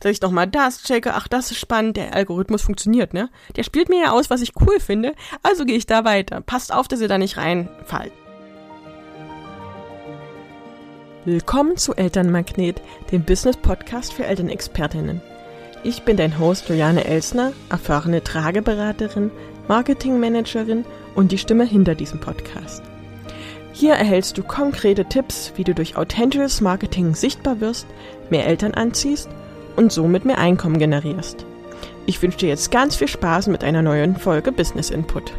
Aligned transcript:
dass 0.00 0.12
ich 0.12 0.20
nochmal 0.20 0.46
das 0.46 0.82
checke, 0.82 1.14
ach, 1.14 1.28
das 1.28 1.50
ist 1.50 1.58
spannend, 1.58 1.96
der 1.96 2.14
Algorithmus 2.14 2.62
funktioniert, 2.62 3.14
ne? 3.14 3.30
Der 3.56 3.64
spielt 3.64 3.88
mir 3.88 4.04
ja 4.04 4.10
aus, 4.12 4.30
was 4.30 4.42
ich 4.42 4.52
cool 4.60 4.80
finde, 4.80 5.14
also 5.42 5.64
gehe 5.64 5.76
ich 5.76 5.86
da 5.86 6.04
weiter. 6.04 6.40
Passt 6.40 6.72
auf, 6.72 6.88
dass 6.88 7.00
ihr 7.00 7.08
da 7.08 7.18
nicht 7.18 7.36
reinfallt. 7.36 8.12
Willkommen 11.24 11.76
zu 11.76 11.94
Elternmagnet, 11.94 12.80
dem 13.12 13.24
Business-Podcast 13.24 14.12
für 14.12 14.24
Elternexpertinnen. 14.24 15.20
Ich 15.82 16.02
bin 16.02 16.16
dein 16.16 16.38
Host 16.38 16.68
Juliane 16.68 17.04
Elsner, 17.04 17.52
erfahrene 17.68 18.22
Trageberaterin, 18.24 19.30
Marketingmanagerin 19.68 20.84
und 21.14 21.30
die 21.30 21.38
Stimme 21.38 21.64
hinter 21.64 21.94
diesem 21.94 22.20
Podcast. 22.20 22.82
Hier 23.72 23.94
erhältst 23.94 24.38
du 24.38 24.42
konkrete 24.42 25.04
Tipps, 25.04 25.52
wie 25.56 25.64
du 25.64 25.74
durch 25.74 25.96
authentisches 25.96 26.60
Marketing 26.60 27.14
sichtbar 27.14 27.60
wirst, 27.60 27.86
mehr 28.30 28.46
Eltern 28.46 28.74
anziehst 28.74 29.28
und 29.78 29.92
somit 29.92 30.24
mehr 30.24 30.38
Einkommen 30.38 30.78
generierst. 30.78 31.46
Ich 32.04 32.20
wünsche 32.20 32.38
dir 32.38 32.48
jetzt 32.48 32.72
ganz 32.72 32.96
viel 32.96 33.06
Spaß 33.06 33.46
mit 33.46 33.62
einer 33.62 33.80
neuen 33.80 34.16
Folge 34.16 34.50
Business 34.50 34.90
Input. 34.90 35.32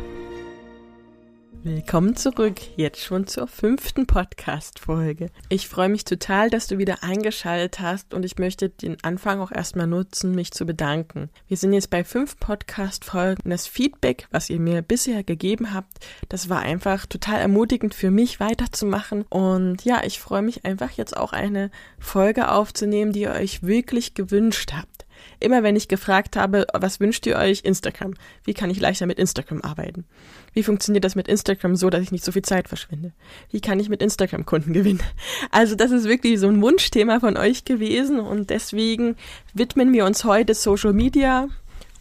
Willkommen 1.61 2.15
zurück, 2.15 2.61
jetzt 2.77 3.03
schon 3.03 3.27
zur 3.27 3.45
fünften 3.45 4.07
Podcast-Folge. 4.07 5.29
Ich 5.49 5.67
freue 5.67 5.89
mich 5.89 6.05
total, 6.05 6.49
dass 6.49 6.67
du 6.67 6.77
wieder 6.77 7.03
eingeschaltet 7.03 7.81
hast 7.81 8.13
und 8.13 8.23
ich 8.23 8.37
möchte 8.37 8.69
den 8.69 8.95
Anfang 9.03 9.41
auch 9.41 9.51
erstmal 9.51 9.85
nutzen, 9.85 10.33
mich 10.33 10.51
zu 10.51 10.65
bedanken. 10.65 11.29
Wir 11.49 11.57
sind 11.57 11.73
jetzt 11.73 11.89
bei 11.89 12.05
fünf 12.05 12.39
Podcast-Folgen. 12.39 13.49
Das 13.49 13.67
Feedback, 13.67 14.29
was 14.31 14.49
ihr 14.49 14.61
mir 14.61 14.81
bisher 14.81 15.25
gegeben 15.25 15.73
habt, 15.73 15.97
das 16.29 16.47
war 16.47 16.61
einfach 16.61 17.05
total 17.05 17.41
ermutigend 17.41 17.93
für 17.93 18.09
mich 18.09 18.39
weiterzumachen 18.39 19.23
und 19.23 19.83
ja, 19.83 20.01
ich 20.05 20.21
freue 20.21 20.41
mich 20.41 20.63
einfach 20.63 20.91
jetzt 20.91 21.17
auch 21.17 21.33
eine 21.33 21.71
Folge 21.99 22.51
aufzunehmen, 22.51 23.11
die 23.11 23.23
ihr 23.23 23.33
euch 23.33 23.63
wirklich 23.63 24.13
gewünscht 24.13 24.71
habt. 24.73 25.05
Immer 25.39 25.63
wenn 25.63 25.75
ich 25.75 25.87
gefragt 25.87 26.35
habe, 26.35 26.67
was 26.73 26.99
wünscht 26.99 27.25
ihr 27.25 27.37
euch? 27.37 27.61
Instagram. 27.63 28.13
Wie 28.43 28.53
kann 28.53 28.69
ich 28.69 28.79
leichter 28.79 29.05
mit 29.05 29.19
Instagram 29.19 29.61
arbeiten? 29.61 30.05
Wie 30.53 30.63
funktioniert 30.63 31.05
das 31.05 31.15
mit 31.15 31.27
Instagram 31.27 31.75
so, 31.75 31.89
dass 31.89 32.01
ich 32.01 32.11
nicht 32.11 32.25
so 32.25 32.31
viel 32.31 32.41
Zeit 32.41 32.67
verschwinde? 32.67 33.13
Wie 33.51 33.61
kann 33.61 33.79
ich 33.79 33.89
mit 33.89 34.01
Instagram 34.01 34.45
Kunden 34.45 34.73
gewinnen? 34.73 35.03
Also 35.51 35.75
das 35.75 35.91
ist 35.91 36.05
wirklich 36.05 36.39
so 36.39 36.47
ein 36.47 36.61
Wunschthema 36.61 37.19
von 37.19 37.37
euch 37.37 37.65
gewesen 37.65 38.19
und 38.19 38.49
deswegen 38.49 39.15
widmen 39.53 39.91
wir 39.93 40.05
uns 40.05 40.23
heute 40.23 40.53
Social 40.53 40.93
Media 40.93 41.47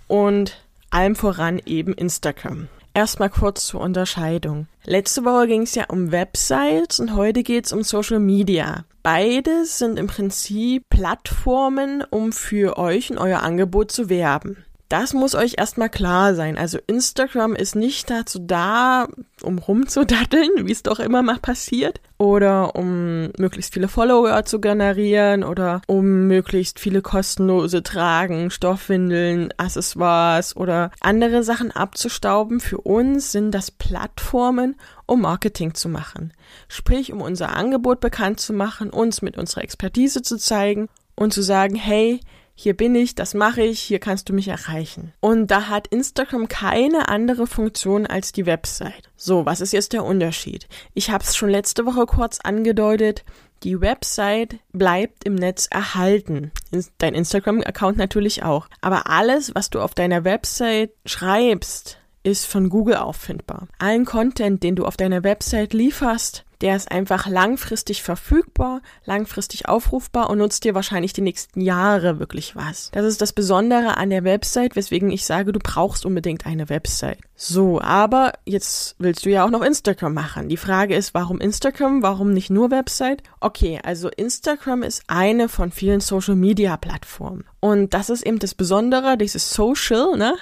und 0.06 0.62
allem 0.90 1.16
voran 1.16 1.60
eben 1.64 1.94
Instagram. 1.94 2.68
Erstmal 2.98 3.30
kurz 3.30 3.68
zur 3.68 3.80
Unterscheidung. 3.80 4.66
Letzte 4.82 5.24
Woche 5.24 5.46
ging 5.46 5.62
es 5.62 5.76
ja 5.76 5.84
um 5.88 6.10
Websites 6.10 6.98
und 6.98 7.14
heute 7.14 7.44
geht 7.44 7.66
es 7.66 7.72
um 7.72 7.84
Social 7.84 8.18
Media. 8.18 8.86
Beides 9.04 9.78
sind 9.78 10.00
im 10.00 10.08
Prinzip 10.08 10.82
Plattformen, 10.90 12.02
um 12.10 12.32
für 12.32 12.76
euch 12.76 13.12
und 13.12 13.18
euer 13.18 13.44
Angebot 13.44 13.92
zu 13.92 14.08
werben. 14.08 14.64
Das 14.88 15.12
muss 15.12 15.34
euch 15.34 15.56
erstmal 15.58 15.90
klar 15.90 16.34
sein. 16.34 16.56
Also 16.56 16.78
Instagram 16.86 17.54
ist 17.54 17.76
nicht 17.76 18.08
dazu 18.08 18.38
da, 18.38 19.06
um 19.42 19.58
rumzudatteln, 19.58 20.66
wie 20.66 20.72
es 20.72 20.82
doch 20.82 20.98
immer 20.98 21.22
mal 21.22 21.38
passiert, 21.38 22.00
oder 22.16 22.74
um 22.74 23.30
möglichst 23.36 23.74
viele 23.74 23.88
Follower 23.88 24.46
zu 24.46 24.60
generieren 24.60 25.44
oder 25.44 25.82
um 25.86 26.26
möglichst 26.26 26.80
viele 26.80 27.02
kostenlose 27.02 27.82
Tragen, 27.82 28.50
Stoffwindeln, 28.50 29.52
Accessoires 29.58 30.56
oder 30.56 30.90
andere 31.00 31.42
Sachen 31.42 31.70
abzustauben. 31.70 32.58
Für 32.58 32.78
uns 32.78 33.30
sind 33.30 33.52
das 33.52 33.70
Plattformen, 33.70 34.74
um 35.04 35.20
Marketing 35.20 35.74
zu 35.74 35.90
machen. 35.90 36.32
Sprich, 36.66 37.12
um 37.12 37.20
unser 37.20 37.54
Angebot 37.54 38.00
bekannt 38.00 38.40
zu 38.40 38.54
machen, 38.54 38.88
uns 38.88 39.20
mit 39.20 39.36
unserer 39.36 39.64
Expertise 39.64 40.22
zu 40.22 40.38
zeigen 40.38 40.88
und 41.14 41.34
zu 41.34 41.42
sagen, 41.42 41.74
hey, 41.74 42.20
hier 42.60 42.76
bin 42.76 42.96
ich, 42.96 43.14
das 43.14 43.34
mache 43.34 43.62
ich, 43.62 43.78
hier 43.78 44.00
kannst 44.00 44.28
du 44.28 44.32
mich 44.32 44.48
erreichen. 44.48 45.12
Und 45.20 45.46
da 45.46 45.68
hat 45.68 45.86
Instagram 45.86 46.48
keine 46.48 47.08
andere 47.08 47.46
Funktion 47.46 48.04
als 48.04 48.32
die 48.32 48.46
Website. 48.46 49.10
So, 49.16 49.46
was 49.46 49.60
ist 49.60 49.72
jetzt 49.72 49.92
der 49.92 50.04
Unterschied? 50.04 50.66
Ich 50.92 51.10
habe 51.10 51.22
es 51.22 51.36
schon 51.36 51.50
letzte 51.50 51.86
Woche 51.86 52.04
kurz 52.06 52.40
angedeutet. 52.40 53.24
Die 53.62 53.80
Website 53.80 54.56
bleibt 54.72 55.22
im 55.22 55.36
Netz 55.36 55.68
erhalten. 55.70 56.50
Dein 56.98 57.14
Instagram-Account 57.14 57.96
natürlich 57.96 58.42
auch. 58.42 58.66
Aber 58.80 59.08
alles, 59.08 59.54
was 59.54 59.70
du 59.70 59.80
auf 59.80 59.94
deiner 59.94 60.24
Website 60.24 60.90
schreibst, 61.06 61.98
ist 62.24 62.44
von 62.44 62.70
Google 62.70 62.96
auffindbar. 62.96 63.68
Allen 63.78 64.04
Content, 64.04 64.64
den 64.64 64.74
du 64.74 64.84
auf 64.84 64.96
deiner 64.96 65.22
Website 65.22 65.74
lieferst, 65.74 66.44
der 66.60 66.76
ist 66.76 66.90
einfach 66.90 67.26
langfristig 67.26 68.02
verfügbar, 68.02 68.82
langfristig 69.04 69.68
aufrufbar 69.68 70.28
und 70.30 70.38
nutzt 70.38 70.64
dir 70.64 70.74
wahrscheinlich 70.74 71.12
die 71.12 71.20
nächsten 71.20 71.60
Jahre 71.60 72.18
wirklich 72.18 72.56
was. 72.56 72.90
Das 72.92 73.04
ist 73.04 73.20
das 73.20 73.32
Besondere 73.32 73.96
an 73.96 74.10
der 74.10 74.24
Website, 74.24 74.74
weswegen 74.76 75.10
ich 75.10 75.24
sage, 75.24 75.52
du 75.52 75.60
brauchst 75.62 76.04
unbedingt 76.04 76.46
eine 76.46 76.68
Website. 76.68 77.18
So, 77.36 77.80
aber 77.80 78.32
jetzt 78.44 78.96
willst 78.98 79.24
du 79.24 79.30
ja 79.30 79.44
auch 79.44 79.50
noch 79.50 79.62
Instagram 79.62 80.12
machen. 80.12 80.48
Die 80.48 80.56
Frage 80.56 80.96
ist, 80.96 81.14
warum 81.14 81.40
Instagram? 81.40 82.02
Warum 82.02 82.32
nicht 82.32 82.50
nur 82.50 82.72
Website? 82.72 83.22
Okay, 83.40 83.80
also 83.84 84.08
Instagram 84.08 84.82
ist 84.82 85.04
eine 85.06 85.48
von 85.48 85.70
vielen 85.70 86.00
Social 86.00 86.34
Media 86.34 86.76
Plattformen. 86.76 87.44
Und 87.60 87.94
das 87.94 88.10
ist 88.10 88.24
eben 88.24 88.38
das 88.38 88.54
Besondere, 88.54 89.16
dieses 89.16 89.50
Social, 89.50 90.16
ne? 90.16 90.36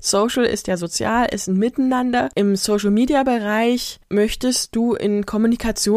Social 0.00 0.44
ist 0.44 0.66
ja 0.66 0.76
sozial, 0.76 1.28
ist 1.32 1.46
ein 1.46 1.56
Miteinander. 1.56 2.28
Im 2.34 2.56
Social 2.56 2.90
Media 2.90 3.22
Bereich 3.22 4.00
möchtest 4.08 4.74
du 4.74 4.94
in 4.94 5.24
Kommunikation 5.26 5.47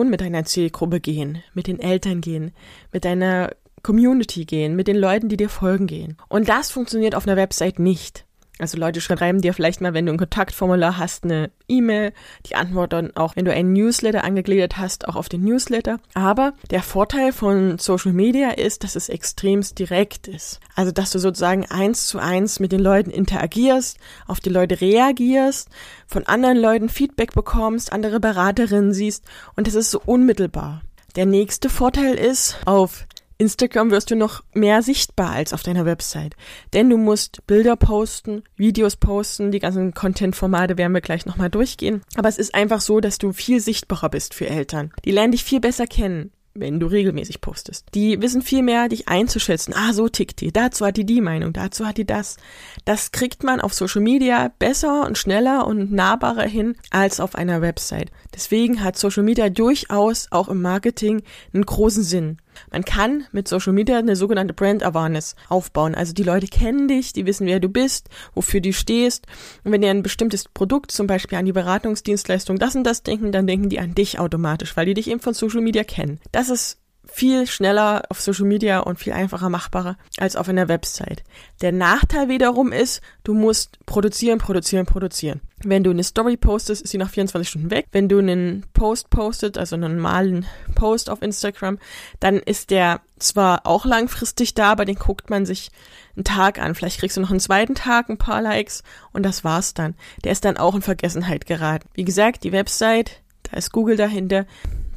mit 0.09 0.21
deiner 0.21 0.45
Zielgruppe 0.45 0.99
gehen, 0.99 1.43
mit 1.53 1.67
den 1.67 1.79
Eltern 1.79 2.21
gehen, 2.21 2.51
mit 2.91 3.05
deiner 3.05 3.51
Community 3.83 4.45
gehen, 4.45 4.75
mit 4.75 4.87
den 4.87 4.97
Leuten, 4.97 5.29
die 5.29 5.37
dir 5.37 5.49
folgen 5.49 5.87
gehen. 5.87 6.17
Und 6.29 6.49
das 6.49 6.71
funktioniert 6.71 7.15
auf 7.15 7.27
einer 7.27 7.37
Website 7.37 7.79
nicht. 7.79 8.25
Also 8.59 8.77
Leute 8.77 9.01
schreiben 9.01 9.41
dir 9.41 9.53
vielleicht 9.53 9.81
mal, 9.81 9.93
wenn 9.93 10.05
du 10.05 10.11
ein 10.11 10.17
Kontaktformular 10.17 10.97
hast, 10.97 11.23
eine 11.23 11.49
E-Mail. 11.67 12.13
Die 12.45 12.55
antworten 12.55 13.15
auch, 13.15 13.35
wenn 13.35 13.45
du 13.45 13.51
einen 13.51 13.73
Newsletter 13.73 14.23
angegliedert 14.23 14.77
hast, 14.77 15.07
auch 15.07 15.15
auf 15.15 15.29
den 15.29 15.43
Newsletter. 15.43 15.99
Aber 16.13 16.53
der 16.69 16.83
Vorteil 16.83 17.33
von 17.33 17.79
Social 17.79 18.13
Media 18.13 18.51
ist, 18.51 18.83
dass 18.83 18.95
es 18.95 19.09
extremst 19.09 19.79
direkt 19.79 20.27
ist. 20.27 20.59
Also, 20.75 20.91
dass 20.91 21.11
du 21.11 21.19
sozusagen 21.19 21.65
eins 21.65 22.07
zu 22.07 22.19
eins 22.19 22.59
mit 22.59 22.71
den 22.71 22.81
Leuten 22.81 23.09
interagierst, 23.09 23.97
auf 24.27 24.39
die 24.39 24.49
Leute 24.49 24.79
reagierst, 24.79 25.69
von 26.05 26.27
anderen 26.27 26.57
Leuten 26.57 26.89
Feedback 26.89 27.33
bekommst, 27.33 27.91
andere 27.91 28.19
Beraterinnen 28.19 28.93
siehst 28.93 29.23
und 29.55 29.67
das 29.67 29.75
ist 29.75 29.91
so 29.91 30.01
unmittelbar. 30.05 30.81
Der 31.15 31.25
nächste 31.25 31.69
Vorteil 31.69 32.13
ist, 32.15 32.57
auf 32.65 33.05
Instagram 33.41 33.89
wirst 33.89 34.11
du 34.11 34.15
noch 34.15 34.43
mehr 34.53 34.83
sichtbar 34.83 35.31
als 35.31 35.51
auf 35.51 35.63
deiner 35.63 35.83
Website. 35.83 36.35
Denn 36.73 36.91
du 36.91 36.97
musst 36.97 37.45
Bilder 37.47 37.75
posten, 37.75 38.43
Videos 38.55 38.97
posten, 38.97 39.51
die 39.51 39.57
ganzen 39.57 39.95
Content-Formate 39.95 40.77
werden 40.77 40.93
wir 40.93 41.01
gleich 41.01 41.25
nochmal 41.25 41.49
durchgehen. 41.49 42.03
Aber 42.15 42.29
es 42.29 42.37
ist 42.37 42.53
einfach 42.53 42.81
so, 42.81 42.99
dass 42.99 43.17
du 43.17 43.33
viel 43.33 43.59
sichtbarer 43.59 44.09
bist 44.09 44.35
für 44.35 44.47
Eltern. 44.47 44.91
Die 45.05 45.11
lernen 45.11 45.31
dich 45.31 45.43
viel 45.43 45.59
besser 45.59 45.87
kennen 45.87 46.31
wenn 46.53 46.79
du 46.79 46.87
regelmäßig 46.87 47.39
postest. 47.41 47.87
Die 47.93 48.21
wissen 48.21 48.41
viel 48.41 48.61
mehr, 48.61 48.89
dich 48.89 49.07
einzuschätzen. 49.07 49.73
Ah, 49.73 49.93
so 49.93 50.09
tickt 50.09 50.41
die. 50.41 50.51
Dazu 50.51 50.85
hat 50.85 50.97
die 50.97 51.05
die 51.05 51.21
Meinung, 51.21 51.53
dazu 51.53 51.87
hat 51.87 51.97
die 51.97 52.05
das. 52.05 52.37
Das 52.83 53.11
kriegt 53.11 53.43
man 53.43 53.61
auf 53.61 53.73
Social 53.73 54.01
Media 54.01 54.51
besser 54.59 55.05
und 55.05 55.17
schneller 55.17 55.65
und 55.65 55.91
nahbarer 55.91 56.43
hin 56.43 56.75
als 56.89 57.19
auf 57.19 57.35
einer 57.35 57.61
Website. 57.61 58.11
Deswegen 58.35 58.83
hat 58.83 58.97
Social 58.97 59.23
Media 59.23 59.49
durchaus 59.49 60.27
auch 60.31 60.49
im 60.49 60.61
Marketing 60.61 61.23
einen 61.53 61.65
großen 61.65 62.03
Sinn. 62.03 62.37
Man 62.69 62.83
kann 62.83 63.25
mit 63.31 63.47
Social 63.47 63.73
Media 63.73 63.97
eine 63.97 64.15
sogenannte 64.15 64.53
Brand 64.53 64.83
Awareness 64.83 65.35
aufbauen. 65.49 65.95
Also 65.95 66.13
die 66.13 66.23
Leute 66.23 66.47
kennen 66.47 66.87
dich, 66.87 67.13
die 67.13 67.25
wissen, 67.25 67.47
wer 67.47 67.59
du 67.59 67.69
bist, 67.69 68.09
wofür 68.33 68.61
du 68.61 68.73
stehst. 68.73 69.27
Und 69.63 69.71
wenn 69.71 69.81
die 69.81 69.87
ein 69.87 70.03
bestimmtes 70.03 70.47
Produkt, 70.49 70.91
zum 70.91 71.07
Beispiel 71.07 71.37
an 71.37 71.45
die 71.45 71.53
Beratungsdienstleistung, 71.53 72.59
das 72.59 72.75
und 72.75 72.83
das 72.83 73.03
denken, 73.03 73.31
dann 73.31 73.47
denken 73.47 73.69
die 73.69 73.79
an 73.79 73.95
dich 73.95 74.19
automatisch, 74.19 74.75
weil 74.75 74.85
die 74.85 74.93
dich 74.93 75.09
eben 75.09 75.21
von 75.21 75.33
Social 75.33 75.61
Media 75.61 75.83
kennen. 75.83 76.19
Das 76.31 76.49
ist 76.49 76.80
viel 77.11 77.45
schneller 77.45 78.03
auf 78.09 78.21
Social 78.21 78.45
Media 78.45 78.79
und 78.79 78.97
viel 78.97 79.13
einfacher 79.13 79.49
machbarer 79.49 79.97
als 80.17 80.35
auf 80.35 80.47
einer 80.47 80.69
Website. 80.69 81.23
Der 81.61 81.73
Nachteil 81.73 82.29
wiederum 82.29 82.71
ist, 82.71 83.01
du 83.23 83.33
musst 83.33 83.85
produzieren, 83.85 84.39
produzieren, 84.39 84.85
produzieren. 84.85 85.41
Wenn 85.63 85.83
du 85.83 85.91
eine 85.91 86.03
Story 86.03 86.37
postest, 86.37 86.81
ist 86.81 86.91
sie 86.91 86.97
nach 86.97 87.09
24 87.09 87.49
Stunden 87.49 87.69
weg. 87.69 87.87
Wenn 87.91 88.07
du 88.07 88.17
einen 88.17 88.65
Post 88.73 89.09
postet, 89.09 89.57
also 89.57 89.75
einen 89.75 89.97
normalen 89.97 90.45
Post 90.73 91.09
auf 91.09 91.21
Instagram, 91.21 91.77
dann 92.19 92.37
ist 92.37 92.71
der 92.71 93.01
zwar 93.19 93.67
auch 93.67 93.85
langfristig 93.85 94.53
da, 94.53 94.71
aber 94.71 94.85
den 94.85 94.95
guckt 94.95 95.29
man 95.29 95.45
sich 95.45 95.69
einen 96.15 96.23
Tag 96.23 96.59
an. 96.59 96.75
Vielleicht 96.75 96.99
kriegst 96.99 97.17
du 97.17 97.21
noch 97.21 97.29
einen 97.29 97.39
zweiten 97.39 97.75
Tag 97.75 98.09
ein 98.09 98.17
paar 98.17 98.41
Likes 98.41 98.83
und 99.11 99.23
das 99.23 99.43
war's 99.43 99.73
dann. 99.73 99.95
Der 100.23 100.31
ist 100.31 100.45
dann 100.45 100.57
auch 100.57 100.75
in 100.75 100.81
Vergessenheit 100.81 101.45
geraten. 101.45 101.87
Wie 101.93 102.05
gesagt, 102.05 102.43
die 102.43 102.53
Website, 102.53 103.21
da 103.43 103.57
ist 103.57 103.71
Google 103.71 103.97
dahinter. 103.97 104.45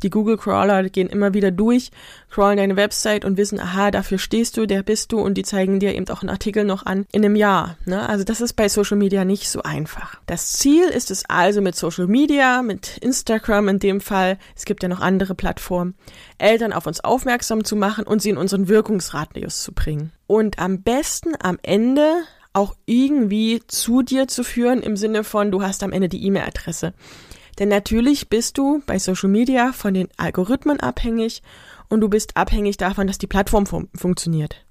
Die 0.04 0.10
Google-Crawler 0.10 0.90
gehen 0.90 1.08
immer 1.08 1.32
wieder 1.32 1.50
durch, 1.50 1.90
crawlen 2.30 2.58
deine 2.58 2.76
Website 2.76 3.24
und 3.24 3.38
wissen, 3.38 3.58
aha, 3.58 3.90
dafür 3.90 4.18
stehst 4.18 4.58
du, 4.58 4.66
der 4.66 4.82
bist 4.82 5.12
du 5.12 5.18
und 5.18 5.34
die 5.34 5.44
zeigen 5.44 5.80
dir 5.80 5.94
eben 5.94 6.06
auch 6.10 6.20
einen 6.20 6.28
Artikel 6.28 6.64
noch 6.64 6.84
an 6.84 7.06
in 7.10 7.24
einem 7.24 7.36
Jahr. 7.36 7.78
Ne? 7.86 8.06
Also 8.06 8.22
das 8.22 8.42
ist 8.42 8.52
bei 8.52 8.68
Social 8.68 8.98
Media 8.98 9.24
nicht 9.24 9.48
so 9.48 9.62
einfach. 9.62 10.20
Das 10.26 10.52
Ziel 10.52 10.84
ist 10.84 11.10
es 11.10 11.24
also 11.28 11.62
mit 11.62 11.74
Social 11.74 12.06
Media, 12.06 12.60
mit 12.60 12.98
Instagram 12.98 13.68
in 13.68 13.78
dem 13.78 14.02
Fall, 14.02 14.38
es 14.54 14.66
gibt 14.66 14.82
ja 14.82 14.90
noch 14.90 15.00
andere 15.00 15.34
Plattformen, 15.34 15.94
Eltern 16.36 16.74
auf 16.74 16.86
uns 16.86 17.00
aufmerksam 17.00 17.64
zu 17.64 17.74
machen 17.74 18.04
und 18.04 18.20
sie 18.20 18.30
in 18.30 18.36
unseren 18.36 18.68
Wirkungsradius 18.68 19.62
zu 19.62 19.72
bringen. 19.72 20.12
und 20.26 20.58
am 20.58 20.82
besten 20.82 21.32
am 21.40 21.58
Ende 21.62 22.24
auch 22.52 22.76
irgendwie 22.86 23.62
zu 23.66 24.02
dir 24.02 24.28
zu 24.28 24.44
führen 24.44 24.82
im 24.82 24.96
Sinne 24.96 25.24
von, 25.24 25.50
du 25.50 25.62
hast 25.62 25.82
am 25.82 25.92
Ende 25.92 26.08
die 26.08 26.24
E-Mail-Adresse. 26.26 26.92
Denn 27.58 27.68
natürlich 27.68 28.28
bist 28.28 28.58
du 28.58 28.82
bei 28.86 28.98
Social 28.98 29.28
Media 29.28 29.72
von 29.72 29.94
den 29.94 30.08
Algorithmen 30.16 30.80
abhängig 30.80 31.42
und 31.88 32.00
du 32.00 32.08
bist 32.08 32.36
abhängig 32.36 32.76
davon, 32.76 33.06
dass 33.06 33.18
die 33.18 33.26
Plattform 33.26 33.66
fun 33.66 33.88
funktioniert. 33.94 34.64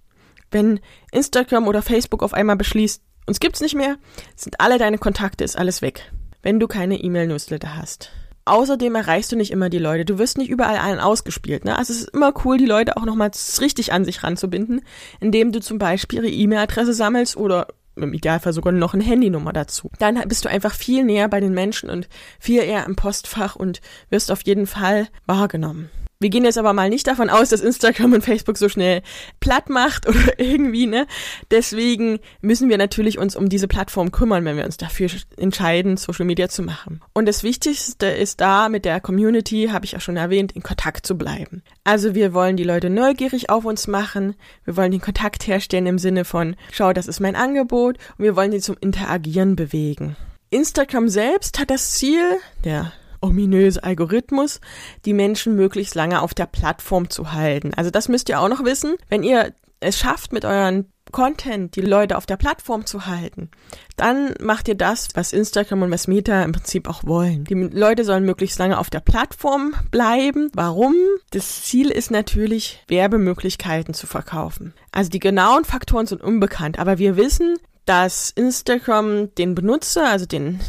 Wenn 0.51 0.79
Instagram 1.11 1.67
oder 1.67 1.81
Facebook 1.81 2.21
auf 2.21 2.33
einmal 2.33 2.57
beschließt, 2.57 3.01
uns 3.25 3.39
gibt's 3.39 3.61
nicht 3.61 3.75
mehr, 3.75 3.97
sind 4.35 4.59
alle 4.59 4.77
deine 4.77 4.97
Kontakte, 4.97 5.43
ist 5.43 5.57
alles 5.57 5.81
weg. 5.81 6.11
Wenn 6.41 6.59
du 6.59 6.67
keine 6.67 7.01
E-Mail-Newsletter 7.01 7.77
hast. 7.77 8.11
Außerdem 8.45 8.93
erreichst 8.95 9.31
du 9.31 9.37
nicht 9.37 9.51
immer 9.51 9.69
die 9.69 9.79
Leute. 9.79 10.03
Du 10.03 10.17
wirst 10.17 10.37
nicht 10.37 10.49
überall 10.49 10.77
allen 10.77 10.99
ausgespielt. 10.99 11.63
Ne? 11.63 11.77
Also 11.77 11.93
es 11.93 12.01
ist 12.01 12.09
immer 12.09 12.33
cool, 12.43 12.57
die 12.57 12.65
Leute 12.65 12.97
auch 12.97 13.05
nochmal 13.05 13.31
richtig 13.61 13.93
an 13.93 14.03
sich 14.03 14.23
ranzubinden, 14.23 14.81
indem 15.21 15.53
du 15.53 15.61
zum 15.61 15.77
Beispiel 15.77 16.19
ihre 16.19 16.29
E-Mail-Adresse 16.29 16.93
sammelst 16.93 17.37
oder 17.37 17.67
im 17.95 18.13
Idealfall 18.13 18.53
sogar 18.53 18.73
noch 18.73 18.93
eine 18.93 19.03
Handynummer 19.03 19.53
dazu. 19.53 19.89
Dann 19.99 20.19
bist 20.27 20.45
du 20.45 20.49
einfach 20.49 20.73
viel 20.73 21.03
näher 21.03 21.27
bei 21.27 21.39
den 21.39 21.53
Menschen 21.53 21.89
und 21.89 22.07
viel 22.39 22.63
eher 22.63 22.85
im 22.85 22.95
Postfach 22.95 23.55
und 23.55 23.81
wirst 24.09 24.31
auf 24.31 24.41
jeden 24.43 24.67
Fall 24.67 25.07
wahrgenommen. 25.25 25.89
Wir 26.23 26.29
gehen 26.29 26.45
jetzt 26.45 26.57
aber 26.57 26.71
mal 26.71 26.89
nicht 26.89 27.05
davon 27.05 27.29
aus, 27.29 27.49
dass 27.49 27.59
Instagram 27.59 28.13
und 28.13 28.23
Facebook 28.23 28.57
so 28.57 28.69
schnell 28.69 29.01
platt 29.41 29.67
macht 29.67 30.07
oder 30.07 30.21
irgendwie, 30.39 30.85
ne? 30.85 31.05
Deswegen 31.51 32.19
müssen 32.39 32.69
wir 32.69 32.77
natürlich 32.77 33.19
uns 33.19 33.35
um 33.35 33.49
diese 33.49 33.67
Plattform 33.67 34.13
kümmern, 34.13 34.45
wenn 34.45 34.55
wir 34.55 34.63
uns 34.63 34.77
dafür 34.77 35.09
entscheiden, 35.35 35.97
Social 35.97 36.25
Media 36.25 36.47
zu 36.47 36.63
machen. 36.63 37.01
Und 37.11 37.27
das 37.27 37.43
Wichtigste 37.43 38.05
ist 38.05 38.39
da 38.39 38.69
mit 38.69 38.85
der 38.85 39.01
Community, 39.01 39.67
habe 39.73 39.83
ich 39.83 39.91
ja 39.91 39.99
schon 39.99 40.15
erwähnt, 40.15 40.53
in 40.53 40.63
Kontakt 40.63 41.05
zu 41.05 41.17
bleiben. 41.17 41.61
Also 41.83 42.15
wir 42.15 42.33
wollen 42.33 42.55
die 42.55 42.63
Leute 42.63 42.89
neugierig 42.89 43.49
auf 43.49 43.65
uns 43.65 43.87
machen, 43.87 44.35
wir 44.63 44.77
wollen 44.77 44.91
den 44.91 45.01
Kontakt 45.01 45.45
herstellen 45.45 45.87
im 45.87 45.99
Sinne 45.99 46.23
von, 46.23 46.55
schau, 46.71 46.93
das 46.93 47.07
ist 47.07 47.19
mein 47.19 47.35
Angebot 47.35 47.97
und 48.17 48.23
wir 48.23 48.37
wollen 48.37 48.53
sie 48.53 48.61
zum 48.61 48.77
Interagieren 48.79 49.57
bewegen. 49.57 50.15
Instagram 50.51 51.09
selbst 51.09 51.59
hat 51.59 51.69
das 51.69 51.91
Ziel, 51.91 52.23
der 52.63 52.93
ominöse 53.23 53.83
Algorithmus, 53.83 54.59
die 55.05 55.13
Menschen 55.13 55.55
möglichst 55.55 55.95
lange 55.95 56.21
auf 56.21 56.33
der 56.33 56.45
Plattform 56.45 57.09
zu 57.09 57.33
halten. 57.33 57.73
Also 57.75 57.89
das 57.89 58.09
müsst 58.09 58.29
ihr 58.29 58.39
auch 58.39 58.49
noch 58.49 58.63
wissen. 58.63 58.95
Wenn 59.09 59.23
ihr 59.23 59.53
es 59.79 59.97
schafft, 59.97 60.33
mit 60.33 60.45
euren 60.45 60.93
Content 61.11 61.75
die 61.75 61.81
Leute 61.81 62.17
auf 62.17 62.25
der 62.25 62.37
Plattform 62.37 62.85
zu 62.85 63.05
halten, 63.05 63.49
dann 63.97 64.33
macht 64.41 64.67
ihr 64.67 64.75
das, 64.75 65.09
was 65.13 65.31
Instagram 65.33 65.83
und 65.83 65.91
was 65.91 66.07
Meta 66.07 66.43
im 66.43 66.53
Prinzip 66.53 66.89
auch 66.89 67.03
wollen. 67.03 67.43
Die 67.45 67.53
Leute 67.53 68.03
sollen 68.03 68.25
möglichst 68.25 68.57
lange 68.57 68.77
auf 68.79 68.89
der 68.89 69.01
Plattform 69.01 69.73
bleiben. 69.91 70.49
Warum? 70.53 70.95
Das 71.31 71.63
Ziel 71.63 71.91
ist 71.91 72.09
natürlich, 72.09 72.83
Werbemöglichkeiten 72.87 73.93
zu 73.93 74.07
verkaufen. 74.07 74.73
Also 74.91 75.09
die 75.09 75.19
genauen 75.19 75.65
Faktoren 75.65 76.07
sind 76.07 76.21
unbekannt, 76.21 76.79
aber 76.79 76.97
wir 76.97 77.15
wissen, 77.15 77.57
dass 77.85 78.31
Instagram 78.31 79.33
den 79.35 79.55
Benutzer, 79.55 80.09
also 80.09 80.25
den 80.25 80.59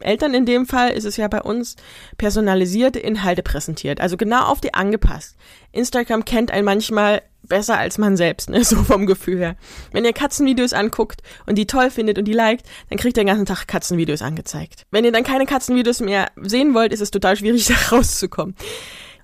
Eltern 0.00 0.34
in 0.34 0.46
dem 0.46 0.66
Fall 0.66 0.90
ist 0.90 1.04
es 1.04 1.16
ja 1.16 1.28
bei 1.28 1.42
uns 1.42 1.76
personalisierte 2.16 2.98
Inhalte 2.98 3.42
präsentiert, 3.42 4.00
also 4.00 4.16
genau 4.16 4.44
auf 4.44 4.60
die 4.60 4.74
angepasst. 4.74 5.36
Instagram 5.72 6.24
kennt 6.24 6.50
einen 6.50 6.64
manchmal 6.64 7.22
besser 7.42 7.78
als 7.78 7.98
man 7.98 8.16
selbst, 8.16 8.50
ne, 8.50 8.64
so 8.64 8.76
vom 8.82 9.06
Gefühl 9.06 9.38
her. 9.38 9.56
Wenn 9.92 10.04
ihr 10.04 10.12
Katzenvideos 10.12 10.72
anguckt 10.72 11.22
und 11.46 11.56
die 11.56 11.66
toll 11.66 11.90
findet 11.90 12.18
und 12.18 12.26
die 12.26 12.32
liked, 12.32 12.66
dann 12.90 12.98
kriegt 12.98 13.16
ihr 13.16 13.24
den 13.24 13.28
ganzen 13.28 13.46
Tag 13.46 13.66
Katzenvideos 13.66 14.22
angezeigt. 14.22 14.86
Wenn 14.90 15.04
ihr 15.04 15.12
dann 15.12 15.24
keine 15.24 15.46
Katzenvideos 15.46 16.00
mehr 16.00 16.30
sehen 16.36 16.74
wollt, 16.74 16.92
ist 16.92 17.00
es 17.00 17.10
total 17.10 17.36
schwierig, 17.36 17.66
da 17.68 17.74
rauszukommen. 17.96 18.54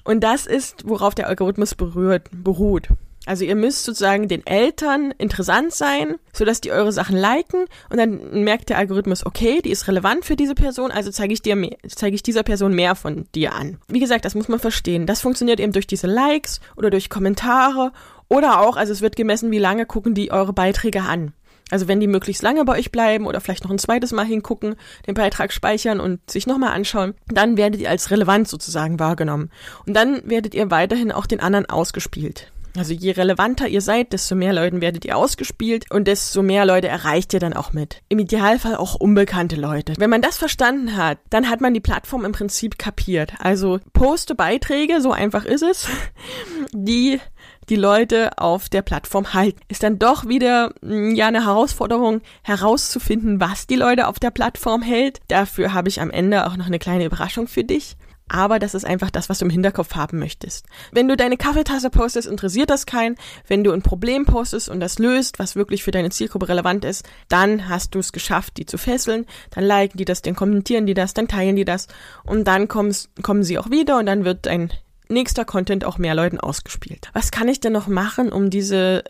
Und 0.04 0.20
das 0.20 0.46
ist, 0.46 0.86
worauf 0.86 1.14
der 1.14 1.28
Algorithmus 1.28 1.74
berührt, 1.74 2.28
beruht. 2.32 2.88
Also 3.26 3.44
ihr 3.44 3.54
müsst 3.54 3.84
sozusagen 3.84 4.28
den 4.28 4.46
Eltern 4.46 5.12
interessant 5.18 5.72
sein, 5.72 6.16
sodass 6.32 6.60
die 6.60 6.72
eure 6.72 6.92
Sachen 6.92 7.16
liken 7.16 7.64
und 7.90 7.96
dann 7.96 8.44
merkt 8.44 8.68
der 8.68 8.78
Algorithmus, 8.78 9.24
okay, 9.24 9.62
die 9.62 9.70
ist 9.70 9.88
relevant 9.88 10.24
für 10.24 10.36
diese 10.36 10.54
Person, 10.54 10.90
also 10.90 11.10
zeige 11.10 11.32
ich 11.32 11.42
dir 11.42 11.56
mehr, 11.56 11.76
zeige 11.88 12.14
ich 12.14 12.22
dieser 12.22 12.42
Person 12.42 12.74
mehr 12.74 12.94
von 12.94 13.26
dir 13.34 13.54
an. 13.54 13.78
Wie 13.88 14.00
gesagt, 14.00 14.24
das 14.24 14.34
muss 14.34 14.48
man 14.48 14.58
verstehen. 14.58 15.06
Das 15.06 15.20
funktioniert 15.20 15.60
eben 15.60 15.72
durch 15.72 15.86
diese 15.86 16.06
Likes 16.06 16.60
oder 16.76 16.90
durch 16.90 17.08
Kommentare 17.08 17.92
oder 18.28 18.60
auch, 18.60 18.76
also 18.76 18.92
es 18.92 19.00
wird 19.00 19.16
gemessen, 19.16 19.50
wie 19.50 19.58
lange 19.58 19.86
gucken 19.86 20.14
die 20.14 20.30
eure 20.30 20.52
Beiträge 20.52 21.02
an. 21.02 21.32
Also 21.70 21.88
wenn 21.88 21.98
die 21.98 22.06
möglichst 22.06 22.42
lange 22.42 22.64
bei 22.64 22.78
euch 22.78 22.92
bleiben 22.92 23.26
oder 23.26 23.40
vielleicht 23.40 23.64
noch 23.64 23.70
ein 23.70 23.78
zweites 23.78 24.12
Mal 24.12 24.26
hingucken, 24.26 24.76
den 25.06 25.14
Beitrag 25.14 25.52
speichern 25.52 25.98
und 25.98 26.30
sich 26.30 26.46
nochmal 26.46 26.72
anschauen, 26.72 27.14
dann 27.28 27.56
werdet 27.56 27.80
ihr 27.80 27.90
als 27.90 28.10
relevant 28.10 28.48
sozusagen 28.48 29.00
wahrgenommen. 29.00 29.50
Und 29.86 29.94
dann 29.94 30.20
werdet 30.28 30.54
ihr 30.54 30.70
weiterhin 30.70 31.10
auch 31.10 31.26
den 31.26 31.40
anderen 31.40 31.66
ausgespielt. 31.66 32.52
Also 32.76 32.92
je 32.92 33.12
relevanter 33.12 33.68
ihr 33.68 33.80
seid, 33.80 34.12
desto 34.12 34.34
mehr 34.34 34.52
Leuten 34.52 34.80
werdet 34.80 35.04
ihr 35.04 35.16
ausgespielt 35.16 35.90
und 35.90 36.08
desto 36.08 36.42
mehr 36.42 36.66
Leute 36.66 36.88
erreicht 36.88 37.32
ihr 37.32 37.40
dann 37.40 37.52
auch 37.52 37.72
mit. 37.72 38.02
Im 38.08 38.18
Idealfall 38.18 38.76
auch 38.76 38.96
unbekannte 38.96 39.54
Leute. 39.54 39.94
Wenn 39.96 40.10
man 40.10 40.22
das 40.22 40.38
verstanden 40.38 40.96
hat, 40.96 41.18
dann 41.30 41.48
hat 41.48 41.60
man 41.60 41.72
die 41.72 41.80
Plattform 41.80 42.24
im 42.24 42.32
Prinzip 42.32 42.78
kapiert. 42.78 43.34
Also 43.38 43.78
poste 43.92 44.34
Beiträge, 44.34 45.00
so 45.00 45.12
einfach 45.12 45.44
ist 45.44 45.62
es, 45.62 45.86
die 46.72 47.20
die 47.68 47.76
Leute 47.76 48.36
auf 48.38 48.68
der 48.68 48.82
Plattform 48.82 49.32
halten. 49.32 49.60
Ist 49.68 49.82
dann 49.82 49.98
doch 49.98 50.26
wieder 50.26 50.74
hm, 50.82 51.14
ja 51.14 51.28
eine 51.28 51.46
Herausforderung 51.46 52.20
herauszufinden, 52.42 53.40
was 53.40 53.66
die 53.66 53.76
Leute 53.76 54.08
auf 54.08 54.18
der 54.18 54.30
Plattform 54.30 54.82
hält. 54.82 55.20
Dafür 55.28 55.72
habe 55.72 55.88
ich 55.88 56.00
am 56.00 56.10
Ende 56.10 56.46
auch 56.46 56.56
noch 56.56 56.66
eine 56.66 56.78
kleine 56.78 57.06
Überraschung 57.06 57.46
für 57.46 57.64
dich 57.64 57.96
aber 58.28 58.58
das 58.58 58.74
ist 58.74 58.84
einfach 58.84 59.10
das, 59.10 59.28
was 59.28 59.38
du 59.38 59.44
im 59.44 59.50
Hinterkopf 59.50 59.94
haben 59.94 60.18
möchtest. 60.18 60.66
Wenn 60.92 61.08
du 61.08 61.16
deine 61.16 61.36
Kaffeetasse 61.36 61.90
postest, 61.90 62.26
interessiert 62.26 62.70
das 62.70 62.86
keinen. 62.86 63.16
Wenn 63.46 63.64
du 63.64 63.72
ein 63.72 63.82
Problem 63.82 64.24
postest 64.24 64.68
und 64.68 64.80
das 64.80 64.98
löst, 64.98 65.38
was 65.38 65.56
wirklich 65.56 65.84
für 65.84 65.90
deine 65.90 66.10
Zielgruppe 66.10 66.48
relevant 66.48 66.84
ist, 66.84 67.04
dann 67.28 67.68
hast 67.68 67.94
du 67.94 67.98
es 67.98 68.12
geschafft, 68.12 68.56
die 68.56 68.66
zu 68.66 68.78
fesseln. 68.78 69.26
Dann 69.50 69.64
liken 69.64 69.98
die 69.98 70.04
das, 70.04 70.22
dann 70.22 70.34
kommentieren 70.34 70.86
die 70.86 70.94
das, 70.94 71.14
dann 71.14 71.28
teilen 71.28 71.56
die 71.56 71.64
das 71.64 71.88
und 72.24 72.44
dann 72.44 72.68
kommst, 72.68 73.10
kommen 73.22 73.42
sie 73.42 73.58
auch 73.58 73.70
wieder 73.70 73.98
und 73.98 74.06
dann 74.06 74.24
wird 74.24 74.46
dein 74.46 74.72
nächster 75.08 75.44
Content 75.44 75.84
auch 75.84 75.98
mehr 75.98 76.14
Leuten 76.14 76.40
ausgespielt. 76.40 77.10
Was 77.12 77.30
kann 77.30 77.48
ich 77.48 77.60
denn 77.60 77.72
noch 77.72 77.88
machen, 77.88 78.32
um 78.32 78.48
diese 78.48 79.04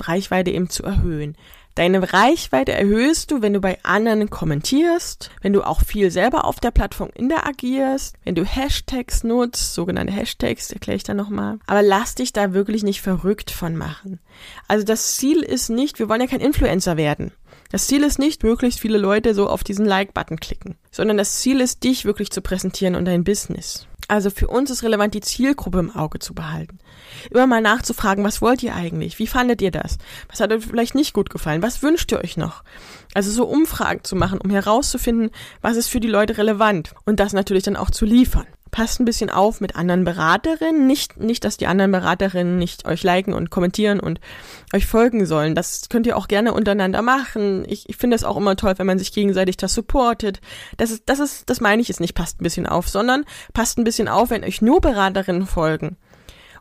Reichweite 0.00 0.50
eben 0.50 0.70
zu 0.70 0.84
erhöhen? 0.84 1.36
Deine 1.74 2.12
Reichweite 2.12 2.72
erhöhst 2.72 3.30
du, 3.30 3.40
wenn 3.40 3.54
du 3.54 3.60
bei 3.60 3.78
anderen 3.82 4.28
kommentierst, 4.28 5.30
wenn 5.40 5.54
du 5.54 5.62
auch 5.62 5.80
viel 5.80 6.10
selber 6.10 6.44
auf 6.44 6.60
der 6.60 6.70
Plattform 6.70 7.08
interagierst, 7.14 8.14
wenn 8.24 8.34
du 8.34 8.44
Hashtags 8.44 9.24
nutzt, 9.24 9.72
sogenannte 9.72 10.12
Hashtags, 10.12 10.70
erkläre 10.70 10.96
ich 10.96 11.02
dann 11.02 11.16
nochmal. 11.16 11.58
Aber 11.66 11.80
lass 11.80 12.14
dich 12.14 12.34
da 12.34 12.52
wirklich 12.52 12.82
nicht 12.82 13.00
verrückt 13.00 13.50
von 13.50 13.74
machen. 13.76 14.20
Also 14.68 14.84
das 14.84 15.16
Ziel 15.16 15.42
ist 15.42 15.70
nicht, 15.70 15.98
wir 15.98 16.10
wollen 16.10 16.20
ja 16.20 16.26
kein 16.26 16.40
Influencer 16.40 16.98
werden. 16.98 17.32
Das 17.72 17.86
Ziel 17.86 18.02
ist 18.04 18.18
nicht, 18.18 18.42
möglichst 18.42 18.80
viele 18.80 18.98
Leute 18.98 19.34
so 19.34 19.48
auf 19.48 19.64
diesen 19.64 19.86
Like-Button 19.86 20.38
klicken, 20.38 20.76
sondern 20.90 21.16
das 21.16 21.40
Ziel 21.40 21.58
ist, 21.62 21.82
dich 21.84 22.04
wirklich 22.04 22.30
zu 22.30 22.42
präsentieren 22.42 22.94
und 22.94 23.06
dein 23.06 23.24
Business. 23.24 23.86
Also 24.08 24.28
für 24.28 24.48
uns 24.48 24.70
ist 24.70 24.82
relevant, 24.82 25.14
die 25.14 25.22
Zielgruppe 25.22 25.78
im 25.78 25.90
Auge 25.90 26.18
zu 26.18 26.34
behalten. 26.34 26.80
Immer 27.30 27.46
mal 27.46 27.62
nachzufragen, 27.62 28.24
was 28.24 28.42
wollt 28.42 28.62
ihr 28.62 28.74
eigentlich? 28.74 29.18
Wie 29.18 29.26
fandet 29.26 29.62
ihr 29.62 29.70
das? 29.70 29.96
Was 30.28 30.40
hat 30.40 30.52
euch 30.52 30.66
vielleicht 30.66 30.94
nicht 30.94 31.14
gut 31.14 31.30
gefallen? 31.30 31.62
Was 31.62 31.82
wünscht 31.82 32.12
ihr 32.12 32.22
euch 32.22 32.36
noch? 32.36 32.62
Also 33.14 33.30
so 33.30 33.46
Umfragen 33.46 34.04
zu 34.04 34.16
machen, 34.16 34.38
um 34.38 34.50
herauszufinden, 34.50 35.30
was 35.62 35.78
ist 35.78 35.88
für 35.88 36.00
die 36.00 36.08
Leute 36.08 36.36
relevant 36.36 36.92
und 37.06 37.20
das 37.20 37.32
natürlich 37.32 37.62
dann 37.64 37.76
auch 37.76 37.90
zu 37.90 38.04
liefern 38.04 38.46
passt 38.72 38.98
ein 38.98 39.04
bisschen 39.04 39.30
auf 39.30 39.60
mit 39.60 39.76
anderen 39.76 40.02
Beraterinnen. 40.02 40.86
Nicht, 40.86 41.18
nicht, 41.18 41.44
dass 41.44 41.58
die 41.58 41.68
anderen 41.68 41.92
Beraterinnen 41.92 42.58
nicht 42.58 42.86
euch 42.86 43.04
liken 43.04 43.34
und 43.34 43.50
kommentieren 43.50 44.00
und 44.00 44.18
euch 44.74 44.86
folgen 44.86 45.24
sollen. 45.26 45.54
Das 45.54 45.88
könnt 45.90 46.06
ihr 46.06 46.16
auch 46.16 46.26
gerne 46.26 46.54
untereinander 46.54 47.02
machen. 47.02 47.64
Ich, 47.68 47.88
ich 47.88 47.96
finde 47.96 48.16
es 48.16 48.24
auch 48.24 48.36
immer 48.36 48.56
toll, 48.56 48.74
wenn 48.78 48.86
man 48.86 48.98
sich 48.98 49.12
gegenseitig 49.12 49.58
das 49.58 49.74
supportet. 49.74 50.40
Das 50.78 50.90
ist, 50.90 51.04
das 51.06 51.20
ist, 51.20 51.48
das 51.50 51.60
meine 51.60 51.82
ich 51.82 51.88
jetzt 51.88 52.00
nicht, 52.00 52.14
passt 52.14 52.40
ein 52.40 52.44
bisschen 52.44 52.66
auf, 52.66 52.88
sondern 52.88 53.24
passt 53.52 53.78
ein 53.78 53.84
bisschen 53.84 54.08
auf, 54.08 54.30
wenn 54.30 54.42
euch 54.42 54.62
nur 54.62 54.80
Beraterinnen 54.80 55.46
folgen 55.46 55.96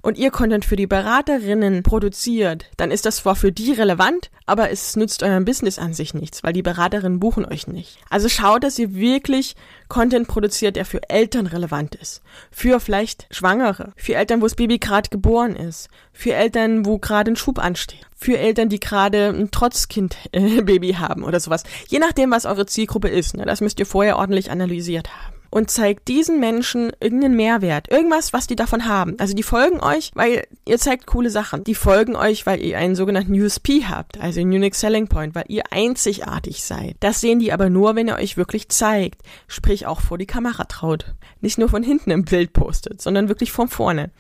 und 0.02 0.18
ihr 0.18 0.32
Content 0.32 0.66
für 0.66 0.76
die 0.76 0.88
Beraterinnen 0.88 1.84
produziert, 1.84 2.66
dann 2.78 2.92
ist 2.92 3.06
das 3.06 3.18
zwar 3.18 3.36
für 3.36 3.52
die 3.52 3.72
relevant, 3.72 4.32
aber 4.46 4.72
es 4.72 4.96
nützt 4.96 5.24
eurem 5.24 5.46
Business 5.46 5.80
an 5.80 5.94
sich 5.94 6.14
nichts, 6.14 6.44
weil 6.44 6.54
die 6.54 6.62
Beraterinnen 6.62 7.20
buchen 7.20 7.46
euch 7.46 7.68
nicht. 7.68 7.98
Also 8.10 8.30
schaut, 8.30 8.64
dass 8.64 8.80
ihr 8.80 8.96
wirklich 8.96 9.56
Content 9.88 10.28
produziert, 10.28 10.76
der 10.76 10.86
für 10.86 11.10
Eltern 11.10 11.48
relevant 11.48 11.96
ist. 11.96 12.22
Für 12.50 12.80
vielleicht 12.80 13.28
Schwangere, 13.32 13.94
für 13.96 14.16
Eltern, 14.16 14.42
wo 14.42 14.46
das 14.46 14.56
Baby 14.56 14.80
gerade 14.80 15.10
geboren 15.10 15.56
ist, 15.56 15.90
für 16.14 16.34
Eltern, 16.34 16.86
wo 16.86 16.98
gerade 16.98 17.32
ein 17.32 17.36
Schub 17.36 17.60
ansteht, 17.60 18.06
für 18.16 18.38
Eltern, 18.38 18.70
die 18.70 18.80
gerade 18.80 19.30
ein 19.30 19.52
Trotzkind-Baby 19.52 20.94
haben 21.00 21.24
oder 21.24 21.40
sowas. 21.40 21.64
Je 21.88 22.00
nachdem, 22.00 22.32
was 22.32 22.46
eure 22.46 22.66
Zielgruppe 22.66 23.10
ist. 23.10 23.36
Ne? 23.36 23.46
Das 23.46 23.62
müsst 23.62 23.80
ihr 23.80 23.86
vorher 23.86 24.18
ordentlich 24.18 24.52
analysiert 24.52 25.10
haben 25.10 25.31
und 25.52 25.70
zeigt 25.70 26.08
diesen 26.08 26.40
Menschen 26.40 26.92
irgendeinen 27.00 27.36
Mehrwert, 27.36 27.92
irgendwas, 27.92 28.34
was 28.34 28.48
die 28.48 28.56
davon 28.56 28.86
haben. 28.86 29.16
Also 29.20 29.36
die 29.36 29.44
folgen 29.44 29.82
euch, 29.82 30.12
weil 30.16 30.48
ihr 30.66 30.80
zeigt 30.80 31.06
coole 31.06 31.30
Sachen. 31.30 31.64
Die 31.66 31.76
folgen 31.76 32.16
euch, 32.16 32.46
weil 32.46 32.62
ihr 32.62 32.78
einen 32.78 32.96
sogenannten 32.96 33.40
USP 33.40 33.86
habt, 33.88 34.20
also 34.20 34.40
einen 34.40 34.52
Unique 34.52 34.76
Selling 34.76 35.08
Point, 35.08 35.36
weil 35.36 35.46
ihr 35.50 35.64
einzigartig 35.70 36.64
seid. 36.64 36.96
Das 37.02 37.22
sehen 37.22 37.40
die 37.40 37.54
aber 37.54 37.70
nur, 37.70 37.96
wenn 37.96 38.08
ihr 38.08 38.16
euch 38.16 38.38
wirklich 38.38 38.70
zeigt, 38.70 39.22
sprich 39.48 39.86
auch 39.86 40.00
vor 40.00 40.18
die 40.18 40.26
Kamera 40.26 40.64
traut. 40.64 41.14
Nicht 41.42 41.58
nur 41.58 41.70
von 41.70 41.84
hinten 41.84 42.12
im 42.12 42.24
Bild 42.26 42.54
postet, 42.54 43.02
sondern 43.02 43.28
wirklich 43.28 43.52
von 43.52 43.68
vorne. 43.68 44.12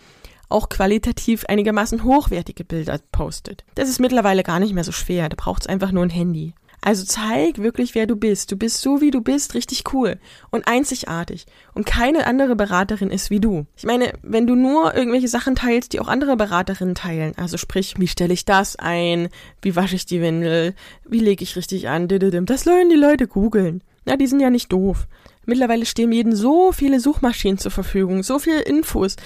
auch 0.51 0.69
qualitativ 0.69 1.45
einigermaßen 1.45 2.03
hochwertige 2.03 2.63
Bilder 2.63 3.00
postet. 3.11 3.63
Das 3.75 3.89
ist 3.89 4.00
mittlerweile 4.00 4.43
gar 4.43 4.59
nicht 4.59 4.73
mehr 4.73 4.83
so 4.83 4.91
schwer, 4.91 5.29
da 5.29 5.35
braucht 5.38 5.63
es 5.63 5.67
einfach 5.67 5.91
nur 5.91 6.03
ein 6.03 6.09
Handy. 6.09 6.53
Also 6.83 7.05
zeig 7.05 7.59
wirklich, 7.59 7.93
wer 7.93 8.07
du 8.07 8.15
bist. 8.15 8.51
Du 8.51 8.57
bist 8.57 8.81
so, 8.81 9.01
wie 9.01 9.11
du 9.11 9.21
bist, 9.21 9.53
richtig 9.53 9.83
cool 9.93 10.17
und 10.50 10.67
einzigartig. 10.67 11.45
Und 11.75 11.85
keine 11.85 12.25
andere 12.25 12.55
Beraterin 12.55 13.11
ist 13.11 13.29
wie 13.29 13.39
du. 13.39 13.67
Ich 13.77 13.83
meine, 13.83 14.13
wenn 14.23 14.47
du 14.47 14.55
nur 14.55 14.95
irgendwelche 14.95 15.27
Sachen 15.27 15.55
teilst, 15.55 15.93
die 15.93 16.00
auch 16.00 16.07
andere 16.07 16.35
Beraterinnen 16.35 16.95
teilen, 16.95 17.33
also 17.38 17.57
sprich, 17.57 17.93
wie 18.00 18.07
stelle 18.07 18.33
ich 18.33 18.45
das 18.45 18.77
ein, 18.77 19.29
wie 19.61 19.75
wasche 19.75 19.95
ich 19.95 20.07
die 20.07 20.21
Windel, 20.21 20.73
wie 21.07 21.19
lege 21.19 21.43
ich 21.43 21.55
richtig 21.55 21.88
an, 21.88 22.07
das 22.07 22.63
sollen 22.63 22.89
die 22.89 22.95
Leute 22.95 23.27
googeln. 23.27 23.83
Ja, 24.05 24.17
die 24.17 24.27
sind 24.27 24.39
ja 24.39 24.50
nicht 24.50 24.73
doof. 24.73 25.07
Mittlerweile 25.45 25.85
stehen 25.85 26.11
jedem 26.11 26.33
so 26.35 26.71
viele 26.71 27.00
Suchmaschinen 27.00 27.59
zur 27.59 27.71
Verfügung, 27.71 28.23
so 28.23 28.39
viele 28.39 28.61
Infos. 28.61 29.17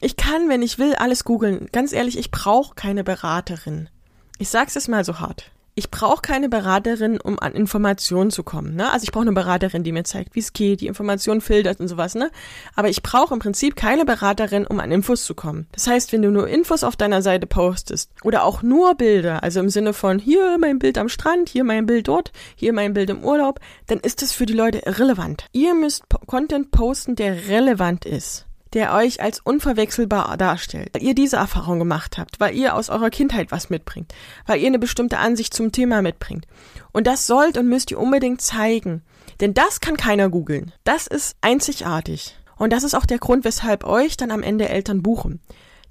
Ich 0.00 0.16
kann, 0.16 0.48
wenn 0.48 0.62
ich 0.62 0.78
will, 0.78 0.94
alles 0.94 1.24
googeln. 1.24 1.68
Ganz 1.70 1.92
ehrlich, 1.92 2.18
ich 2.18 2.30
brauche 2.30 2.74
keine 2.74 3.04
Beraterin. 3.04 3.90
Ich 4.38 4.48
sag's 4.48 4.76
es 4.76 4.88
mal 4.88 5.04
so 5.04 5.20
hart 5.20 5.53
ich 5.76 5.90
brauche 5.90 6.22
keine 6.22 6.48
Beraterin, 6.48 7.20
um 7.20 7.38
an 7.40 7.52
Informationen 7.52 8.30
zu 8.30 8.44
kommen. 8.44 8.76
Ne? 8.76 8.92
Also 8.92 9.04
ich 9.04 9.12
brauche 9.12 9.22
eine 9.22 9.32
Beraterin, 9.32 9.82
die 9.82 9.92
mir 9.92 10.04
zeigt, 10.04 10.34
wie 10.36 10.40
es 10.40 10.52
geht, 10.52 10.80
die 10.80 10.86
Informationen 10.86 11.40
filtert 11.40 11.80
und 11.80 11.88
sowas. 11.88 12.14
Ne? 12.14 12.30
Aber 12.76 12.88
ich 12.88 13.02
brauche 13.02 13.34
im 13.34 13.40
Prinzip 13.40 13.74
keine 13.74 14.04
Beraterin, 14.04 14.66
um 14.66 14.78
an 14.78 14.92
Infos 14.92 15.24
zu 15.24 15.34
kommen. 15.34 15.66
Das 15.72 15.86
heißt, 15.86 16.12
wenn 16.12 16.22
du 16.22 16.30
nur 16.30 16.48
Infos 16.48 16.84
auf 16.84 16.96
deiner 16.96 17.22
Seite 17.22 17.46
postest 17.46 18.10
oder 18.22 18.44
auch 18.44 18.62
nur 18.62 18.94
Bilder, 18.94 19.42
also 19.42 19.60
im 19.60 19.68
Sinne 19.68 19.94
von 19.94 20.18
hier 20.18 20.58
mein 20.58 20.78
Bild 20.78 20.96
am 20.96 21.08
Strand, 21.08 21.48
hier 21.48 21.64
mein 21.64 21.86
Bild 21.86 22.06
dort, 22.06 22.32
hier 22.54 22.72
mein 22.72 22.94
Bild 22.94 23.10
im 23.10 23.24
Urlaub, 23.24 23.58
dann 23.88 23.98
ist 23.98 24.22
das 24.22 24.32
für 24.32 24.46
die 24.46 24.52
Leute 24.52 24.78
irrelevant. 24.78 25.46
Ihr 25.52 25.74
müsst 25.74 26.04
Content 26.26 26.70
posten, 26.70 27.16
der 27.16 27.48
relevant 27.48 28.04
ist 28.04 28.46
der 28.74 28.92
euch 28.92 29.22
als 29.22 29.40
unverwechselbar 29.40 30.36
darstellt, 30.36 30.90
weil 30.92 31.02
ihr 31.02 31.14
diese 31.14 31.36
Erfahrung 31.36 31.78
gemacht 31.78 32.18
habt, 32.18 32.40
weil 32.40 32.54
ihr 32.54 32.74
aus 32.74 32.90
eurer 32.90 33.10
Kindheit 33.10 33.52
was 33.52 33.70
mitbringt, 33.70 34.12
weil 34.46 34.60
ihr 34.60 34.66
eine 34.66 34.78
bestimmte 34.78 35.18
Ansicht 35.18 35.54
zum 35.54 35.72
Thema 35.72 36.02
mitbringt. 36.02 36.46
Und 36.92 37.06
das 37.06 37.26
sollt 37.26 37.56
und 37.56 37.68
müsst 37.68 37.90
ihr 37.90 37.98
unbedingt 37.98 38.42
zeigen. 38.42 39.02
Denn 39.40 39.54
das 39.54 39.80
kann 39.80 39.96
keiner 39.96 40.28
googeln. 40.28 40.72
Das 40.84 41.06
ist 41.06 41.36
einzigartig. 41.40 42.36
Und 42.56 42.72
das 42.72 42.84
ist 42.84 42.94
auch 42.94 43.06
der 43.06 43.18
Grund, 43.18 43.44
weshalb 43.44 43.84
euch 43.84 44.16
dann 44.16 44.30
am 44.30 44.42
Ende 44.42 44.68
Eltern 44.68 45.02
buchen. 45.02 45.40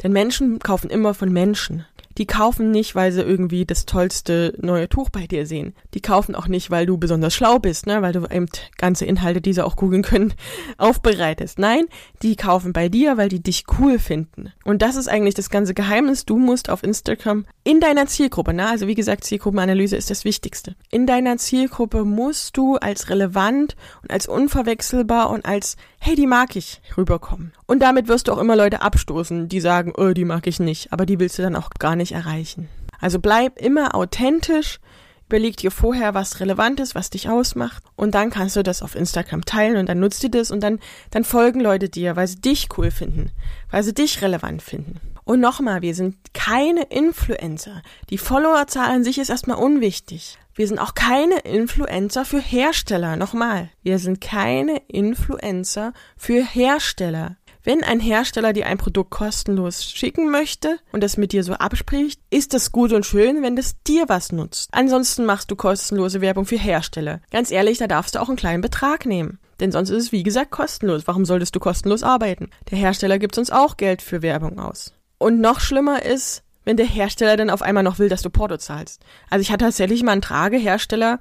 Denn 0.01 0.11
Menschen 0.11 0.59
kaufen 0.59 0.89
immer 0.89 1.13
von 1.13 1.31
Menschen. 1.31 1.85
Die 2.17 2.25
kaufen 2.25 2.71
nicht, 2.71 2.95
weil 2.95 3.11
sie 3.11 3.21
irgendwie 3.21 3.65
das 3.65 3.85
tollste 3.85 4.53
neue 4.61 4.89
Tuch 4.89 5.09
bei 5.09 5.27
dir 5.27 5.45
sehen. 5.45 5.73
Die 5.93 6.01
kaufen 6.01 6.35
auch 6.35 6.47
nicht, 6.47 6.71
weil 6.71 6.85
du 6.85 6.97
besonders 6.97 7.33
schlau 7.33 7.59
bist, 7.59 7.87
ne, 7.87 8.01
weil 8.01 8.13
du 8.13 8.25
eben 8.25 8.47
ganze 8.77 9.05
Inhalte, 9.05 9.41
die 9.41 9.53
sie 9.53 9.65
auch 9.65 9.75
googeln 9.75 10.03
können, 10.03 10.33
aufbereitest. 10.77 11.59
Nein, 11.59 11.85
die 12.21 12.35
kaufen 12.35 12.73
bei 12.73 12.89
dir, 12.89 13.17
weil 13.17 13.29
die 13.29 13.41
dich 13.41 13.65
cool 13.79 13.99
finden. 13.99 14.51
Und 14.63 14.81
das 14.81 14.95
ist 14.95 15.07
eigentlich 15.07 15.35
das 15.35 15.49
ganze 15.49 15.73
Geheimnis. 15.73 16.25
Du 16.25 16.37
musst 16.37 16.69
auf 16.69 16.83
Instagram 16.83 17.45
in 17.63 17.79
deiner 17.79 18.07
Zielgruppe, 18.07 18.53
ne, 18.53 18.67
also 18.67 18.87
wie 18.87 18.95
gesagt, 18.95 19.23
Zielgruppenanalyse 19.23 19.95
ist 19.95 20.09
das 20.09 20.25
Wichtigste. 20.25 20.75
In 20.91 21.07
deiner 21.07 21.37
Zielgruppe 21.37 22.03
musst 22.03 22.57
du 22.57 22.75
als 22.75 23.09
relevant 23.09 23.75
und 24.01 24.11
als 24.11 24.27
unverwechselbar 24.27 25.29
und 25.29 25.45
als 25.45 25.77
hey, 26.05 26.15
die 26.15 26.27
mag 26.27 26.57
ich 26.57 26.81
rüberkommen. 26.97 27.53
Und 27.65 27.79
damit 27.79 28.09
wirst 28.09 28.27
du 28.27 28.33
auch 28.33 28.37
immer 28.37 28.57
Leute 28.57 28.81
abstoßen, 28.81 29.47
die 29.47 29.61
sagen, 29.61 29.93
oh, 29.95 30.11
die 30.11 30.25
mag 30.25 30.47
ich 30.47 30.59
nicht, 30.59 30.91
aber 30.91 31.05
die 31.05 31.17
willst 31.17 31.39
du 31.39 31.41
dann 31.41 31.55
auch 31.55 31.69
gar 31.79 31.95
nicht 31.95 32.02
erreichen. 32.11 32.69
Also 32.99 33.19
bleib 33.19 33.59
immer 33.59 33.95
authentisch, 33.95 34.79
überleg 35.27 35.57
dir 35.57 35.71
vorher, 35.71 36.13
was 36.13 36.39
relevant 36.39 36.79
ist, 36.79 36.95
was 36.95 37.09
dich 37.09 37.29
ausmacht 37.29 37.83
und 37.95 38.13
dann 38.13 38.29
kannst 38.29 38.55
du 38.55 38.63
das 38.63 38.83
auf 38.83 38.95
Instagram 38.95 39.45
teilen 39.45 39.77
und 39.77 39.89
dann 39.89 39.99
nutzt 39.99 40.21
dir 40.21 40.29
das 40.29 40.51
und 40.51 40.61
dann, 40.61 40.79
dann 41.09 41.23
folgen 41.23 41.59
Leute 41.59 41.89
dir, 41.89 42.15
weil 42.15 42.27
sie 42.27 42.41
dich 42.41 42.67
cool 42.77 42.91
finden, 42.91 43.31
weil 43.71 43.83
sie 43.83 43.93
dich 43.93 44.21
relevant 44.21 44.61
finden. 44.61 44.99
Und 45.25 45.39
nochmal, 45.39 45.81
wir 45.81 45.95
sind 45.95 46.17
keine 46.33 46.83
Influencer. 46.83 47.81
Die 48.09 48.17
Followerzahl 48.17 48.91
an 48.91 49.03
sich 49.03 49.19
ist 49.19 49.29
erstmal 49.29 49.57
unwichtig. 49.57 50.37
Wir 50.53 50.67
sind 50.67 50.79
auch 50.79 50.93
keine 50.93 51.39
Influencer 51.39 52.25
für 52.25 52.39
Hersteller. 52.39 53.15
Nochmal, 53.15 53.69
wir 53.81 53.99
sind 53.99 54.21
keine 54.21 54.81
Influencer 54.87 55.93
für 56.17 56.43
Hersteller. 56.43 57.37
Wenn 57.65 57.81
ein 57.81 58.01
Hersteller 58.01 58.51
dir 58.51 58.67
ein 58.67 58.77
Produkt 58.77 59.09
kostenlos 59.09 59.85
schicken 59.85 60.29
möchte 60.29 60.79
und 60.91 61.01
das 61.01 61.15
mit 61.15 61.31
dir 61.31 61.45
so 61.45 61.53
abspricht, 61.53 62.19
ist 62.29 62.53
das 62.53 62.73
gut 62.73 62.91
und 62.91 63.05
schön, 63.05 63.41
wenn 63.41 63.55
das 63.55 63.81
dir 63.87 64.09
was 64.09 64.33
nutzt. 64.33 64.69
Ansonsten 64.73 65.23
machst 65.23 65.49
du 65.49 65.55
kostenlose 65.55 66.19
Werbung 66.19 66.45
für 66.45 66.57
Hersteller. 66.57 67.21
Ganz 67.31 67.51
ehrlich, 67.51 67.77
da 67.77 67.87
darfst 67.87 68.15
du 68.15 68.21
auch 68.21 68.27
einen 68.27 68.37
kleinen 68.37 68.61
Betrag 68.61 69.05
nehmen. 69.05 69.39
Denn 69.61 69.71
sonst 69.71 69.91
ist 69.91 70.03
es 70.03 70.11
wie 70.11 70.23
gesagt 70.23 70.51
kostenlos. 70.51 71.03
Warum 71.05 71.23
solltest 71.23 71.55
du 71.55 71.61
kostenlos 71.61 72.03
arbeiten? 72.03 72.49
Der 72.69 72.77
Hersteller 72.77 73.17
gibt 73.17 73.37
uns 73.37 73.49
auch 73.49 73.77
Geld 73.77 74.01
für 74.01 74.21
Werbung 74.21 74.59
aus. 74.59 74.93
Und 75.17 75.39
noch 75.39 75.61
schlimmer 75.61 76.03
ist, 76.03 76.43
wenn 76.65 76.75
der 76.75 76.85
Hersteller 76.85 77.37
dann 77.37 77.49
auf 77.49 77.61
einmal 77.61 77.83
noch 77.83 77.97
will, 77.97 78.09
dass 78.09 78.21
du 78.21 78.29
Porto 78.29 78.57
zahlst. 78.57 79.01
Also 79.29 79.41
ich 79.41 79.51
hatte 79.51 79.63
tatsächlich 79.63 80.03
mal 80.03 80.11
einen 80.11 80.21
Tragehersteller, 80.21 81.19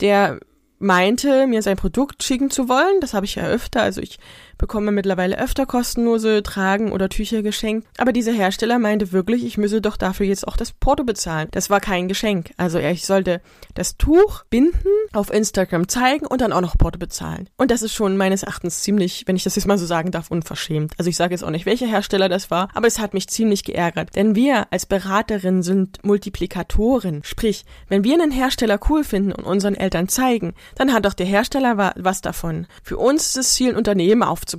der 0.00 0.38
meinte, 0.80 1.46
mir 1.46 1.62
sein 1.62 1.76
Produkt 1.76 2.22
schicken 2.22 2.50
zu 2.50 2.68
wollen. 2.68 3.00
Das 3.00 3.14
habe 3.14 3.26
ich 3.26 3.36
ja 3.36 3.44
öfter. 3.44 3.82
Also 3.82 4.00
ich 4.00 4.18
bekomme 4.60 4.92
mittlerweile 4.92 5.38
öfter 5.38 5.66
kostenlose 5.66 6.42
Tragen 6.42 6.92
oder 6.92 7.08
Tücher 7.08 7.42
geschenkt. 7.42 7.88
Aber 7.96 8.12
dieser 8.12 8.32
Hersteller 8.32 8.78
meinte 8.78 9.10
wirklich, 9.10 9.44
ich 9.44 9.58
müsse 9.58 9.80
doch 9.80 9.96
dafür 9.96 10.26
jetzt 10.26 10.46
auch 10.46 10.56
das 10.56 10.72
Porto 10.72 11.02
bezahlen. 11.02 11.48
Das 11.50 11.70
war 11.70 11.80
kein 11.80 12.06
Geschenk. 12.06 12.52
Also 12.56 12.78
ich 12.78 13.06
sollte 13.06 13.40
das 13.74 13.96
Tuch 13.96 14.44
binden, 14.50 14.88
auf 15.12 15.32
Instagram 15.32 15.88
zeigen 15.88 16.26
und 16.26 16.40
dann 16.40 16.52
auch 16.52 16.60
noch 16.60 16.78
Porto 16.78 16.98
bezahlen. 16.98 17.48
Und 17.56 17.70
das 17.70 17.82
ist 17.82 17.94
schon 17.94 18.16
meines 18.16 18.42
Erachtens 18.42 18.82
ziemlich, 18.82 19.24
wenn 19.26 19.34
ich 19.34 19.44
das 19.44 19.56
jetzt 19.56 19.66
mal 19.66 19.78
so 19.78 19.86
sagen 19.86 20.10
darf, 20.10 20.30
unverschämt. 20.30 20.92
Also 20.98 21.08
ich 21.08 21.16
sage 21.16 21.32
jetzt 21.34 21.42
auch 21.42 21.50
nicht, 21.50 21.66
welcher 21.66 21.86
Hersteller 21.86 22.28
das 22.28 22.50
war, 22.50 22.68
aber 22.74 22.86
es 22.86 22.98
hat 22.98 23.14
mich 23.14 23.28
ziemlich 23.28 23.64
geärgert. 23.64 24.14
Denn 24.14 24.34
wir 24.34 24.70
als 24.70 24.84
Beraterin 24.86 25.62
sind 25.62 26.04
Multiplikatoren. 26.04 27.22
Sprich, 27.24 27.64
wenn 27.88 28.04
wir 28.04 28.14
einen 28.14 28.30
Hersteller 28.30 28.78
cool 28.90 29.04
finden 29.04 29.32
und 29.32 29.44
unseren 29.44 29.74
Eltern 29.74 30.08
zeigen, 30.08 30.54
dann 30.76 30.92
hat 30.92 31.06
doch 31.06 31.14
der 31.14 31.26
Hersteller 31.26 31.94
was 31.96 32.20
davon. 32.20 32.66
Für 32.82 32.98
uns 32.98 33.28
ist 33.28 33.36
es 33.38 33.54
Ziel, 33.54 33.70
ein 33.70 33.76
Unternehmen 33.76 34.22
aufzubauen. 34.22 34.49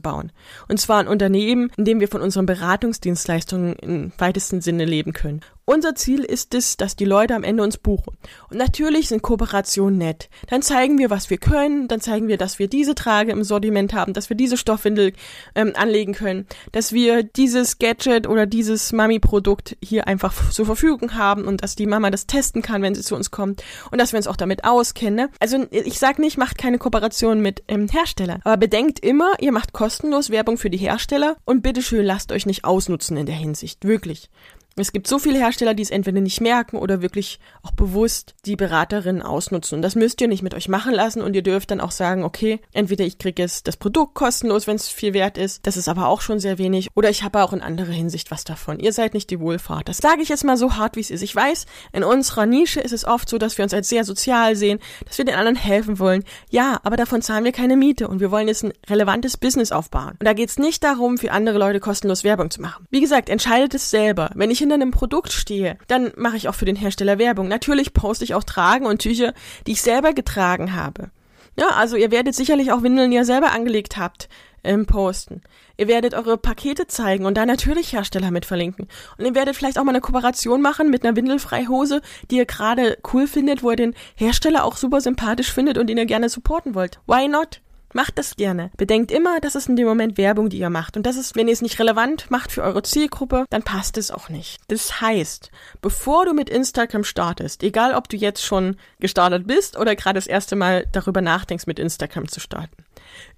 Und 0.67 0.79
zwar 0.79 1.00
ein 1.00 1.07
Unternehmen, 1.07 1.71
in 1.77 1.86
dem 1.86 2.00
wir 2.00 2.07
von 2.07 2.21
unseren 2.21 2.45
Beratungsdienstleistungen 2.45 3.75
im 3.75 4.12
weitesten 4.17 4.62
Sinne 4.62 4.86
leben 4.86 5.13
können. 5.13 5.41
Unser 5.65 5.96
Ziel 5.96 6.24
ist 6.24 6.53
es, 6.53 6.75
dass 6.75 6.96
die 6.96 7.06
Leute 7.06 7.36
am 7.36 7.44
Ende 7.44 7.63
uns 7.63 7.77
buchen. 7.77 8.18
Und 8.50 8.58
natürlich 8.58 9.08
sind 9.08 9.22
Kooperationen 9.22 9.98
nett. 9.98 10.30
Dann 10.48 10.62
zeigen 10.62 10.98
wir, 10.98 11.10
was 11.10 11.30
wir 11.30 11.38
können, 11.38 11.88
dann 11.88 12.01
zeigen 12.01 12.27
wir, 12.27 12.38
dass 12.38 12.60
wir 12.60 12.68
diese 12.68 12.96
Trage 12.96 13.32
im 13.32 13.44
Sortiment 13.44 13.94
haben, 13.94 14.13
dass 14.13 14.30
wir 14.30 14.36
diese 14.36 14.58
Stoffwindel 14.58 15.13
ähm, 15.56 15.74
anlegen 15.75 16.13
können, 16.13 16.48
dass 16.72 16.94
wir 16.94 17.24
dieses 17.24 17.77
Gadget 17.77 18.27
oder 18.27 18.46
dieses 18.48 18.91
Mami-Produkt 18.91 19.77
hier 19.84 20.08
einfach 20.08 20.51
zur 20.51 20.65
Verfügung 20.65 21.13
haben 21.13 21.46
und 21.46 21.63
dass 21.63 21.75
die 21.75 21.86
Mama 21.86 22.10
das 22.10 22.27
testen 22.27 22.62
kann, 22.62 22.82
wenn 22.82 22.96
sie 22.96 23.01
zu 23.01 23.15
uns 23.15 23.32
kommt 23.32 23.63
und 23.91 24.01
dass 24.01 24.13
wir 24.13 24.18
uns 24.18 24.27
auch 24.27 24.36
damit 24.36 24.63
auskennen. 24.63 25.15
Ne? 25.15 25.30
Also 25.39 25.65
ich 25.70 26.00
sag 26.00 26.20
nicht, 26.20 26.38
macht 26.38 26.58
keine 26.58 26.80
Kooperation 26.80 27.39
mit 27.39 27.63
ähm, 27.68 27.88
Herstellern, 27.88 28.41
aber 28.44 28.58
bedenkt 28.58 29.00
immer, 29.00 29.34
ihr 29.39 29.51
macht 29.51 29.74
kostenlos 29.74 30.30
Werbung 30.30 30.58
für 30.58 30.70
die 30.70 30.77
Hersteller 30.77 31.38
und 31.46 31.62
bitteschön 31.62 32.06
lasst 32.06 32.32
euch 32.32 32.46
nicht 32.46 32.65
ausnutzen 32.65 33.18
in 33.18 33.25
der 33.25 33.36
Hinsicht, 33.36 33.86
wirklich. 33.86 34.30
Es 34.78 34.94
gibt 34.94 35.08
so 35.08 35.20
viele 35.20 35.38
Hersteller, 35.38 35.74
die 35.74 35.84
es 35.84 35.90
entweder 35.90 36.22
nicht 36.22 36.40
merken 36.40 36.78
oder 36.78 37.01
wirklich 37.01 37.40
auch 37.62 37.72
bewusst 37.72 38.36
die 38.46 38.56
Beraterinnen 38.56 39.22
ausnutzen. 39.22 39.75
Und 39.75 39.82
das 39.82 39.96
müsst 39.96 40.22
ihr 40.22 40.30
nicht 40.30 40.44
mit 40.44 40.54
euch 40.54 40.70
machen 40.70 40.94
lassen 40.94 41.22
und 41.22 41.36
ihr 41.36 41.42
dürft 41.42 41.72
dann 41.72 41.82
auch 41.82 41.92
sagen, 41.92 42.24
okay, 42.24 42.62
entweder 42.72 43.04
ich 43.04 43.18
kriege 43.18 43.42
jetzt 43.42 43.68
das 43.68 43.75
Produkt 43.75 44.13
kostenlos, 44.13 44.68
wenn 44.68 44.78
es 44.78 44.88
viel 44.88 45.13
wert 45.13 45.38
ist, 45.38 45.68
das 45.68 45.75
ist 45.75 45.90
aber 45.90 46.08
auch 46.08 46.22
schon 46.22 46.40
sehr 46.40 46.58
wenig, 46.58 46.88
oder 46.96 47.10
ich 47.10 47.24
habe 47.24 47.44
auch 47.44 47.51
in 47.51 47.62
anderer 47.62 47.92
Hinsicht 47.92 48.32
was 48.32 48.46
davon. 48.46 48.80
Ihr 48.80 48.94
seid 48.94 49.13
nicht 49.13 49.30
die 49.30 49.42
Wohlfahrt. 49.42 49.90
Das 49.90 49.98
sage 49.98 50.22
ich 50.22 50.30
jetzt 50.30 50.46
mal 50.46 50.56
so 50.56 50.75
hart, 50.78 50.96
wie 50.96 51.01
es 51.01 51.12
ist. 51.12 51.22
Ich 51.22 51.36
weiß, 51.36 51.66
in 51.92 52.06
unserer 52.06 52.46
Nische 52.46 52.80
ist 52.80 52.94
es 52.94 53.04
oft 53.04 53.28
so, 53.28 53.38
dass 53.38 53.58
wir 53.58 53.63
uns 53.63 53.74
als 53.74 53.90
sehr 53.90 54.06
sozial 54.06 54.56
sehen, 54.56 54.80
dass 55.06 55.18
wir 55.18 55.25
den 55.25 55.36
anderen 55.36 55.58
helfen 55.58 56.00
wollen. 56.00 56.24
Ja, 56.50 56.80
aber 56.84 56.96
davon 56.96 57.22
zahlen 57.22 57.44
wir 57.44 57.51
keine 57.51 57.75
Miete 57.75 58.08
und 58.08 58.22
wir 58.22 58.32
wollen 58.32 58.48
jetzt 58.48 58.63
ein 58.63 58.74
relevantes 58.90 59.36
Business 59.36 59.74
aufbauen. 59.74 60.16
Und 60.20 60.25
da 60.25 60.34
geht 60.34 60.50
es 60.50 60.58
nicht 60.58 60.84
darum, 60.84 61.18
für 61.18 61.32
andere 61.32 61.58
Leute 61.58 61.82
kostenlos 61.82 62.24
Werbung 62.24 62.50
zu 62.51 62.62
machen. 62.62 62.86
Wie 62.90 63.01
gesagt, 63.01 63.28
entscheidet 63.28 63.74
es 63.74 63.90
selber. 63.90 64.32
Wenn 64.36 64.50
ich 64.50 64.61
hinter 64.62 64.75
einem 64.75 64.91
Produkt 64.91 65.32
stehe, 65.32 65.77
dann 65.88 66.12
mache 66.15 66.38
ich 66.38 66.48
auch 66.48 66.56
für 66.56 66.65
den 66.65 66.75
Hersteller 66.75 67.18
Werbung. 67.20 67.48
Natürlich 67.48 67.94
poste 67.94 68.24
ich 68.24 68.34
auch 68.34 68.44
Tragen 68.44 68.86
und 68.86 69.00
Tücher, 69.00 69.34
die 69.68 69.74
ich 69.74 69.82
selber 69.82 70.13
getragen 70.13 70.74
habe. 70.75 71.12
Ja, 71.60 71.72
also 71.72 71.98
ihr 71.98 72.12
werdet 72.12 72.34
sicherlich 72.34 72.72
auch 72.72 72.84
Windeln, 72.84 73.12
die 73.12 73.18
ihr 73.18 73.25
selber 73.25 73.51
angelegt 73.51 73.98
habt, 73.98 74.30
ähm, 74.63 74.86
posten. 74.86 75.41
Ihr 75.77 75.88
werdet 75.88 76.13
eure 76.13 76.38
Pakete 76.38 76.88
zeigen 76.88 77.25
und 77.25 77.36
da 77.36 77.46
natürlich 77.46 77.94
Hersteller 77.94 78.32
mit 78.32 78.46
verlinken. 78.46 78.88
Und 79.18 79.25
ihr 79.25 79.36
werdet 79.36 79.56
vielleicht 79.56 79.80
auch 79.80 79.84
mal 79.84 79.91
eine 79.91 80.01
Kooperation 80.01 80.62
machen 80.62 80.89
mit 80.89 81.03
einer 81.03 81.15
Windelfreihose, 81.15 82.01
die 82.30 82.38
ihr 82.38 82.46
gerade 82.46 82.98
cool 83.13 83.27
findet, 83.27 83.63
wo 83.63 83.72
ihr 83.72 83.77
den 83.77 83.96
Hersteller 84.15 84.63
auch 84.63 84.77
super 84.77 85.01
sympathisch 85.01 85.51
findet 85.51 85.77
und 85.77 85.88
den 85.88 85.98
ihr 85.98 86.06
gerne 86.06 86.30
supporten 86.30 86.75
wollt. 86.75 87.00
Why 87.08 87.27
not? 87.27 87.62
Macht 87.93 88.17
das 88.17 88.36
gerne. 88.36 88.71
Bedenkt 88.77 89.12
immer, 89.12 89.39
das 89.39 89.55
ist 89.55 89.69
in 89.69 89.75
dem 89.75 89.88
Moment 89.88 90.17
Werbung, 90.17 90.50
die 90.50 90.60
ihr 90.60 90.69
macht. 90.69 90.98
Und 90.98 91.05
das 91.05 91.17
ist, 91.17 91.36
wenn 91.36 91.48
ihr 91.48 91.53
es 91.53 91.62
nicht 91.62 91.79
relevant 91.79 92.29
macht 92.31 92.51
für 92.51 92.63
eure 92.63 92.83
Zielgruppe, 92.83 93.45
dann 93.50 93.63
passt 93.63 93.98
es 93.98 94.12
auch 94.12 94.29
nicht. 94.29 94.60
Das 94.67 95.01
heißt, 95.01 95.51
bevor 95.81 96.25
du 96.25 96.33
mit 96.33 96.50
Instagram 96.50 97.03
startest, 97.03 97.63
egal 97.63 97.93
ob 97.93 98.10
du 98.10 98.17
jetzt 98.17 98.43
schon 98.43 98.77
gestartet 99.00 99.48
bist 99.48 99.77
oder 99.77 99.95
gerade 99.95 100.17
das 100.17 100.27
erste 100.27 100.55
Mal 100.55 100.86
darüber 100.91 101.21
nachdenkst, 101.21 101.67
mit 101.67 101.79
Instagram 101.79 102.27
zu 102.27 102.39
starten, 102.39 102.83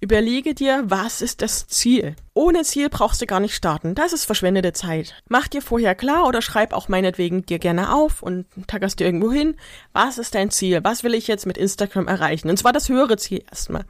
Überlege 0.00 0.54
dir, 0.54 0.82
was 0.86 1.22
ist 1.22 1.42
das 1.42 1.66
Ziel? 1.66 2.14
Ohne 2.34 2.62
Ziel 2.62 2.88
brauchst 2.88 3.22
du 3.22 3.26
gar 3.26 3.40
nicht 3.40 3.54
starten. 3.54 3.94
Das 3.94 4.12
ist 4.12 4.24
verschwendete 4.24 4.72
Zeit. 4.72 5.14
Mach 5.28 5.48
dir 5.48 5.62
vorher 5.62 5.94
klar 5.94 6.26
oder 6.26 6.42
schreib 6.42 6.72
auch 6.72 6.88
meinetwegen 6.88 7.46
dir 7.46 7.58
gerne 7.58 7.94
auf 7.94 8.22
und 8.22 8.46
taggerst 8.66 9.00
dir 9.00 9.04
irgendwo 9.04 9.32
hin. 9.32 9.56
Was 9.92 10.18
ist 10.18 10.34
dein 10.34 10.50
Ziel? 10.50 10.80
Was 10.82 11.04
will 11.04 11.14
ich 11.14 11.26
jetzt 11.26 11.46
mit 11.46 11.58
Instagram 11.58 12.08
erreichen? 12.08 12.50
Und 12.50 12.58
zwar 12.58 12.72
das 12.72 12.88
höhere 12.88 13.16
Ziel 13.16 13.44
erstmal. 13.48 13.84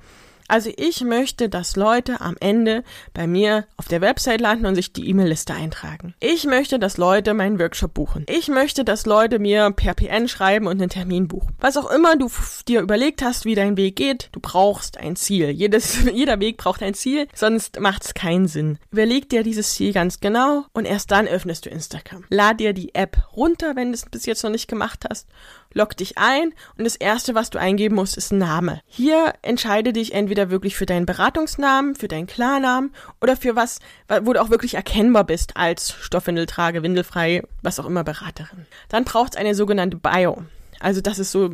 Also 0.48 0.70
ich 0.76 1.00
möchte, 1.02 1.48
dass 1.48 1.76
Leute 1.76 2.20
am 2.20 2.36
Ende 2.40 2.84
bei 3.12 3.26
mir 3.26 3.66
auf 3.76 3.88
der 3.88 4.00
Website 4.00 4.40
landen 4.40 4.66
und 4.66 4.74
sich 4.74 4.92
die 4.92 5.08
E-Mail-Liste 5.08 5.54
eintragen. 5.54 6.14
Ich 6.20 6.44
möchte, 6.44 6.78
dass 6.78 6.96
Leute 6.96 7.34
meinen 7.34 7.58
Workshop 7.58 7.94
buchen. 7.94 8.26
Ich 8.28 8.48
möchte, 8.48 8.84
dass 8.84 9.06
Leute 9.06 9.38
mir 9.38 9.70
per 9.70 9.94
PN 9.94 10.28
schreiben 10.28 10.66
und 10.66 10.80
einen 10.80 10.90
Termin 10.90 11.28
buchen. 11.28 11.54
Was 11.60 11.76
auch 11.76 11.90
immer 11.90 12.16
du 12.16 12.30
dir 12.68 12.80
überlegt 12.82 13.22
hast, 13.22 13.44
wie 13.44 13.54
dein 13.54 13.76
Weg 13.76 13.96
geht, 13.96 14.28
du 14.32 14.40
brauchst 14.40 14.98
ein 14.98 15.16
Ziel. 15.16 15.50
Jedes, 15.50 16.04
jeder 16.12 16.40
Weg 16.40 16.58
braucht 16.58 16.82
ein 16.82 16.94
Ziel, 16.94 17.26
sonst 17.34 17.80
macht 17.80 18.04
es 18.04 18.14
keinen 18.14 18.46
Sinn. 18.46 18.78
Überleg 18.90 19.28
dir 19.28 19.42
dieses 19.42 19.74
Ziel 19.74 19.92
ganz 19.92 20.20
genau 20.20 20.64
und 20.72 20.84
erst 20.84 21.10
dann 21.10 21.26
öffnest 21.26 21.66
du 21.66 21.70
Instagram. 21.70 22.24
Lad 22.28 22.60
dir 22.60 22.72
die 22.72 22.94
App 22.94 23.16
runter, 23.36 23.76
wenn 23.76 23.88
du 23.88 23.94
es 23.94 24.04
bis 24.04 24.26
jetzt 24.26 24.42
noch 24.42 24.50
nicht 24.50 24.68
gemacht 24.68 25.04
hast 25.08 25.26
log 25.74 25.96
dich 25.96 26.16
ein 26.16 26.54
und 26.78 26.84
das 26.84 26.96
erste, 26.96 27.34
was 27.34 27.50
du 27.50 27.58
eingeben 27.58 27.96
musst, 27.96 28.16
ist 28.16 28.32
Name. 28.32 28.80
Hier 28.86 29.34
entscheide 29.42 29.92
dich 29.92 30.14
entweder 30.14 30.50
wirklich 30.50 30.76
für 30.76 30.86
deinen 30.86 31.06
Beratungsnamen, 31.06 31.94
für 31.94 32.08
deinen 32.08 32.26
Klarnamen 32.26 32.92
oder 33.20 33.36
für 33.36 33.56
was, 33.56 33.80
wo 34.22 34.32
du 34.32 34.40
auch 34.40 34.50
wirklich 34.50 34.74
erkennbar 34.74 35.24
bist 35.24 35.56
als 35.56 35.92
Stoffwindeltrage, 35.92 36.82
windelfrei, 36.82 37.42
was 37.62 37.78
auch 37.78 37.86
immer 37.86 38.04
Beraterin. 38.04 38.66
Dann 38.88 39.04
braucht 39.04 39.34
es 39.34 39.36
eine 39.38 39.54
sogenannte 39.54 39.96
Bio. 39.98 40.44
Also 40.80 41.00
das 41.00 41.18
ist 41.18 41.32
so 41.32 41.50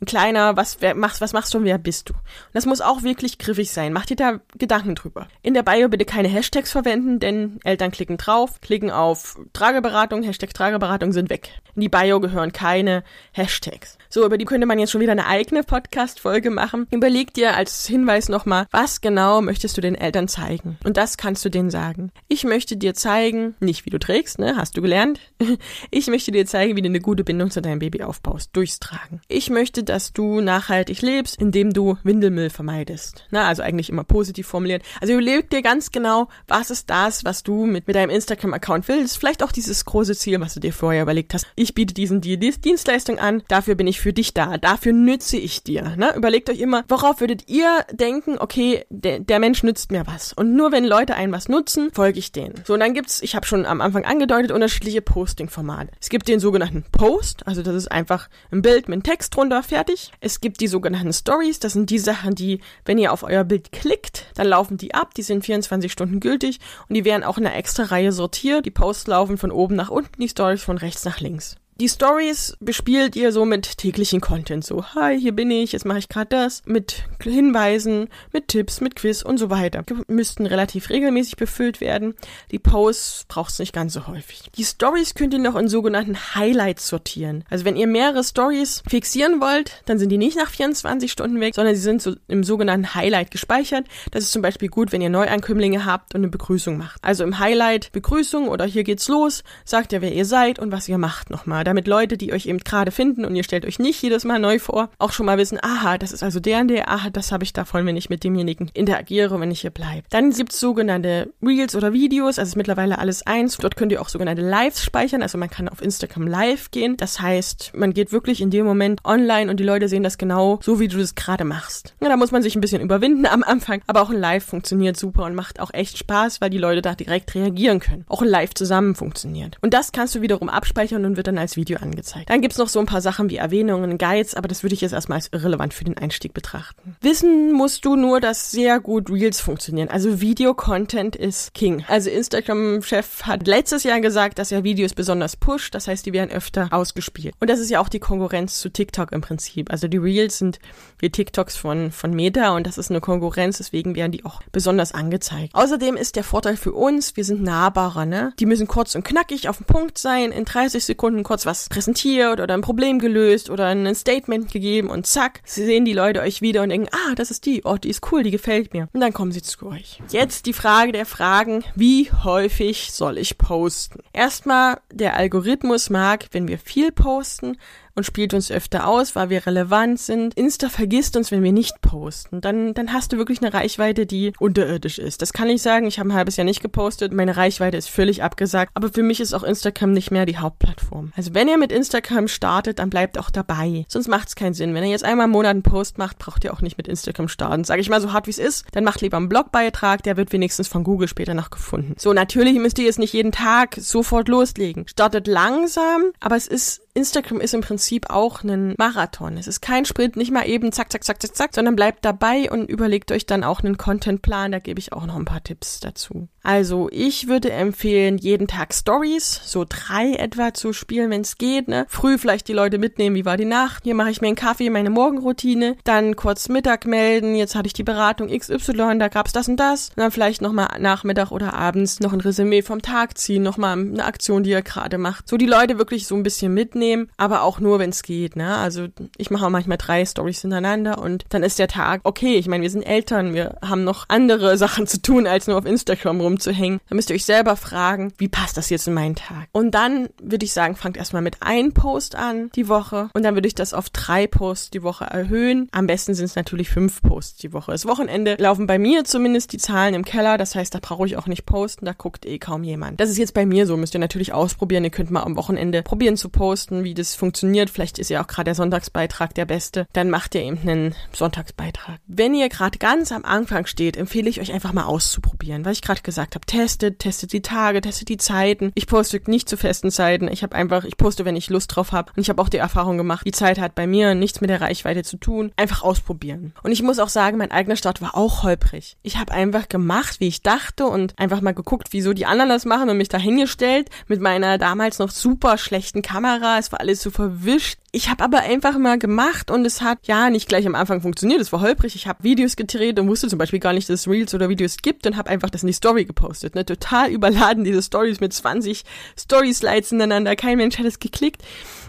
ein 0.00 0.06
kleiner, 0.06 0.56
was 0.56 0.78
wer, 0.80 0.94
machst, 0.94 1.20
was 1.20 1.32
machst 1.32 1.52
du 1.52 1.58
und 1.58 1.64
wer 1.64 1.76
bist 1.76 2.08
du? 2.08 2.14
Und 2.14 2.54
das 2.54 2.64
muss 2.64 2.80
auch 2.80 3.02
wirklich 3.02 3.38
griffig 3.38 3.70
sein. 3.70 3.92
Mach 3.92 4.06
dir 4.06 4.16
da 4.16 4.40
Gedanken 4.56 4.94
drüber. 4.94 5.28
In 5.42 5.52
der 5.52 5.62
Bio 5.62 5.88
bitte 5.88 6.06
keine 6.06 6.28
Hashtags 6.28 6.72
verwenden, 6.72 7.18
denn 7.20 7.60
Eltern 7.64 7.90
klicken 7.90 8.16
drauf, 8.16 8.60
klicken 8.62 8.90
auf 8.90 9.38
Trageberatung, 9.52 10.22
Hashtag 10.22 10.54
Trageberatung 10.54 11.12
sind 11.12 11.28
weg. 11.28 11.50
In 11.74 11.82
die 11.82 11.88
Bio 11.88 12.20
gehören 12.20 12.52
keine 12.52 13.04
Hashtags. 13.32 13.98
So, 14.08 14.24
über 14.24 14.38
die 14.38 14.44
könnte 14.44 14.66
man 14.66 14.78
jetzt 14.78 14.90
schon 14.90 15.00
wieder 15.02 15.12
eine 15.12 15.26
eigene 15.26 15.62
Podcast-Folge 15.62 16.50
machen. 16.50 16.86
Überleg 16.90 17.32
dir 17.34 17.54
als 17.54 17.86
Hinweis 17.86 18.28
nochmal, 18.28 18.66
was 18.70 19.00
genau 19.00 19.40
möchtest 19.40 19.76
du 19.76 19.80
den 19.80 19.94
Eltern 19.94 20.26
zeigen? 20.28 20.78
Und 20.82 20.96
das 20.96 21.16
kannst 21.16 21.44
du 21.44 21.48
denen 21.48 21.70
sagen. 21.70 22.10
Ich 22.26 22.44
möchte 22.44 22.76
dir 22.76 22.94
zeigen, 22.94 23.54
nicht 23.60 23.86
wie 23.86 23.90
du 23.90 23.98
trägst, 23.98 24.38
ne, 24.38 24.56
hast 24.56 24.76
du 24.76 24.82
gelernt. 24.82 25.20
Ich 25.90 26.06
möchte 26.06 26.30
dir 26.30 26.46
zeigen, 26.46 26.76
wie 26.76 26.82
du 26.82 26.88
eine 26.88 27.00
gute 27.00 27.24
Bindung 27.24 27.50
zu 27.50 27.60
deinem 27.60 27.80
Baby 27.80 28.02
aufbaust, 28.02 28.50
durchs 28.54 28.78
Tragen. 28.78 29.20
Ich 29.28 29.50
möchte 29.50 29.82
dass 29.90 30.12
du 30.12 30.40
nachhaltig 30.40 31.02
lebst, 31.02 31.40
indem 31.40 31.72
du 31.72 31.98
Windelmüll 32.04 32.48
vermeidest. 32.48 33.24
Na, 33.30 33.48
also 33.48 33.62
eigentlich 33.62 33.90
immer 33.90 34.04
positiv 34.04 34.46
formuliert. 34.46 34.84
Also 35.00 35.14
überleg 35.14 35.50
dir 35.50 35.62
ganz 35.62 35.90
genau, 35.90 36.28
was 36.46 36.70
ist 36.70 36.88
das, 36.90 37.24
was 37.24 37.42
du 37.42 37.66
mit, 37.66 37.88
mit 37.88 37.96
deinem 37.96 38.10
Instagram-Account 38.10 38.86
willst. 38.86 39.18
Vielleicht 39.18 39.42
auch 39.42 39.50
dieses 39.50 39.84
große 39.84 40.14
Ziel, 40.14 40.40
was 40.40 40.54
du 40.54 40.60
dir 40.60 40.72
vorher 40.72 41.02
überlegt 41.02 41.34
hast. 41.34 41.44
Ich 41.56 41.74
biete 41.74 41.92
diesen 41.92 42.20
die 42.20 42.38
Dienstleistung 42.38 43.18
an, 43.18 43.42
dafür 43.48 43.74
bin 43.74 43.88
ich 43.88 44.00
für 44.00 44.12
dich 44.12 44.32
da, 44.32 44.58
dafür 44.58 44.92
nütze 44.92 45.36
ich 45.36 45.64
dir. 45.64 45.94
Na, 45.96 46.14
überlegt 46.14 46.48
euch 46.50 46.60
immer, 46.60 46.84
worauf 46.86 47.20
würdet 47.20 47.48
ihr 47.48 47.84
denken, 47.90 48.36
okay, 48.38 48.84
der, 48.90 49.18
der 49.18 49.40
Mensch 49.40 49.64
nützt 49.64 49.90
mir 49.90 50.06
was. 50.06 50.32
Und 50.32 50.54
nur 50.54 50.70
wenn 50.70 50.84
Leute 50.84 51.16
einen 51.16 51.32
was 51.32 51.48
nutzen, 51.48 51.90
folge 51.92 52.20
ich 52.20 52.30
denen. 52.30 52.62
So, 52.64 52.74
und 52.74 52.80
dann 52.80 52.94
gibt's, 52.94 53.22
ich 53.22 53.34
habe 53.34 53.44
schon 53.44 53.66
am 53.66 53.80
Anfang 53.80 54.04
angedeutet, 54.04 54.52
unterschiedliche 54.52 55.02
Posting-Formate. 55.02 55.90
Es 56.00 56.10
gibt 56.10 56.28
den 56.28 56.38
sogenannten 56.38 56.84
Post, 56.92 57.44
also 57.48 57.62
das 57.62 57.74
ist 57.74 57.90
einfach 57.90 58.28
ein 58.52 58.62
Bild 58.62 58.88
mit 58.88 59.00
Text 59.02 59.34
drunter, 59.34 59.64
fertig 59.64 59.79
fertig. 59.80 60.12
Es 60.20 60.40
gibt 60.40 60.60
die 60.60 60.68
sogenannten 60.68 61.12
Stories. 61.12 61.58
Das 61.58 61.72
sind 61.72 61.88
die 61.88 61.98
Sachen, 61.98 62.34
die, 62.34 62.60
wenn 62.84 62.98
ihr 62.98 63.12
auf 63.12 63.22
euer 63.22 63.44
Bild 63.44 63.72
klickt, 63.72 64.26
dann 64.34 64.46
laufen 64.46 64.76
die 64.76 64.94
ab. 64.94 65.14
Die 65.14 65.22
sind 65.22 65.44
24 65.44 65.90
Stunden 65.90 66.20
gültig 66.20 66.60
und 66.88 66.94
die 66.94 67.04
werden 67.04 67.24
auch 67.24 67.38
in 67.38 67.46
einer 67.46 67.56
extra 67.56 67.84
Reihe 67.84 68.12
sortiert. 68.12 68.66
Die 68.66 68.70
Posts 68.70 69.06
laufen 69.06 69.38
von 69.38 69.50
oben 69.50 69.76
nach 69.76 69.90
unten, 69.90 70.20
die 70.20 70.28
Stories 70.28 70.62
von 70.62 70.76
rechts 70.76 71.04
nach 71.04 71.20
links. 71.20 71.56
Die 71.80 71.88
Stories 71.88 72.58
bespielt 72.60 73.16
ihr 73.16 73.32
so 73.32 73.46
mit 73.46 73.78
täglichen 73.78 74.20
Content, 74.20 74.62
so 74.62 74.84
hi, 74.94 75.18
hier 75.18 75.32
bin 75.32 75.50
ich, 75.50 75.72
jetzt 75.72 75.86
mache 75.86 75.96
ich 75.96 76.10
gerade 76.10 76.26
das, 76.28 76.60
mit 76.66 77.04
Hinweisen, 77.22 78.08
mit 78.34 78.48
Tipps, 78.48 78.82
mit 78.82 78.96
Quiz 78.96 79.22
und 79.22 79.38
so 79.38 79.48
weiter. 79.48 79.82
Die 79.84 79.94
müssten 80.12 80.44
relativ 80.44 80.90
regelmäßig 80.90 81.36
befüllt 81.36 81.80
werden. 81.80 82.12
Die 82.50 82.58
Posts 82.58 83.24
braucht 83.28 83.52
es 83.52 83.58
nicht 83.60 83.72
ganz 83.72 83.94
so 83.94 84.06
häufig. 84.06 84.50
Die 84.58 84.64
Stories 84.64 85.14
könnt 85.14 85.32
ihr 85.32 85.38
noch 85.38 85.56
in 85.56 85.68
sogenannten 85.68 86.18
Highlights 86.34 86.86
sortieren. 86.86 87.44
Also 87.48 87.64
wenn 87.64 87.76
ihr 87.76 87.86
mehrere 87.86 88.24
Stories 88.24 88.82
fixieren 88.86 89.40
wollt, 89.40 89.82
dann 89.86 89.98
sind 89.98 90.10
die 90.10 90.18
nicht 90.18 90.36
nach 90.36 90.50
24 90.50 91.10
Stunden 91.10 91.40
weg, 91.40 91.54
sondern 91.54 91.74
sie 91.74 91.80
sind 91.80 92.02
so 92.02 92.14
im 92.28 92.44
sogenannten 92.44 92.94
Highlight 92.94 93.30
gespeichert. 93.30 93.86
Das 94.10 94.24
ist 94.24 94.32
zum 94.32 94.42
Beispiel 94.42 94.68
gut, 94.68 94.92
wenn 94.92 95.00
ihr 95.00 95.08
Neuankömmlinge 95.08 95.86
habt 95.86 96.14
und 96.14 96.20
eine 96.20 96.28
Begrüßung 96.28 96.76
macht. 96.76 97.02
Also 97.02 97.24
im 97.24 97.38
Highlight 97.38 97.90
Begrüßung 97.92 98.48
oder 98.48 98.66
hier 98.66 98.84
geht's 98.84 99.08
los, 99.08 99.44
sagt 99.64 99.94
ihr, 99.94 100.02
wer 100.02 100.12
ihr 100.12 100.26
seid 100.26 100.58
und 100.58 100.72
was 100.72 100.86
ihr 100.86 100.98
macht 100.98 101.30
nochmal 101.30 101.69
damit 101.70 101.86
Leute, 101.86 102.16
die 102.16 102.32
euch 102.32 102.46
eben 102.46 102.58
gerade 102.58 102.90
finden 102.90 103.24
und 103.24 103.34
ihr 103.36 103.44
stellt 103.44 103.64
euch 103.64 103.78
nicht 103.78 104.02
jedes 104.02 104.24
Mal 104.24 104.38
neu 104.38 104.58
vor, 104.58 104.90
auch 104.98 105.12
schon 105.12 105.26
mal 105.26 105.38
wissen, 105.38 105.58
aha, 105.62 105.98
das 105.98 106.12
ist 106.12 106.22
also 106.22 106.40
der 106.40 106.60
und 106.60 106.68
der, 106.68 106.90
aha, 106.90 107.10
das 107.10 107.32
habe 107.32 107.44
ich 107.44 107.52
davon, 107.52 107.86
wenn 107.86 107.96
ich 107.96 108.10
mit 108.10 108.24
demjenigen 108.24 108.70
interagiere, 108.74 109.40
wenn 109.40 109.50
ich 109.50 109.60
hier 109.60 109.70
bleibe. 109.70 110.02
Dann 110.10 110.30
gibt's 110.30 110.58
sogenannte 110.58 111.32
Reels 111.42 111.76
oder 111.76 111.92
Videos, 111.92 112.38
also 112.38 112.50
ist 112.50 112.56
mittlerweile 112.56 112.98
alles 112.98 113.26
eins. 113.26 113.56
Dort 113.56 113.76
könnt 113.76 113.92
ihr 113.92 114.02
auch 114.02 114.08
sogenannte 114.08 114.42
Lives 114.42 114.82
speichern, 114.84 115.22
also 115.22 115.38
man 115.38 115.48
kann 115.48 115.68
auf 115.68 115.80
Instagram 115.80 116.26
live 116.26 116.70
gehen. 116.70 116.96
Das 116.96 117.20
heißt, 117.20 117.72
man 117.74 117.94
geht 117.94 118.12
wirklich 118.12 118.40
in 118.40 118.50
dem 118.50 118.66
Moment 118.66 119.04
online 119.04 119.50
und 119.50 119.60
die 119.60 119.64
Leute 119.64 119.88
sehen 119.88 120.02
das 120.02 120.18
genau 120.18 120.58
so, 120.62 120.80
wie 120.80 120.88
du 120.88 120.98
das 120.98 121.14
gerade 121.14 121.44
machst. 121.44 121.94
Ja, 122.00 122.08
da 122.08 122.16
muss 122.16 122.32
man 122.32 122.42
sich 122.42 122.56
ein 122.56 122.60
bisschen 122.60 122.82
überwinden 122.82 123.26
am 123.26 123.44
Anfang, 123.44 123.82
aber 123.86 124.02
auch 124.02 124.10
ein 124.10 124.18
Live 124.18 124.44
funktioniert 124.44 124.96
super 124.96 125.24
und 125.24 125.34
macht 125.34 125.60
auch 125.60 125.72
echt 125.72 125.98
Spaß, 125.98 126.40
weil 126.40 126.50
die 126.50 126.58
Leute 126.58 126.82
da 126.82 126.94
direkt 126.94 127.34
reagieren 127.34 127.78
können. 127.78 128.04
Auch 128.08 128.22
ein 128.22 128.28
Live 128.28 128.54
zusammen 128.54 128.94
funktioniert. 128.96 129.56
Und 129.60 129.72
das 129.72 129.92
kannst 129.92 130.14
du 130.16 130.22
wiederum 130.22 130.48
abspeichern 130.48 131.04
und 131.04 131.16
wird 131.16 131.28
dann 131.28 131.38
als 131.38 131.56
Video 131.60 131.78
angezeigt. 131.78 132.30
Dann 132.30 132.40
gibt's 132.40 132.58
noch 132.58 132.68
so 132.68 132.80
ein 132.80 132.86
paar 132.86 133.02
Sachen 133.02 133.28
wie 133.28 133.36
Erwähnungen, 133.36 133.98
Guides, 133.98 134.34
aber 134.34 134.48
das 134.48 134.62
würde 134.62 134.74
ich 134.74 134.80
jetzt 134.80 134.92
erstmal 134.92 135.16
als 135.16 135.28
irrelevant 135.32 135.74
für 135.74 135.84
den 135.84 135.98
Einstieg 135.98 136.32
betrachten. 136.32 136.96
Wissen 137.02 137.52
musst 137.52 137.84
du 137.84 137.96
nur, 137.96 138.20
dass 138.20 138.50
sehr 138.50 138.80
gut 138.80 139.10
Reels 139.10 139.40
funktionieren. 139.40 139.88
Also 139.90 140.20
Video-Content 140.20 141.16
ist 141.16 141.52
King. 141.52 141.84
Also 141.86 142.08
Instagram-Chef 142.08 143.24
hat 143.24 143.46
letztes 143.46 143.84
Jahr 143.84 144.00
gesagt, 144.00 144.38
dass 144.38 144.50
er 144.50 144.64
Videos 144.64 144.94
besonders 144.94 145.36
pusht. 145.36 145.74
Das 145.74 145.86
heißt, 145.86 146.06
die 146.06 146.12
werden 146.12 146.30
öfter 146.30 146.68
ausgespielt. 146.70 147.34
Und 147.40 147.50
das 147.50 147.60
ist 147.60 147.70
ja 147.70 147.80
auch 147.80 147.88
die 147.88 148.00
Konkurrenz 148.00 148.60
zu 148.60 148.70
TikTok 148.70 149.12
im 149.12 149.20
Prinzip. 149.20 149.70
Also 149.70 149.86
die 149.86 149.98
Reels 149.98 150.38
sind 150.38 150.58
wie 150.98 151.10
TikToks 151.10 151.56
von, 151.56 151.90
von 151.90 152.14
Meta 152.14 152.54
und 152.56 152.66
das 152.66 152.78
ist 152.78 152.90
eine 152.90 153.00
Konkurrenz, 153.00 153.58
deswegen 153.58 153.94
werden 153.94 154.12
die 154.12 154.24
auch 154.24 154.40
besonders 154.52 154.92
angezeigt. 154.92 155.54
Außerdem 155.54 155.96
ist 155.96 156.16
der 156.16 156.24
Vorteil 156.24 156.56
für 156.56 156.72
uns, 156.72 157.16
wir 157.16 157.24
sind 157.24 157.42
nahbarer, 157.42 158.06
ne? 158.06 158.32
Die 158.38 158.46
müssen 158.46 158.66
kurz 158.66 158.94
und 158.94 159.04
knackig 159.04 159.48
auf 159.48 159.58
den 159.58 159.66
Punkt 159.66 159.98
sein, 159.98 160.32
in 160.32 160.44
30 160.44 160.84
Sekunden 160.84 161.22
kurz 161.22 161.46
was 161.50 161.68
präsentiert 161.68 162.38
oder 162.38 162.54
ein 162.54 162.60
Problem 162.60 163.00
gelöst 163.00 163.50
oder 163.50 163.66
ein 163.66 163.92
Statement 163.96 164.52
gegeben 164.52 164.88
und 164.88 165.08
zack, 165.08 165.40
sehen 165.44 165.84
die 165.84 165.92
Leute 165.92 166.20
euch 166.20 166.42
wieder 166.42 166.62
und 166.62 166.68
denken, 166.68 166.88
ah, 166.92 167.14
das 167.16 167.32
ist 167.32 167.44
die, 167.44 167.62
oh, 167.64 167.76
die 167.76 167.88
ist 167.88 168.12
cool, 168.12 168.22
die 168.22 168.30
gefällt 168.30 168.72
mir. 168.72 168.88
Und 168.92 169.00
dann 169.00 169.12
kommen 169.12 169.32
sie 169.32 169.42
zu 169.42 169.66
euch. 169.66 170.00
Jetzt 170.10 170.46
die 170.46 170.52
Frage 170.52 170.92
der 170.92 171.06
Fragen, 171.06 171.64
wie 171.74 172.08
häufig 172.12 172.92
soll 172.92 173.18
ich 173.18 173.36
posten? 173.36 173.98
Erstmal, 174.12 174.78
der 174.92 175.16
Algorithmus 175.16 175.90
mag, 175.90 176.26
wenn 176.30 176.46
wir 176.46 176.58
viel 176.58 176.92
posten, 176.92 177.56
und 178.00 178.04
spielt 178.04 178.32
uns 178.32 178.50
öfter 178.50 178.88
aus, 178.88 179.14
weil 179.14 179.28
wir 179.28 179.46
relevant 179.46 180.00
sind. 180.00 180.32
Insta 180.32 180.70
vergisst 180.70 181.18
uns, 181.18 181.30
wenn 181.30 181.42
wir 181.42 181.52
nicht 181.52 181.82
posten. 181.82 182.40
Dann, 182.40 182.72
dann 182.72 182.94
hast 182.94 183.12
du 183.12 183.18
wirklich 183.18 183.42
eine 183.42 183.52
Reichweite, 183.52 184.06
die 184.06 184.32
unterirdisch 184.38 184.98
ist. 184.98 185.20
Das 185.20 185.34
kann 185.34 185.50
ich 185.50 185.60
sagen. 185.60 185.86
Ich 185.86 185.98
habe 185.98 186.08
ein 186.08 186.14
halbes 186.14 186.36
Jahr 186.36 186.46
nicht 186.46 186.62
gepostet. 186.62 187.12
Meine 187.12 187.36
Reichweite 187.36 187.76
ist 187.76 187.90
völlig 187.90 188.22
abgesagt. 188.22 188.70
Aber 188.72 188.88
für 188.88 189.02
mich 189.02 189.20
ist 189.20 189.34
auch 189.34 189.42
Instagram 189.42 189.92
nicht 189.92 190.10
mehr 190.10 190.24
die 190.24 190.38
Hauptplattform. 190.38 191.12
Also 191.14 191.34
wenn 191.34 191.46
ihr 191.46 191.58
mit 191.58 191.72
Instagram 191.72 192.26
startet, 192.28 192.78
dann 192.78 192.88
bleibt 192.88 193.18
auch 193.18 193.28
dabei. 193.28 193.84
Sonst 193.88 194.08
macht 194.08 194.28
es 194.28 194.34
keinen 194.34 194.54
Sinn. 194.54 194.72
Wenn 194.72 194.84
ihr 194.84 194.90
jetzt 194.90 195.04
einmal 195.04 195.26
im 195.26 195.32
Monat 195.32 195.50
einen 195.50 195.62
Post 195.62 195.98
macht, 195.98 196.18
braucht 196.18 196.42
ihr 196.44 196.54
auch 196.54 196.62
nicht 196.62 196.78
mit 196.78 196.88
Instagram 196.88 197.28
starten. 197.28 197.64
Sage 197.64 197.82
ich 197.82 197.90
mal 197.90 198.00
so 198.00 198.14
hart 198.14 198.28
wie 198.28 198.30
es 198.30 198.38
ist, 198.38 198.64
dann 198.72 198.84
macht 198.84 199.02
lieber 199.02 199.18
einen 199.18 199.28
Blogbeitrag, 199.28 200.02
der 200.04 200.16
wird 200.16 200.32
wenigstens 200.32 200.68
von 200.68 200.84
Google 200.84 201.06
später 201.06 201.34
noch 201.34 201.50
gefunden. 201.50 201.96
So, 201.98 202.14
natürlich 202.14 202.58
müsst 202.58 202.78
ihr 202.78 202.86
jetzt 202.86 202.98
nicht 202.98 203.12
jeden 203.12 203.32
Tag 203.32 203.76
sofort 203.78 204.28
loslegen. 204.28 204.88
Startet 204.88 205.26
langsam, 205.26 206.12
aber 206.18 206.36
es 206.36 206.46
ist 206.46 206.80
Instagram 206.94 207.40
ist 207.40 207.54
im 207.54 207.60
Prinzip 207.60 208.10
auch 208.10 208.42
ein 208.42 208.74
Marathon. 208.78 209.36
Es 209.36 209.46
ist 209.46 209.60
kein 209.60 209.84
Sprint, 209.84 210.16
nicht 210.16 210.32
mal 210.32 210.48
eben 210.48 210.72
zack, 210.72 210.90
zack, 210.92 211.04
zack, 211.04 211.22
zack, 211.22 211.36
zack, 211.36 211.54
sondern 211.54 211.76
bleibt 211.76 212.04
dabei 212.04 212.50
und 212.50 212.68
überlegt 212.68 213.12
euch 213.12 213.26
dann 213.26 213.44
auch 213.44 213.62
einen 213.62 213.76
Contentplan. 213.76 214.52
Da 214.52 214.58
gebe 214.58 214.80
ich 214.80 214.92
auch 214.92 215.06
noch 215.06 215.16
ein 215.16 215.24
paar 215.24 215.42
Tipps 215.42 215.80
dazu. 215.80 216.28
Also 216.42 216.88
ich 216.90 217.28
würde 217.28 217.52
empfehlen, 217.52 218.16
jeden 218.16 218.48
Tag 218.48 218.72
Stories, 218.72 219.40
so 219.44 219.66
drei 219.68 220.14
etwa 220.14 220.54
zu 220.54 220.72
spielen, 220.72 221.10
wenn 221.10 221.20
es 221.20 221.36
geht. 221.36 221.68
Ne? 221.68 221.84
Früh 221.88 222.16
vielleicht 222.16 222.48
die 222.48 222.54
Leute 222.54 222.78
mitnehmen, 222.78 223.14
wie 223.14 223.26
war 223.26 223.36
die 223.36 223.44
Nacht. 223.44 223.84
Hier 223.84 223.94
mache 223.94 224.10
ich 224.10 224.20
mir 224.20 224.28
einen 224.28 224.36
Kaffee, 224.36 224.70
meine 224.70 224.90
Morgenroutine. 224.90 225.76
Dann 225.84 226.16
kurz 226.16 226.48
Mittag 226.48 226.86
melden. 226.86 227.34
Jetzt 227.34 227.54
hatte 227.54 227.66
ich 227.66 227.74
die 227.74 227.82
Beratung 227.82 228.28
XY, 228.28 228.98
da 228.98 229.08
gab's 229.08 229.32
das 229.32 229.48
und 229.48 229.58
das. 229.58 229.90
Und 229.90 229.98
dann 229.98 230.10
vielleicht 230.10 230.40
nochmal 230.40 230.80
Nachmittag 230.80 231.30
oder 231.30 231.52
abends 231.52 232.00
noch 232.00 232.12
ein 232.12 232.20
Resümee 232.20 232.62
vom 232.62 232.80
Tag 232.80 233.18
ziehen, 233.18 233.42
nochmal 233.42 233.78
eine 233.78 234.04
Aktion, 234.04 234.42
die 234.42 234.50
ihr 234.50 234.62
gerade 234.62 234.96
macht. 234.96 235.28
So 235.28 235.36
die 235.36 235.46
Leute 235.46 235.78
wirklich 235.78 236.06
so 236.06 236.14
ein 236.14 236.22
bisschen 236.22 236.54
mitnehmen, 236.54 236.80
aber 237.16 237.42
auch 237.42 237.60
nur, 237.60 237.78
wenn 237.78 237.90
es 237.90 238.02
geht. 238.02 238.36
Ne? 238.36 238.56
Also 238.56 238.88
ich 239.16 239.30
mache 239.30 239.46
auch 239.46 239.50
manchmal 239.50 239.78
drei 239.78 240.04
Stories 240.04 240.40
hintereinander 240.40 240.98
und 240.98 241.24
dann 241.28 241.42
ist 241.42 241.58
der 241.58 241.68
Tag 241.68 242.00
okay. 242.04 242.36
Ich 242.36 242.48
meine, 242.48 242.62
wir 242.62 242.70
sind 242.70 242.82
Eltern, 242.82 243.34
wir 243.34 243.56
haben 243.62 243.84
noch 243.84 244.06
andere 244.08 244.56
Sachen 244.58 244.86
zu 244.86 245.00
tun, 245.00 245.26
als 245.26 245.46
nur 245.46 245.58
auf 245.58 245.66
Instagram 245.66 246.20
rumzuhängen. 246.20 246.80
Da 246.88 246.94
müsst 246.94 247.10
ihr 247.10 247.16
euch 247.16 247.24
selber 247.24 247.56
fragen, 247.56 248.12
wie 248.18 248.28
passt 248.28 248.56
das 248.56 248.70
jetzt 248.70 248.88
in 248.88 248.94
meinen 248.94 249.14
Tag? 249.14 249.48
Und 249.52 249.74
dann 249.74 250.08
würde 250.22 250.44
ich 250.44 250.52
sagen, 250.52 250.76
fangt 250.76 250.96
erstmal 250.96 251.22
mit 251.22 251.42
einem 251.42 251.72
Post 251.72 252.14
an 252.14 252.50
die 252.54 252.68
Woche 252.68 253.10
und 253.14 253.22
dann 253.22 253.34
würde 253.34 253.48
ich 253.48 253.54
das 253.54 253.74
auf 253.74 253.90
drei 253.90 254.26
Posts 254.26 254.70
die 254.70 254.82
Woche 254.82 255.04
erhöhen. 255.04 255.68
Am 255.72 255.86
besten 255.86 256.14
sind 256.14 256.26
es 256.26 256.36
natürlich 256.36 256.70
fünf 256.70 257.02
Posts 257.02 257.38
die 257.38 257.52
Woche. 257.52 257.72
Das 257.72 257.86
Wochenende 257.86 258.36
laufen 258.38 258.66
bei 258.66 258.78
mir 258.78 259.04
zumindest 259.04 259.52
die 259.52 259.58
Zahlen 259.58 259.94
im 259.94 260.04
Keller, 260.04 260.38
das 260.38 260.54
heißt, 260.54 260.74
da 260.74 260.78
brauche 260.80 261.06
ich 261.06 261.16
auch 261.16 261.26
nicht 261.26 261.46
posten, 261.46 261.84
da 261.84 261.92
guckt 261.92 262.26
eh 262.26 262.38
kaum 262.38 262.64
jemand. 262.64 263.00
Das 263.00 263.10
ist 263.10 263.18
jetzt 263.18 263.34
bei 263.34 263.46
mir 263.46 263.66
so, 263.66 263.76
müsst 263.76 263.94
ihr 263.94 264.00
natürlich 264.00 264.32
ausprobieren. 264.32 264.84
Ihr 264.84 264.90
könnt 264.90 265.10
mal 265.10 265.22
am 265.22 265.36
Wochenende 265.36 265.82
probieren 265.82 266.16
zu 266.16 266.28
posten, 266.28 266.69
wie 266.70 266.94
das 266.94 267.14
funktioniert. 267.14 267.70
Vielleicht 267.70 267.98
ist 267.98 268.10
ja 268.10 268.22
auch 268.22 268.26
gerade 268.26 268.46
der 268.46 268.54
Sonntagsbeitrag 268.54 269.34
der 269.34 269.44
beste. 269.44 269.86
Dann 269.92 270.10
macht 270.10 270.34
ihr 270.34 270.42
eben 270.42 270.58
einen 270.60 270.94
Sonntagsbeitrag. 271.12 271.98
Wenn 272.06 272.34
ihr 272.34 272.48
gerade 272.48 272.78
ganz 272.78 273.12
am 273.12 273.24
Anfang 273.24 273.66
steht, 273.66 273.96
empfehle 273.96 274.30
ich 274.30 274.40
euch 274.40 274.52
einfach 274.52 274.72
mal 274.72 274.84
auszuprobieren, 274.84 275.64
was 275.64 275.74
ich 275.74 275.82
gerade 275.82 276.02
gesagt 276.02 276.34
habe. 276.34 276.46
Testet, 276.46 276.98
testet 277.00 277.32
die 277.32 277.42
Tage, 277.42 277.80
testet 277.80 278.08
die 278.08 278.16
Zeiten. 278.16 278.72
Ich 278.74 278.86
poste 278.86 279.20
nicht 279.26 279.48
zu 279.48 279.56
festen 279.56 279.90
Zeiten. 279.90 280.28
Ich 280.28 280.42
habe 280.42 280.56
einfach, 280.56 280.84
ich 280.84 280.96
poste, 280.96 281.24
wenn 281.24 281.36
ich 281.36 281.50
Lust 281.50 281.74
drauf 281.74 281.92
habe. 281.92 282.12
Und 282.16 282.22
ich 282.22 282.28
habe 282.28 282.40
auch 282.40 282.48
die 282.48 282.58
Erfahrung 282.58 282.96
gemacht, 282.96 283.26
die 283.26 283.32
Zeit 283.32 283.58
hat 283.58 283.74
bei 283.74 283.86
mir 283.86 284.14
nichts 284.14 284.40
mit 284.40 284.50
der 284.50 284.60
Reichweite 284.60 285.02
zu 285.02 285.16
tun. 285.16 285.52
Einfach 285.56 285.82
ausprobieren. 285.82 286.52
Und 286.62 286.72
ich 286.72 286.82
muss 286.82 286.98
auch 286.98 287.08
sagen, 287.08 287.38
mein 287.38 287.50
eigener 287.50 287.76
Start 287.76 288.00
war 288.00 288.16
auch 288.16 288.42
holprig. 288.42 288.96
Ich 289.02 289.18
habe 289.18 289.32
einfach 289.32 289.68
gemacht, 289.68 290.20
wie 290.20 290.28
ich 290.28 290.42
dachte 290.42 290.86
und 290.86 291.18
einfach 291.18 291.40
mal 291.40 291.54
geguckt, 291.54 291.88
wieso 291.90 292.12
die 292.12 292.26
anderen 292.26 292.50
das 292.50 292.64
machen 292.64 292.90
und 292.90 292.96
mich 292.96 293.08
da 293.08 293.18
hingestellt 293.18 293.88
mit 294.06 294.20
meiner 294.20 294.58
damals 294.58 294.98
noch 294.98 295.10
super 295.10 295.58
schlechten 295.58 296.02
Kamera. 296.02 296.58
Es 296.60 296.70
war 296.72 296.80
alles 296.80 297.02
so 297.02 297.10
verwischt. 297.10 297.78
Ich 297.92 298.08
habe 298.08 298.22
aber 298.22 298.38
einfach 298.38 298.78
mal 298.78 299.00
gemacht 299.00 299.50
und 299.50 299.66
es 299.66 299.82
hat 299.82 300.06
ja 300.06 300.30
nicht 300.30 300.48
gleich 300.48 300.64
am 300.64 300.76
Anfang 300.76 301.00
funktioniert. 301.00 301.40
Es 301.40 301.52
war 301.52 301.60
holprig. 301.60 301.96
Ich 301.96 302.06
habe 302.06 302.22
Videos 302.22 302.54
gedreht 302.54 303.00
und 303.00 303.08
wusste 303.08 303.26
zum 303.26 303.38
Beispiel 303.38 303.58
gar 303.58 303.72
nicht, 303.72 303.88
dass 303.88 304.02
es 304.02 304.08
Reels 304.08 304.32
oder 304.32 304.48
Videos 304.48 304.76
gibt 304.76 305.08
und 305.08 305.16
habe 305.16 305.28
einfach 305.28 305.50
das 305.50 305.64
in 305.64 305.66
die 305.66 305.72
Story 305.72 306.04
gepostet. 306.04 306.54
Ne? 306.54 306.64
Total 306.64 307.10
überladen 307.10 307.64
diese 307.64 307.82
Stories 307.82 308.20
mit 308.20 308.32
20 308.32 308.84
Story-Slides 309.18 309.90
ineinander. 309.90 310.36
Kein 310.36 310.58
Mensch 310.58 310.78
hat 310.78 310.86
es 310.86 311.00
geklickt. 311.00 311.42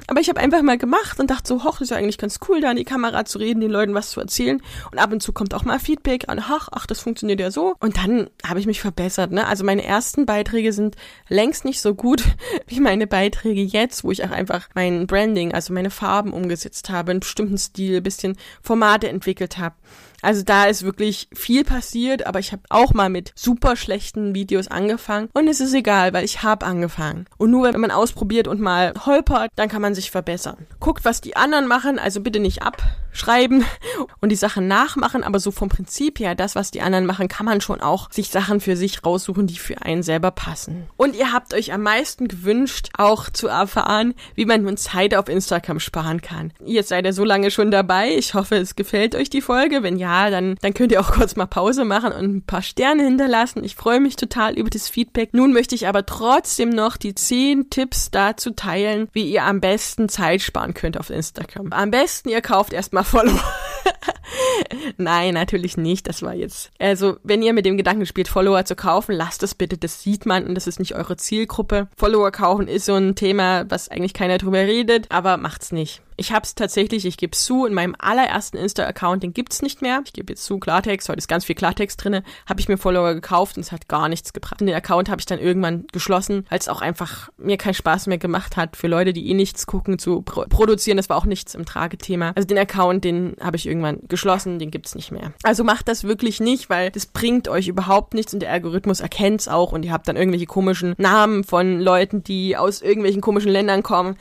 Aber 0.07 0.19
ich 0.19 0.29
habe 0.29 0.41
einfach 0.41 0.63
mal 0.63 0.79
gemacht 0.79 1.19
und 1.19 1.29
dachte 1.29 1.47
so, 1.47 1.63
hoch, 1.63 1.73
das 1.73 1.83
ist 1.83 1.89
ja 1.91 1.97
eigentlich 1.97 2.17
ganz 2.17 2.39
cool, 2.49 2.59
da 2.59 2.71
in 2.71 2.77
die 2.77 2.83
Kamera 2.83 3.23
zu 3.23 3.37
reden, 3.37 3.61
den 3.61 3.71
Leuten 3.71 3.93
was 3.93 4.09
zu 4.09 4.19
erzählen. 4.19 4.61
Und 4.91 4.97
ab 4.97 5.11
und 5.11 5.21
zu 5.21 5.31
kommt 5.33 5.53
auch 5.53 5.63
mal 5.63 5.79
Feedback 5.79 6.27
an, 6.27 6.43
ach, 6.43 6.67
ach, 6.71 6.87
das 6.87 6.99
funktioniert 6.99 7.39
ja 7.39 7.51
so. 7.51 7.75
Und 7.79 7.97
dann 7.97 8.29
habe 8.45 8.59
ich 8.59 8.65
mich 8.65 8.81
verbessert. 8.81 9.31
Ne? 9.31 9.45
Also 9.45 9.63
meine 9.63 9.85
ersten 9.85 10.25
Beiträge 10.25 10.73
sind 10.73 10.95
längst 11.29 11.63
nicht 11.63 11.79
so 11.79 11.93
gut 11.93 12.23
wie 12.67 12.79
meine 12.79 13.05
Beiträge 13.05 13.61
jetzt, 13.61 14.03
wo 14.03 14.11
ich 14.11 14.25
auch 14.25 14.31
einfach 14.31 14.67
mein 14.73 15.05
Branding, 15.05 15.53
also 15.53 15.71
meine 15.73 15.90
Farben 15.91 16.33
umgesetzt 16.33 16.89
habe, 16.89 17.11
einen 17.11 17.19
bestimmten 17.19 17.57
Stil, 17.57 18.01
bisschen 18.01 18.37
Formate 18.61 19.07
entwickelt 19.09 19.57
habe. 19.57 19.75
Also 20.21 20.43
da 20.43 20.65
ist 20.65 20.83
wirklich 20.83 21.27
viel 21.33 21.63
passiert, 21.63 22.25
aber 22.25 22.39
ich 22.39 22.51
habe 22.51 22.63
auch 22.69 22.93
mal 22.93 23.09
mit 23.09 23.31
super 23.35 23.75
schlechten 23.75 24.35
Videos 24.35 24.67
angefangen 24.67 25.29
und 25.33 25.47
es 25.47 25.59
ist 25.59 25.73
egal, 25.73 26.13
weil 26.13 26.23
ich 26.23 26.43
habe 26.43 26.65
angefangen. 26.65 27.25
Und 27.37 27.51
nur 27.51 27.71
wenn 27.73 27.81
man 27.81 27.91
ausprobiert 27.91 28.47
und 28.47 28.61
mal 28.61 28.93
holpert, 29.05 29.51
dann 29.55 29.69
kann 29.69 29.81
man 29.81 29.95
sich 29.95 30.11
verbessern. 30.11 30.67
Guckt, 30.79 31.05
was 31.05 31.21
die 31.21 31.35
anderen 31.35 31.67
machen, 31.67 31.99
also 31.99 32.21
bitte 32.21 32.39
nicht 32.39 32.61
abschreiben 32.61 33.65
und 34.21 34.29
die 34.29 34.35
Sachen 34.35 34.67
nachmachen, 34.67 35.23
aber 35.23 35.39
so 35.39 35.51
vom 35.51 35.69
Prinzip 35.69 36.19
her, 36.19 36.35
das, 36.35 36.55
was 36.55 36.71
die 36.71 36.81
anderen 36.81 37.05
machen, 37.05 37.27
kann 37.27 37.45
man 37.45 37.61
schon 37.61 37.81
auch 37.81 38.11
sich 38.11 38.29
Sachen 38.29 38.59
für 38.61 38.75
sich 38.75 39.03
raussuchen, 39.05 39.47
die 39.47 39.57
für 39.57 39.81
einen 39.81 40.03
selber 40.03 40.31
passen. 40.31 40.87
Und 40.97 41.15
ihr 41.15 41.33
habt 41.33 41.53
euch 41.53 41.73
am 41.73 41.81
meisten 41.81 42.27
gewünscht, 42.27 42.89
auch 42.97 43.29
zu 43.29 43.47
erfahren, 43.47 44.13
wie 44.35 44.45
man 44.45 44.63
nun 44.63 44.77
Zeit 44.77 45.15
auf 45.15 45.29
Instagram 45.29 45.79
sparen 45.79 46.21
kann. 46.21 46.53
Jetzt 46.63 46.89
seid 46.89 47.05
ihr 47.05 47.13
so 47.13 47.25
lange 47.25 47.51
schon 47.51 47.71
dabei. 47.71 48.15
Ich 48.15 48.33
hoffe, 48.33 48.55
es 48.55 48.75
gefällt 48.75 49.15
euch 49.15 49.29
die 49.29 49.41
Folge. 49.41 49.83
Wenn 49.83 49.97
ja, 49.97 50.10
dann, 50.11 50.55
dann 50.61 50.73
könnt 50.73 50.91
ihr 50.91 50.99
auch 50.99 51.11
kurz 51.13 51.35
mal 51.35 51.45
Pause 51.45 51.85
machen 51.85 52.11
und 52.11 52.35
ein 52.35 52.41
paar 52.43 52.61
Sterne 52.61 53.03
hinterlassen. 53.03 53.63
Ich 53.63 53.75
freue 53.75 53.99
mich 53.99 54.15
total 54.15 54.53
über 54.53 54.69
das 54.69 54.89
Feedback. 54.89 55.33
Nun 55.33 55.53
möchte 55.53 55.75
ich 55.75 55.87
aber 55.87 56.05
trotzdem 56.05 56.69
noch 56.69 56.97
die 56.97 57.15
zehn 57.15 57.69
Tipps 57.69 58.11
dazu 58.11 58.51
teilen, 58.51 59.07
wie 59.13 59.31
ihr 59.31 59.43
am 59.43 59.61
besten 59.61 60.09
Zeit 60.09 60.41
sparen 60.41 60.73
könnt 60.73 60.99
auf 60.99 61.09
Instagram. 61.09 61.71
Am 61.71 61.91
besten 61.91 62.29
ihr 62.29 62.41
kauft 62.41 62.73
erstmal 62.73 63.03
Follower. 63.03 63.39
Nein, 64.97 65.33
natürlich 65.33 65.77
nicht. 65.77 66.07
Das 66.07 66.21
war 66.21 66.33
jetzt. 66.33 66.71
Also, 66.79 67.17
wenn 67.23 67.41
ihr 67.41 67.53
mit 67.53 67.65
dem 67.65 67.77
Gedanken 67.77 68.05
spielt, 68.05 68.27
Follower 68.27 68.65
zu 68.65 68.75
kaufen, 68.75 69.13
lasst 69.13 69.43
es 69.43 69.55
bitte. 69.55 69.77
Das 69.77 70.01
sieht 70.01 70.25
man 70.25 70.45
und 70.45 70.55
das 70.55 70.67
ist 70.67 70.79
nicht 70.79 70.95
eure 70.95 71.17
Zielgruppe. 71.17 71.87
Follower 71.97 72.31
kaufen 72.31 72.67
ist 72.67 72.85
so 72.85 72.95
ein 72.95 73.15
Thema, 73.15 73.69
was 73.69 73.89
eigentlich 73.89 74.13
keiner 74.13 74.37
drüber 74.37 74.59
redet, 74.59 75.07
aber 75.09 75.37
macht's 75.37 75.71
nicht. 75.71 76.01
Ich 76.21 76.31
habe 76.31 76.43
es 76.43 76.53
tatsächlich, 76.53 77.07
ich 77.07 77.17
gebe 77.17 77.35
zu, 77.35 77.65
in 77.65 77.73
meinem 77.73 77.95
allerersten 77.97 78.55
Insta-Account, 78.55 79.23
den 79.23 79.33
gibt's 79.33 79.63
nicht 79.63 79.81
mehr. 79.81 80.03
Ich 80.05 80.13
gebe 80.13 80.31
jetzt 80.31 80.45
zu, 80.45 80.59
Klartext, 80.59 81.09
heute 81.09 81.17
ist 81.17 81.27
ganz 81.27 81.45
viel 81.45 81.55
Klartext 81.55 82.03
drinne, 82.03 82.21
habe 82.47 82.59
ich 82.59 82.69
mir 82.69 82.77
Follower 82.77 83.15
gekauft 83.15 83.57
und 83.57 83.63
es 83.63 83.71
hat 83.71 83.87
gar 83.87 84.07
nichts 84.07 84.31
gebracht. 84.31 84.61
Den 84.61 84.69
Account 84.69 85.09
habe 85.09 85.19
ich 85.19 85.25
dann 85.25 85.39
irgendwann 85.39 85.87
geschlossen, 85.91 86.45
es 86.51 86.69
auch 86.69 86.81
einfach 86.81 87.29
mir 87.39 87.57
keinen 87.57 87.73
Spaß 87.73 88.05
mehr 88.05 88.19
gemacht 88.19 88.55
hat, 88.55 88.77
für 88.77 88.85
Leute, 88.85 89.13
die 89.13 89.31
eh 89.31 89.33
nichts 89.33 89.65
gucken, 89.65 89.97
zu 89.97 90.21
pro 90.21 90.45
produzieren. 90.47 90.97
Das 90.97 91.09
war 91.09 91.17
auch 91.17 91.25
nichts 91.25 91.55
im 91.55 91.65
Tragethema. 91.65 92.33
Also 92.35 92.47
den 92.47 92.59
Account, 92.59 93.03
den 93.03 93.35
habe 93.41 93.57
ich 93.57 93.65
irgendwann 93.65 94.01
geschlossen, 94.07 94.59
den 94.59 94.69
gibt's 94.69 94.93
nicht 94.93 95.11
mehr. 95.11 95.33
Also 95.41 95.63
macht 95.63 95.87
das 95.87 96.03
wirklich 96.03 96.39
nicht, 96.39 96.69
weil 96.69 96.91
das 96.91 97.07
bringt 97.07 97.47
euch 97.47 97.67
überhaupt 97.67 98.13
nichts 98.13 98.31
und 98.31 98.41
der 98.41 98.51
Algorithmus 98.51 98.99
erkennt's 98.99 99.47
auch 99.47 99.71
und 99.71 99.83
ihr 99.85 99.91
habt 99.91 100.07
dann 100.07 100.17
irgendwelche 100.17 100.45
komischen 100.45 100.93
Namen 100.99 101.43
von 101.43 101.79
Leuten, 101.79 102.23
die 102.23 102.57
aus 102.57 102.83
irgendwelchen 102.83 103.21
komischen 103.21 103.51
Ländern 103.51 103.81
kommen 103.81 104.17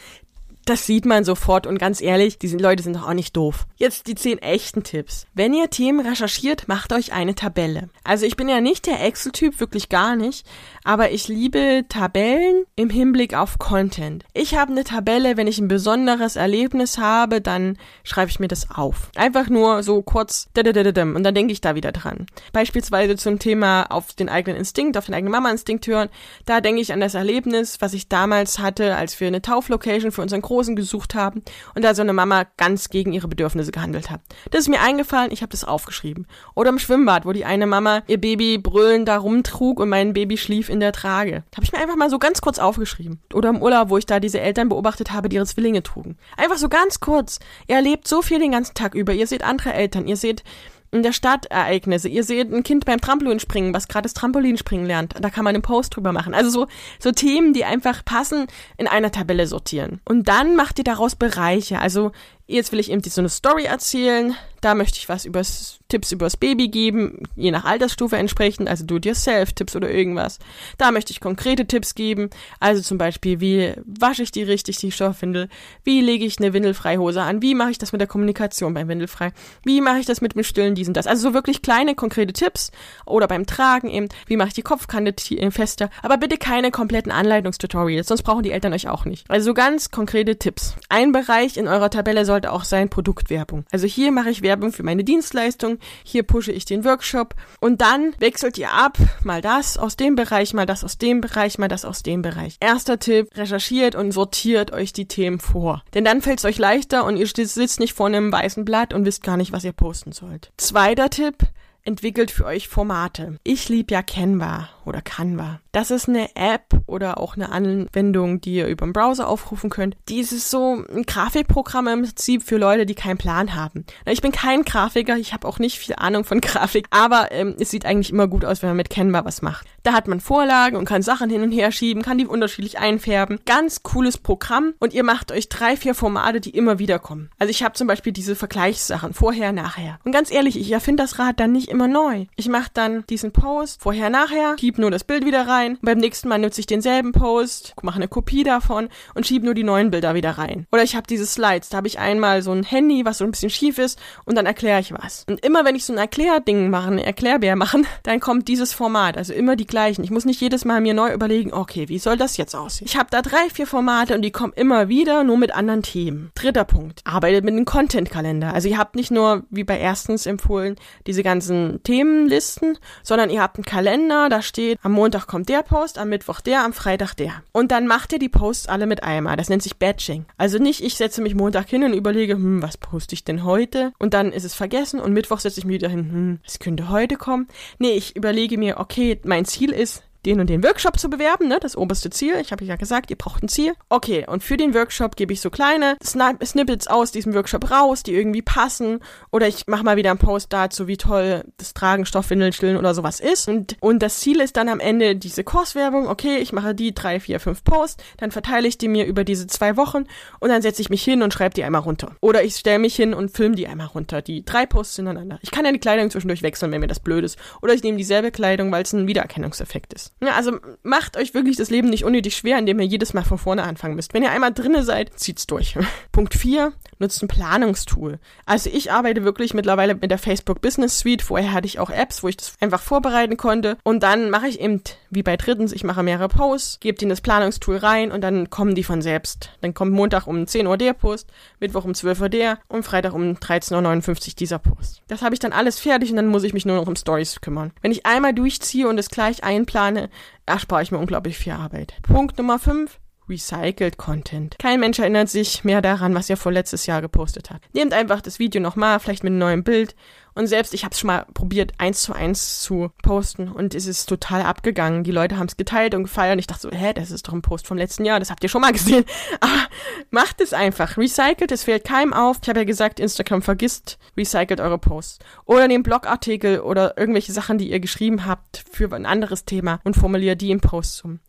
das 0.64 0.86
sieht 0.86 1.04
man 1.04 1.24
sofort 1.24 1.66
und 1.66 1.78
ganz 1.78 2.00
ehrlich, 2.00 2.38
diese 2.38 2.56
Leute 2.56 2.82
sind 2.82 2.96
doch 2.96 3.08
auch 3.08 3.14
nicht 3.14 3.36
doof. 3.36 3.66
Jetzt 3.76 4.06
die 4.06 4.14
zehn 4.14 4.38
echten 4.38 4.82
Tipps. 4.82 5.26
Wenn 5.34 5.54
ihr 5.54 5.70
Themen 5.70 6.06
recherchiert, 6.06 6.68
macht 6.68 6.92
euch 6.92 7.12
eine 7.12 7.34
Tabelle. 7.34 7.88
Also 8.04 8.26
ich 8.26 8.36
bin 8.36 8.48
ja 8.48 8.60
nicht 8.60 8.86
der 8.86 9.04
Excel-Typ, 9.04 9.60
wirklich 9.60 9.88
gar 9.88 10.16
nicht, 10.16 10.46
aber 10.84 11.10
ich 11.10 11.28
liebe 11.28 11.84
Tabellen 11.88 12.64
im 12.76 12.90
Hinblick 12.90 13.34
auf 13.34 13.58
Content. 13.58 14.24
Ich 14.32 14.54
habe 14.54 14.72
eine 14.72 14.84
Tabelle, 14.84 15.36
wenn 15.36 15.46
ich 15.46 15.58
ein 15.58 15.68
besonderes 15.68 16.36
Erlebnis 16.36 16.98
habe, 16.98 17.40
dann 17.40 17.78
schreibe 18.04 18.30
ich 18.30 18.40
mir 18.40 18.48
das 18.48 18.70
auf. 18.70 19.10
Einfach 19.16 19.48
nur 19.48 19.82
so 19.82 20.02
kurz 20.02 20.48
und 20.56 21.24
dann 21.24 21.34
denke 21.34 21.52
ich 21.52 21.60
da 21.60 21.74
wieder 21.74 21.92
dran. 21.92 22.26
Beispielsweise 22.52 23.16
zum 23.16 23.38
Thema 23.38 23.84
auf 23.90 24.12
den 24.14 24.28
eigenen 24.28 24.58
Instinkt, 24.58 24.96
auf 24.96 25.06
den 25.06 25.14
eigenen 25.14 25.32
Mama-Instinkt 25.32 25.86
hören, 25.86 26.08
da 26.44 26.60
denke 26.60 26.80
ich 26.80 26.92
an 26.92 27.00
das 27.00 27.14
Erlebnis, 27.14 27.80
was 27.80 27.94
ich 27.94 28.08
damals 28.08 28.58
hatte, 28.58 28.96
als 28.96 29.18
wir 29.20 29.28
eine 29.28 29.42
Tauflocation 29.42 30.12
für 30.12 30.22
unseren 30.22 30.42
Großen 30.50 30.74
gesucht 30.74 31.14
haben 31.14 31.42
und 31.76 31.84
da 31.84 31.94
so 31.94 32.02
eine 32.02 32.12
Mama 32.12 32.44
ganz 32.56 32.88
gegen 32.88 33.12
ihre 33.12 33.28
Bedürfnisse 33.28 33.70
gehandelt 33.70 34.10
hat. 34.10 34.20
Das 34.50 34.62
ist 34.62 34.68
mir 34.68 34.80
eingefallen, 34.80 35.30
ich 35.30 35.42
habe 35.42 35.52
das 35.52 35.62
aufgeschrieben. 35.62 36.26
Oder 36.56 36.70
im 36.70 36.80
Schwimmbad, 36.80 37.24
wo 37.24 37.32
die 37.32 37.44
eine 37.44 37.68
Mama 37.68 38.02
ihr 38.08 38.20
Baby 38.20 38.58
brüllend 38.58 39.06
da 39.06 39.18
rumtrug 39.18 39.78
und 39.78 39.88
mein 39.88 40.12
Baby 40.12 40.36
schlief 40.36 40.68
in 40.68 40.80
der 40.80 40.90
Trage. 40.90 41.44
Habe 41.54 41.62
ich 41.62 41.70
mir 41.70 41.78
einfach 41.78 41.94
mal 41.94 42.10
so 42.10 42.18
ganz 42.18 42.40
kurz 42.40 42.58
aufgeschrieben. 42.58 43.20
Oder 43.32 43.50
im 43.50 43.62
Urlaub, 43.62 43.90
wo 43.90 43.96
ich 43.96 44.06
da 44.06 44.18
diese 44.18 44.40
Eltern 44.40 44.68
beobachtet 44.68 45.12
habe, 45.12 45.28
die 45.28 45.36
ihre 45.36 45.46
Zwillinge 45.46 45.84
trugen. 45.84 46.18
Einfach 46.36 46.58
so 46.58 46.68
ganz 46.68 46.98
kurz. 46.98 47.38
Ihr 47.68 47.76
erlebt 47.76 48.08
so 48.08 48.20
viel 48.20 48.40
den 48.40 48.50
ganzen 48.50 48.74
Tag 48.74 48.96
über. 48.96 49.12
Ihr 49.12 49.28
seht 49.28 49.44
andere 49.44 49.72
Eltern, 49.72 50.08
ihr 50.08 50.16
seht 50.16 50.42
in 50.92 51.02
der 51.02 51.12
Stadt 51.12 51.46
Ereignisse. 51.46 52.08
Ihr 52.08 52.24
seht 52.24 52.52
ein 52.52 52.62
Kind 52.62 52.84
beim 52.84 53.00
Trampolinspringen, 53.00 53.72
was 53.72 53.88
gerade 53.88 54.04
das 54.04 54.14
Trampolinspringen 54.14 54.86
lernt. 54.86 55.14
Da 55.20 55.30
kann 55.30 55.44
man 55.44 55.54
einen 55.54 55.62
Post 55.62 55.96
drüber 55.96 56.12
machen. 56.12 56.34
Also 56.34 56.50
so, 56.50 56.66
so 56.98 57.12
Themen, 57.12 57.52
die 57.52 57.64
einfach 57.64 58.04
passen, 58.04 58.46
in 58.76 58.88
einer 58.88 59.12
Tabelle 59.12 59.46
sortieren. 59.46 60.00
Und 60.04 60.28
dann 60.28 60.56
macht 60.56 60.78
ihr 60.78 60.84
daraus 60.84 61.14
Bereiche. 61.14 61.78
Also 61.78 62.12
Jetzt 62.50 62.72
will 62.72 62.80
ich 62.80 62.90
eben 62.90 63.00
so 63.00 63.20
eine 63.20 63.28
Story 63.28 63.66
erzählen. 63.66 64.34
Da 64.60 64.74
möchte 64.74 64.98
ich 64.98 65.08
was 65.08 65.24
über 65.24 65.42
Tipps 65.90 66.12
übers 66.12 66.36
Baby 66.36 66.68
geben, 66.68 67.24
je 67.36 67.50
nach 67.50 67.64
Altersstufe 67.64 68.16
entsprechend, 68.16 68.68
also 68.68 68.84
Do-it-yourself-Tipps 68.84 69.76
oder 69.76 69.90
irgendwas. 69.90 70.38
Da 70.78 70.92
möchte 70.92 71.12
ich 71.12 71.20
konkrete 71.20 71.66
Tipps 71.66 71.94
geben, 71.94 72.30
also 72.60 72.80
zum 72.80 72.96
Beispiel, 72.96 73.40
wie 73.40 73.74
wasche 73.84 74.22
ich 74.22 74.30
die 74.30 74.42
richtig, 74.42 74.78
die 74.78 74.92
Stoffwindel, 74.92 75.48
wie 75.82 76.00
lege 76.00 76.24
ich 76.24 76.38
eine 76.38 76.52
Windelfreihose 76.52 77.22
an, 77.22 77.42
wie 77.42 77.54
mache 77.54 77.72
ich 77.72 77.78
das 77.78 77.92
mit 77.92 78.00
der 78.00 78.08
Kommunikation 78.08 78.72
beim 78.72 78.88
Windelfrei, 78.88 79.32
wie 79.64 79.80
mache 79.80 79.98
ich 79.98 80.06
das 80.06 80.20
mit 80.20 80.34
dem 80.34 80.44
Stillen, 80.44 80.74
diesen, 80.74 80.94
das. 80.94 81.06
Also 81.06 81.28
so 81.28 81.34
wirklich 81.34 81.62
kleine, 81.62 81.94
konkrete 81.94 82.32
Tipps 82.32 82.70
oder 83.04 83.26
beim 83.26 83.46
Tragen 83.46 83.90
eben, 83.90 84.08
wie 84.26 84.36
mache 84.36 84.48
ich 84.48 84.54
die 84.54 84.62
Kopfkante 84.62 85.12
äh, 85.36 85.50
fester, 85.50 85.90
aber 86.02 86.18
bitte 86.18 86.38
keine 86.38 86.70
kompletten 86.70 87.10
Anleitungstutorials, 87.10 88.06
sonst 88.06 88.22
brauchen 88.22 88.44
die 88.44 88.52
Eltern 88.52 88.72
euch 88.72 88.88
auch 88.88 89.04
nicht. 89.04 89.28
Also 89.28 89.46
so 89.46 89.54
ganz 89.54 89.90
konkrete 89.90 90.38
Tipps. 90.38 90.76
Ein 90.88 91.12
Bereich 91.12 91.56
in 91.56 91.66
eurer 91.66 91.90
Tabelle 91.90 92.24
sollte 92.40 92.52
auch 92.52 92.64
sein 92.64 92.88
Produktwerbung. 92.88 93.64
Also 93.70 93.86
hier 93.86 94.12
mache 94.12 94.30
ich 94.30 94.42
Werbung 94.42 94.72
für 94.72 94.82
meine 94.82 95.04
Dienstleistung, 95.04 95.78
hier 96.04 96.22
pushe 96.22 96.52
ich 96.52 96.64
den 96.64 96.84
Workshop 96.84 97.34
und 97.60 97.80
dann 97.80 98.14
wechselt 98.18 98.56
ihr 98.56 98.72
ab, 98.72 98.96
mal 99.22 99.42
das 99.42 99.76
aus 99.76 99.96
dem 99.96 100.16
Bereich, 100.16 100.54
mal 100.54 100.66
das 100.66 100.84
aus 100.84 100.96
dem 100.96 101.20
Bereich, 101.20 101.58
mal 101.58 101.68
das 101.68 101.84
aus 101.84 102.02
dem 102.02 102.22
Bereich. 102.22 102.56
Erster 102.60 102.98
Tipp, 102.98 103.36
recherchiert 103.36 103.94
und 103.94 104.12
sortiert 104.12 104.72
euch 104.72 104.92
die 104.92 105.06
Themen 105.06 105.38
vor. 105.38 105.82
Denn 105.92 106.04
dann 106.04 106.22
fällt 106.22 106.38
es 106.38 106.44
euch 106.44 106.58
leichter 106.58 107.04
und 107.04 107.16
ihr 107.16 107.26
sitzt 107.26 107.80
nicht 107.80 107.92
vor 107.92 108.06
einem 108.06 108.32
weißen 108.32 108.64
Blatt 108.64 108.94
und 108.94 109.04
wisst 109.04 109.22
gar 109.22 109.36
nicht, 109.36 109.52
was 109.52 109.64
ihr 109.64 109.72
posten 109.72 110.12
sollt. 110.12 110.50
Zweiter 110.56 111.10
Tipp, 111.10 111.36
entwickelt 111.84 112.30
für 112.30 112.46
euch 112.46 112.68
Formate. 112.68 113.38
Ich 113.44 113.68
liebe 113.68 113.92
ja 113.92 114.02
Canva 114.02 114.68
oder 114.86 115.02
Canva. 115.02 115.60
Das 115.72 115.90
ist 115.90 116.08
eine 116.08 116.34
App 116.34 116.80
oder 116.86 117.18
auch 117.18 117.36
eine 117.36 117.52
Anwendung, 117.52 118.40
die 118.40 118.54
ihr 118.54 118.66
über 118.66 118.86
den 118.86 118.92
Browser 118.92 119.28
aufrufen 119.28 119.70
könnt. 119.70 119.96
Die 120.08 120.24
so 120.24 120.84
ein 120.92 121.04
Grafikprogramm 121.04 121.88
im 121.88 122.02
Prinzip 122.02 122.42
für 122.42 122.56
Leute, 122.56 122.86
die 122.86 122.94
keinen 122.94 123.18
Plan 123.18 123.54
haben. 123.54 123.84
Ich 124.06 124.22
bin 124.22 124.32
kein 124.32 124.64
Grafiker, 124.64 125.16
ich 125.16 125.32
habe 125.32 125.46
auch 125.46 125.58
nicht 125.58 125.78
viel 125.78 125.94
Ahnung 125.96 126.24
von 126.24 126.40
Grafik, 126.40 126.86
aber 126.90 127.32
ähm, 127.32 127.56
es 127.58 127.70
sieht 127.70 127.86
eigentlich 127.86 128.10
immer 128.10 128.28
gut 128.28 128.44
aus, 128.44 128.62
wenn 128.62 128.70
man 128.70 128.76
mit 128.76 128.90
Canva 128.90 129.24
was 129.24 129.42
macht. 129.42 129.66
Da 129.82 129.92
hat 129.92 130.08
man 130.08 130.20
Vorlagen 130.20 130.76
und 130.76 130.84
kann 130.84 131.02
Sachen 131.02 131.30
hin 131.30 131.42
und 131.42 131.52
her 131.52 131.72
schieben, 131.72 132.02
kann 132.02 132.18
die 132.18 132.26
unterschiedlich 132.26 132.78
einfärben. 132.78 133.40
Ganz 133.46 133.82
cooles 133.82 134.18
Programm 134.18 134.74
und 134.78 134.92
ihr 134.92 135.04
macht 135.04 135.32
euch 135.32 135.48
drei, 135.48 135.76
vier 135.76 135.94
Formate, 135.94 136.40
die 136.40 136.50
immer 136.50 136.78
wieder 136.78 136.98
kommen. 136.98 137.30
Also 137.38 137.50
ich 137.50 137.62
habe 137.62 137.74
zum 137.74 137.86
Beispiel 137.86 138.12
diese 138.12 138.36
Vergleichssachen, 138.36 139.14
vorher, 139.14 139.52
nachher. 139.52 139.98
Und 140.04 140.12
ganz 140.12 140.30
ehrlich, 140.30 140.58
ich 140.58 140.70
erfinde 140.70 141.02
das 141.02 141.18
Rad 141.18 141.40
dann 141.40 141.52
nicht 141.52 141.68
immer 141.68 141.88
neu. 141.88 142.26
Ich 142.36 142.48
mache 142.48 142.70
dann 142.74 143.04
diesen 143.08 143.32
Post, 143.32 143.80
vorher, 143.80 144.10
nachher, 144.10 144.56
nur 144.80 144.90
das 144.90 145.04
Bild 145.04 145.24
wieder 145.24 145.46
rein. 145.46 145.78
beim 145.82 145.98
nächsten 145.98 146.28
Mal 146.28 146.38
nutze 146.38 146.60
ich 146.60 146.66
denselben 146.66 147.12
Post, 147.12 147.74
mache 147.82 147.96
eine 147.96 148.08
Kopie 148.08 148.42
davon 148.42 148.88
und 149.14 149.26
schieb 149.26 149.42
nur 149.42 149.54
die 149.54 149.62
neuen 149.62 149.90
Bilder 149.90 150.14
wieder 150.14 150.32
rein. 150.32 150.66
Oder 150.72 150.82
ich 150.82 150.96
habe 150.96 151.06
diese 151.06 151.26
Slides, 151.26 151.68
da 151.68 151.78
habe 151.78 151.86
ich 151.86 151.98
einmal 151.98 152.42
so 152.42 152.52
ein 152.52 152.62
Handy, 152.62 153.04
was 153.04 153.18
so 153.18 153.24
ein 153.24 153.30
bisschen 153.30 153.50
schief 153.50 153.78
ist 153.78 153.98
und 154.24 154.36
dann 154.36 154.46
erkläre 154.46 154.80
ich 154.80 154.92
was. 154.92 155.24
Und 155.28 155.44
immer 155.44 155.64
wenn 155.64 155.76
ich 155.76 155.84
so 155.84 155.92
ein 155.92 155.98
Erklärding 155.98 156.70
mache, 156.70 156.90
ein 156.90 156.98
Erklärbär 156.98 157.56
machen, 157.56 157.86
dann 158.02 158.20
kommt 158.20 158.48
dieses 158.48 158.72
Format, 158.72 159.16
also 159.16 159.32
immer 159.32 159.56
die 159.56 159.66
gleichen. 159.66 160.04
Ich 160.04 160.10
muss 160.10 160.24
nicht 160.24 160.40
jedes 160.40 160.64
Mal 160.64 160.80
mir 160.80 160.94
neu 160.94 161.12
überlegen, 161.12 161.52
okay, 161.52 161.88
wie 161.88 161.98
soll 161.98 162.16
das 162.16 162.36
jetzt 162.36 162.54
aussehen? 162.54 162.86
Ich 162.86 162.96
habe 162.96 163.08
da 163.10 163.22
drei, 163.22 163.48
vier 163.52 163.66
Formate 163.66 164.14
und 164.14 164.22
die 164.22 164.30
kommen 164.30 164.52
immer 164.54 164.88
wieder, 164.88 165.24
nur 165.24 165.36
mit 165.36 165.54
anderen 165.54 165.82
Themen. 165.82 166.30
Dritter 166.34 166.64
Punkt, 166.64 167.00
arbeitet 167.04 167.44
mit 167.44 167.54
einem 167.54 167.64
Content-Kalender. 167.64 168.54
Also 168.54 168.68
ihr 168.68 168.78
habt 168.78 168.96
nicht 168.96 169.10
nur, 169.10 169.44
wie 169.50 169.64
bei 169.64 169.78
erstens 169.78 170.26
empfohlen, 170.26 170.76
diese 171.06 171.22
ganzen 171.22 171.82
Themenlisten, 171.82 172.78
sondern 173.02 173.30
ihr 173.30 173.42
habt 173.42 173.56
einen 173.56 173.64
Kalender, 173.64 174.28
da 174.28 174.42
steht, 174.42 174.59
am 174.82 174.92
Montag 174.92 175.26
kommt 175.26 175.48
der 175.48 175.62
Post, 175.62 175.98
am 175.98 176.08
Mittwoch 176.08 176.40
der, 176.40 176.64
am 176.64 176.72
Freitag 176.72 177.14
der. 177.14 177.42
Und 177.52 177.70
dann 177.70 177.86
macht 177.86 178.12
ihr 178.12 178.18
die 178.18 178.28
Posts 178.28 178.68
alle 178.68 178.86
mit 178.86 179.02
einmal. 179.02 179.36
Das 179.36 179.48
nennt 179.48 179.62
sich 179.62 179.78
Batching. 179.78 180.26
Also 180.36 180.58
nicht, 180.58 180.82
ich 180.82 180.96
setze 180.96 181.22
mich 181.22 181.34
Montag 181.34 181.68
hin 181.68 181.84
und 181.84 181.94
überlege, 181.94 182.34
hm, 182.34 182.62
was 182.62 182.76
poste 182.76 183.14
ich 183.14 183.24
denn 183.24 183.44
heute? 183.44 183.92
Und 183.98 184.14
dann 184.14 184.32
ist 184.32 184.44
es 184.44 184.54
vergessen 184.54 185.00
und 185.00 185.12
Mittwoch 185.12 185.40
setze 185.40 185.60
ich 185.60 185.66
mich 185.66 185.74
wieder 185.74 185.88
hin, 185.88 186.10
hm, 186.12 186.38
es 186.46 186.58
könnte 186.58 186.88
heute 186.90 187.16
kommen. 187.16 187.48
Nee, 187.78 187.92
ich 187.92 188.16
überlege 188.16 188.58
mir, 188.58 188.78
okay, 188.78 189.20
mein 189.24 189.44
Ziel 189.44 189.70
ist, 189.70 190.02
den 190.26 190.40
und 190.40 190.50
den 190.50 190.62
Workshop 190.62 190.98
zu 190.98 191.08
bewerben, 191.08 191.48
ne? 191.48 191.58
Das 191.60 191.76
oberste 191.76 192.10
Ziel. 192.10 192.36
Ich 192.40 192.52
habe 192.52 192.64
ja 192.64 192.76
gesagt, 192.76 193.10
ihr 193.10 193.16
braucht 193.16 193.42
ein 193.42 193.48
Ziel. 193.48 193.74
Okay, 193.88 194.26
und 194.26 194.42
für 194.42 194.56
den 194.56 194.74
Workshop 194.74 195.16
gebe 195.16 195.32
ich 195.32 195.40
so 195.40 195.50
kleine 195.50 195.96
Snippets 196.04 196.86
aus 196.86 197.12
diesem 197.12 197.34
Workshop 197.34 197.70
raus, 197.70 198.02
die 198.02 198.14
irgendwie 198.14 198.42
passen. 198.42 199.00
Oder 199.30 199.48
ich 199.48 199.66
mache 199.66 199.84
mal 199.84 199.96
wieder 199.96 200.10
einen 200.10 200.18
Post 200.18 200.52
dazu, 200.52 200.86
wie 200.86 200.96
toll 200.96 201.44
das 201.56 201.74
Tragen, 201.74 202.06
Stoffwindeln, 202.06 202.52
Stillen 202.52 202.76
oder 202.76 202.94
sowas 202.94 203.20
ist. 203.20 203.48
Und, 203.48 203.76
und 203.80 204.02
das 204.02 204.20
Ziel 204.20 204.40
ist 204.40 204.56
dann 204.56 204.68
am 204.68 204.80
Ende 204.80 205.16
diese 205.16 205.44
Kurswerbung. 205.44 206.08
Okay, 206.08 206.38
ich 206.38 206.52
mache 206.52 206.74
die 206.74 206.94
drei, 206.94 207.20
vier, 207.20 207.40
fünf 207.40 207.64
Posts, 207.64 208.02
dann 208.18 208.30
verteile 208.30 208.68
ich 208.68 208.78
die 208.78 208.88
mir 208.88 209.06
über 209.06 209.24
diese 209.24 209.46
zwei 209.46 209.76
Wochen 209.76 210.04
und 210.40 210.48
dann 210.48 210.62
setze 210.62 210.82
ich 210.82 210.90
mich 210.90 211.02
hin 211.02 211.22
und 211.22 211.32
schreibe 211.32 211.54
die 211.54 211.64
einmal 211.64 211.82
runter. 211.82 212.16
Oder 212.20 212.42
ich 212.42 212.56
stelle 212.56 212.78
mich 212.78 212.96
hin 212.96 213.14
und 213.14 213.30
filme 213.30 213.56
die 213.56 213.66
einmal 213.66 213.88
runter, 213.88 214.22
die 214.22 214.44
drei 214.44 214.66
Posts 214.66 214.96
hintereinander. 214.96 215.38
Ich 215.42 215.50
kann 215.50 215.64
ja 215.64 215.72
die 215.72 215.78
Kleidung 215.78 216.10
zwischendurch 216.10 216.42
wechseln, 216.42 216.72
wenn 216.72 216.80
mir 216.80 216.86
das 216.86 217.00
blöd 217.00 217.24
ist. 217.24 217.38
Oder 217.62 217.74
ich 217.74 217.82
nehme 217.82 217.98
dieselbe 217.98 218.30
Kleidung, 218.30 218.70
weil 218.72 218.82
es 218.82 218.92
ein 218.92 219.06
Wiedererkennungseffekt 219.06 219.94
ist. 219.94 220.09
Ja, 220.22 220.34
also 220.34 220.58
macht 220.82 221.16
euch 221.16 221.32
wirklich 221.32 221.56
das 221.56 221.70
Leben 221.70 221.88
nicht 221.88 222.04
unnötig 222.04 222.36
schwer, 222.36 222.58
indem 222.58 222.78
ihr 222.80 222.86
jedes 222.86 223.14
Mal 223.14 223.24
von 223.24 223.38
vorne 223.38 223.62
anfangen 223.62 223.94
müsst. 223.94 224.12
Wenn 224.12 224.22
ihr 224.22 224.30
einmal 224.30 224.52
drinne 224.52 224.82
seid, 224.82 225.18
zieht's 225.18 225.46
durch. 225.46 225.78
Punkt 226.12 226.34
4, 226.34 226.72
nutzt 226.98 227.22
ein 227.22 227.28
Planungstool. 227.28 228.18
Also 228.44 228.68
ich 228.70 228.92
arbeite 228.92 229.24
wirklich 229.24 229.54
mittlerweile 229.54 229.94
mit 229.94 230.10
der 230.10 230.18
Facebook 230.18 230.60
Business 230.60 230.98
Suite. 230.98 231.22
Vorher 231.22 231.52
hatte 231.52 231.66
ich 231.66 231.78
auch 231.78 231.88
Apps, 231.88 232.22
wo 232.22 232.28
ich 232.28 232.36
das 232.36 232.52
einfach 232.60 232.82
vorbereiten 232.82 233.38
konnte. 233.38 233.78
Und 233.82 234.02
dann 234.02 234.28
mache 234.28 234.48
ich 234.48 234.60
eben, 234.60 234.82
wie 235.08 235.22
bei 235.22 235.38
drittens, 235.38 235.72
ich 235.72 235.84
mache 235.84 236.02
mehrere 236.02 236.28
Posts, 236.28 236.80
gebe 236.80 237.00
in 237.00 237.08
das 237.08 237.22
Planungstool 237.22 237.76
rein 237.76 238.12
und 238.12 238.20
dann 238.20 238.50
kommen 238.50 238.74
die 238.74 238.84
von 238.84 239.00
selbst. 239.00 239.50
Dann 239.62 239.72
kommt 239.72 239.92
Montag 239.92 240.26
um 240.26 240.46
10 240.46 240.66
Uhr 240.66 240.76
der 240.76 240.92
Post, 240.92 241.28
Mittwoch 241.60 241.84
um 241.84 241.94
12 241.94 242.20
Uhr 242.20 242.28
der 242.28 242.58
und 242.68 242.82
Freitag 242.82 243.14
um 243.14 243.36
13.59 243.36 244.28
Uhr 244.28 244.34
dieser 244.38 244.58
Post. 244.58 245.02
Das 245.08 245.22
habe 245.22 245.34
ich 245.34 245.38
dann 245.38 245.52
alles 245.52 245.78
fertig 245.78 246.10
und 246.10 246.16
dann 246.16 246.26
muss 246.26 246.44
ich 246.44 246.52
mich 246.52 246.66
nur 246.66 246.76
noch 246.76 246.86
um 246.86 246.96
Stories 246.96 247.40
kümmern. 247.40 247.72
Wenn 247.80 247.92
ich 247.92 248.04
einmal 248.04 248.34
durchziehe 248.34 248.86
und 248.86 248.98
es 248.98 249.08
gleich 249.08 249.42
einplane, 249.42 249.99
erspare 250.46 250.82
ich 250.82 250.90
mir 250.90 250.98
unglaublich 250.98 251.38
viel 251.38 251.52
Arbeit. 251.52 251.94
Punkt 252.02 252.38
Nummer 252.38 252.58
5. 252.58 252.98
Recycled 253.28 253.96
Content. 253.96 254.58
Kein 254.58 254.80
Mensch 254.80 254.98
erinnert 254.98 255.28
sich 255.28 255.62
mehr 255.62 255.80
daran, 255.80 256.14
was 256.14 256.28
er 256.28 256.36
vorletztes 256.36 256.86
Jahr 256.86 257.00
gepostet 257.00 257.50
hat. 257.50 257.62
Nehmt 257.72 257.94
einfach 257.94 258.20
das 258.20 258.40
Video 258.40 258.60
nochmal, 258.60 258.98
vielleicht 258.98 259.22
mit 259.22 259.30
einem 259.30 259.38
neuen 259.38 259.62
Bild. 259.62 259.94
Und 260.40 260.46
selbst 260.46 260.72
ich 260.72 260.84
habe 260.84 260.94
es 260.94 260.98
schon 260.98 261.08
mal 261.08 261.26
probiert, 261.34 261.74
eins 261.76 262.00
zu 262.00 262.14
eins 262.14 262.62
zu 262.62 262.92
posten 263.02 263.48
und 263.48 263.74
es 263.74 263.84
ist 263.84 264.06
total 264.06 264.40
abgegangen. 264.40 265.04
Die 265.04 265.10
Leute 265.10 265.36
haben 265.36 265.48
es 265.48 265.58
geteilt 265.58 265.94
und 265.94 266.04
gefeiert 266.04 266.32
und 266.32 266.38
ich 266.38 266.46
dachte 266.46 266.62
so, 266.62 266.70
hä, 266.70 266.94
das 266.94 267.10
ist 267.10 267.28
doch 267.28 267.34
ein 267.34 267.42
Post 267.42 267.66
vom 267.66 267.76
letzten 267.76 268.06
Jahr, 268.06 268.18
das 268.18 268.30
habt 268.30 268.42
ihr 268.42 268.48
schon 268.48 268.62
mal 268.62 268.72
gesehen. 268.72 269.04
Aber 269.40 269.68
macht 270.08 270.40
es 270.40 270.54
einfach. 270.54 270.96
Recycelt, 270.96 271.52
es 271.52 271.64
fällt 271.64 271.84
keinem 271.84 272.14
auf. 272.14 272.38
Ich 272.40 272.48
habe 272.48 272.60
ja 272.60 272.64
gesagt, 272.64 273.00
Instagram 273.00 273.42
vergisst, 273.42 273.98
recycelt 274.16 274.62
eure 274.62 274.78
Posts. 274.78 275.18
Oder 275.44 275.68
nehmt 275.68 275.84
Blogartikel 275.84 276.60
oder 276.60 276.96
irgendwelche 276.96 277.32
Sachen, 277.32 277.58
die 277.58 277.70
ihr 277.70 277.80
geschrieben 277.80 278.24
habt 278.24 278.64
für 278.72 278.90
ein 278.94 279.04
anderes 279.04 279.44
Thema 279.44 279.80
und 279.84 279.94
formuliert 279.94 280.40
die 280.40 280.52
im 280.52 280.62
Post 280.62 281.04
um 281.04 281.20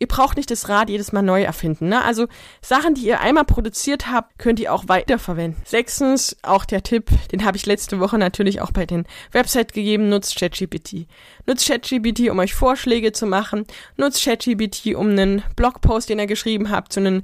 ihr 0.00 0.08
braucht 0.08 0.36
nicht 0.36 0.50
das 0.50 0.68
Rad 0.68 0.88
jedes 0.88 1.12
Mal 1.12 1.22
neu 1.22 1.42
erfinden. 1.42 1.88
Ne? 1.88 2.02
Also 2.02 2.26
Sachen, 2.62 2.94
die 2.94 3.06
ihr 3.06 3.20
einmal 3.20 3.44
produziert 3.44 4.10
habt, 4.10 4.38
könnt 4.38 4.58
ihr 4.58 4.72
auch 4.72 4.88
weiterverwenden. 4.88 5.62
Sechstens, 5.64 6.36
auch 6.42 6.64
der 6.64 6.82
Tipp, 6.82 7.10
den 7.30 7.44
habe 7.44 7.56
ich 7.56 7.66
letzte 7.66 8.00
Woche 8.00 8.18
natürlich 8.18 8.59
auch 8.60 8.70
bei 8.70 8.86
den 8.86 9.04
Website 9.32 9.72
gegeben, 9.72 10.08
nutzt 10.08 10.36
ChatGPT. 10.36 11.06
Nutzt 11.46 11.66
ChatGPT, 11.66 12.30
um 12.30 12.38
euch 12.38 12.54
Vorschläge 12.54 13.12
zu 13.12 13.26
machen. 13.26 13.64
Nutzt 13.96 14.24
ChatGPT, 14.24 14.94
um 14.94 15.10
einen 15.10 15.42
Blogpost, 15.56 16.08
den 16.08 16.18
ihr 16.18 16.26
geschrieben 16.26 16.70
habt, 16.70 16.92
zu 16.92 17.00
einem 17.00 17.22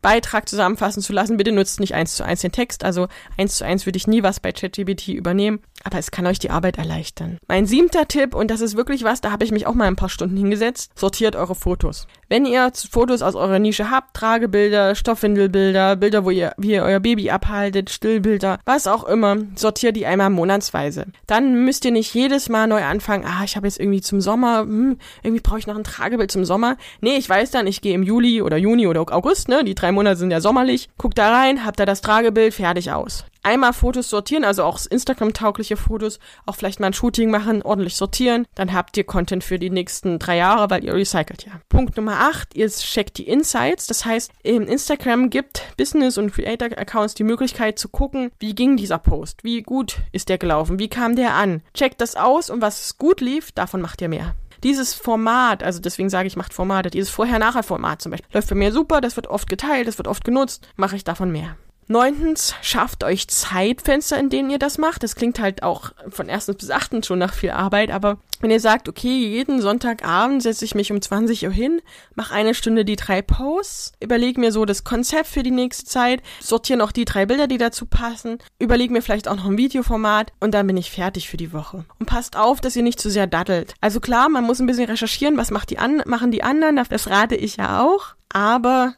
Beitrag 0.00 0.48
zusammenfassen 0.48 1.02
zu 1.02 1.12
lassen. 1.12 1.36
Bitte 1.36 1.52
nutzt 1.52 1.80
nicht 1.80 1.94
eins 1.94 2.14
zu 2.14 2.24
eins 2.24 2.40
den 2.40 2.52
Text. 2.52 2.84
Also 2.84 3.08
eins 3.36 3.56
zu 3.56 3.64
eins 3.64 3.86
würde 3.86 3.96
ich 3.96 4.06
nie 4.06 4.22
was 4.22 4.40
bei 4.40 4.52
ChatGPT 4.52 5.08
übernehmen, 5.08 5.60
aber 5.84 5.98
es 5.98 6.10
kann 6.10 6.26
euch 6.26 6.38
die 6.38 6.50
Arbeit 6.50 6.78
erleichtern. 6.78 7.38
Mein 7.48 7.66
siebter 7.66 8.06
Tipp, 8.06 8.34
und 8.34 8.50
das 8.50 8.60
ist 8.60 8.76
wirklich 8.76 9.04
was, 9.04 9.20
da 9.20 9.30
habe 9.30 9.44
ich 9.44 9.52
mich 9.52 9.66
auch 9.66 9.74
mal 9.74 9.86
ein 9.86 9.96
paar 9.96 10.08
Stunden 10.08 10.36
hingesetzt, 10.36 10.92
sortiert 10.98 11.36
eure 11.36 11.54
Fotos. 11.54 12.06
Wenn 12.30 12.44
ihr 12.44 12.70
Fotos 12.90 13.22
aus 13.22 13.34
eurer 13.34 13.58
Nische 13.58 13.90
habt, 13.90 14.14
Tragebilder, 14.14 14.94
Stoffwindelbilder, 14.94 15.96
Bilder, 15.96 16.26
wo 16.26 16.30
ihr, 16.30 16.52
wie 16.58 16.72
ihr 16.72 16.82
euer 16.82 17.00
Baby 17.00 17.30
abhaltet, 17.30 17.88
Stillbilder, 17.88 18.58
was 18.66 18.86
auch 18.86 19.04
immer, 19.04 19.36
sortiert 19.54 19.96
die 19.96 20.04
einmal 20.04 20.28
monatsweise. 20.28 21.06
Dann 21.26 21.64
müsst 21.64 21.86
ihr 21.86 21.90
nicht 21.90 22.12
jedes 22.12 22.50
Mal 22.50 22.66
neu 22.66 22.84
anfangen, 22.84 23.24
ah, 23.26 23.44
ich 23.44 23.56
habe 23.56 23.66
jetzt 23.66 23.80
irgendwie 23.80 24.02
zum 24.02 24.20
Sommer, 24.20 24.60
hm, 24.60 24.98
irgendwie 25.22 25.40
brauche 25.40 25.58
ich 25.58 25.66
noch 25.66 25.76
ein 25.76 25.84
Tragebild 25.84 26.30
zum 26.30 26.44
Sommer. 26.44 26.76
Nee, 27.00 27.16
ich 27.16 27.28
weiß 27.28 27.50
dann, 27.50 27.66
ich 27.66 27.80
gehe 27.80 27.94
im 27.94 28.02
Juli 28.02 28.42
oder 28.42 28.58
Juni 28.58 28.86
oder 28.86 29.00
August, 29.00 29.48
ne, 29.48 29.64
die 29.64 29.74
drei 29.74 29.90
Monate 29.90 30.16
sind 30.16 30.30
ja 30.30 30.42
sommerlich, 30.42 30.90
guckt 30.98 31.16
da 31.16 31.32
rein, 31.32 31.64
habt 31.64 31.80
da 31.80 31.86
das 31.86 32.02
Tragebild, 32.02 32.52
fertig 32.52 32.92
aus 32.92 33.24
einmal 33.48 33.72
Fotos 33.72 34.10
sortieren, 34.10 34.44
also 34.44 34.62
auch 34.64 34.78
Instagram-taugliche 34.86 35.76
Fotos, 35.76 36.18
auch 36.46 36.54
vielleicht 36.54 36.80
mal 36.80 36.88
ein 36.88 36.92
Shooting 36.92 37.30
machen, 37.30 37.62
ordentlich 37.62 37.96
sortieren, 37.96 38.46
dann 38.54 38.72
habt 38.72 38.96
ihr 38.96 39.04
Content 39.04 39.42
für 39.42 39.58
die 39.58 39.70
nächsten 39.70 40.18
drei 40.18 40.36
Jahre, 40.36 40.70
weil 40.70 40.84
ihr 40.84 40.94
recycelt 40.94 41.46
ja. 41.46 41.52
Punkt 41.68 41.96
Nummer 41.96 42.17
acht, 42.18 42.54
ihr 42.54 42.68
checkt 42.68 43.18
die 43.18 43.28
Insights, 43.28 43.86
das 43.86 44.04
heißt, 44.04 44.32
Instagram 44.42 45.30
gibt 45.30 45.62
Business- 45.76 46.18
und 46.18 46.32
Creator-Accounts 46.32 47.14
die 47.14 47.24
Möglichkeit 47.24 47.78
zu 47.78 47.88
gucken, 47.88 48.30
wie 48.38 48.54
ging 48.54 48.76
dieser 48.76 48.98
Post, 48.98 49.44
wie 49.44 49.62
gut 49.62 49.98
ist 50.12 50.28
der 50.28 50.38
gelaufen, 50.38 50.78
wie 50.78 50.88
kam 50.88 51.16
der 51.16 51.34
an. 51.34 51.62
Checkt 51.74 52.00
das 52.00 52.16
aus 52.16 52.50
und 52.50 52.60
was 52.60 52.98
gut 52.98 53.20
lief, 53.20 53.52
davon 53.52 53.80
macht 53.80 54.00
ihr 54.02 54.08
mehr 54.08 54.34
dieses 54.64 54.94
Format, 54.94 55.62
also 55.62 55.80
deswegen 55.80 56.10
sage 56.10 56.26
ich, 56.26 56.36
macht 56.36 56.52
Formate, 56.52 56.90
dieses 56.90 57.10
Vorher-Nachher-Format 57.10 58.02
zum 58.02 58.10
Beispiel, 58.10 58.28
läuft 58.32 58.48
bei 58.48 58.56
mir 58.56 58.72
super, 58.72 59.00
das 59.00 59.14
wird 59.16 59.28
oft 59.28 59.48
geteilt, 59.48 59.86
das 59.86 59.98
wird 59.98 60.08
oft 60.08 60.24
genutzt, 60.24 60.68
mache 60.76 60.96
ich 60.96 61.04
davon 61.04 61.30
mehr. 61.30 61.56
Neuntens, 61.90 62.54
schafft 62.60 63.02
euch 63.02 63.28
Zeitfenster, 63.28 64.18
in 64.18 64.28
denen 64.28 64.50
ihr 64.50 64.58
das 64.58 64.76
macht. 64.76 65.02
Das 65.02 65.16
klingt 65.16 65.40
halt 65.40 65.62
auch 65.62 65.92
von 66.10 66.28
erstens 66.28 66.56
bis 66.56 66.70
achtens 66.70 67.06
schon 67.06 67.18
nach 67.18 67.32
viel 67.32 67.50
Arbeit, 67.50 67.90
aber 67.90 68.18
wenn 68.40 68.50
ihr 68.50 68.60
sagt, 68.60 68.88
okay, 68.88 69.26
jeden 69.26 69.60
Sonntagabend 69.62 70.42
setze 70.42 70.66
ich 70.66 70.74
mich 70.74 70.92
um 70.92 71.00
20 71.00 71.46
Uhr 71.46 71.50
hin, 71.50 71.80
mache 72.14 72.34
eine 72.34 72.54
Stunde 72.54 72.84
die 72.84 72.96
drei 72.96 73.22
Posts, 73.22 73.92
überlege 74.00 74.38
mir 74.38 74.52
so 74.52 74.66
das 74.66 74.84
Konzept 74.84 75.28
für 75.28 75.42
die 75.42 75.50
nächste 75.50 75.86
Zeit, 75.86 76.22
sortiere 76.40 76.78
noch 76.78 76.92
die 76.92 77.06
drei 77.06 77.24
Bilder, 77.24 77.46
die 77.46 77.58
dazu 77.58 77.86
passen, 77.86 78.38
überlege 78.58 78.92
mir 78.92 79.02
vielleicht 79.02 79.26
auch 79.26 79.36
noch 79.36 79.46
ein 79.46 79.58
Videoformat 79.58 80.32
und 80.40 80.52
dann 80.52 80.66
bin 80.66 80.76
ich 80.76 80.90
fertig 80.90 81.28
für 81.28 81.38
die 81.38 81.54
Woche. 81.54 81.86
Und 81.98 82.06
passt 82.06 82.36
auf, 82.36 82.60
dass 82.60 82.76
ihr 82.76 82.82
nicht 82.82 83.00
zu 83.00 83.10
sehr 83.10 83.26
daddelt. 83.26 83.74
Also 83.80 83.98
klar, 83.98 84.28
man 84.28 84.44
muss 84.44 84.60
ein 84.60 84.66
bisschen 84.66 84.90
recherchieren, 84.90 85.38
was 85.38 85.50
macht 85.50 85.70
die 85.70 85.78
an 85.78 86.02
machen 86.04 86.30
die 86.30 86.42
anderen, 86.42 86.76
das 86.76 87.08
rate 87.08 87.34
ich 87.34 87.56
ja 87.56 87.82
auch, 87.82 88.14
aber 88.28 88.94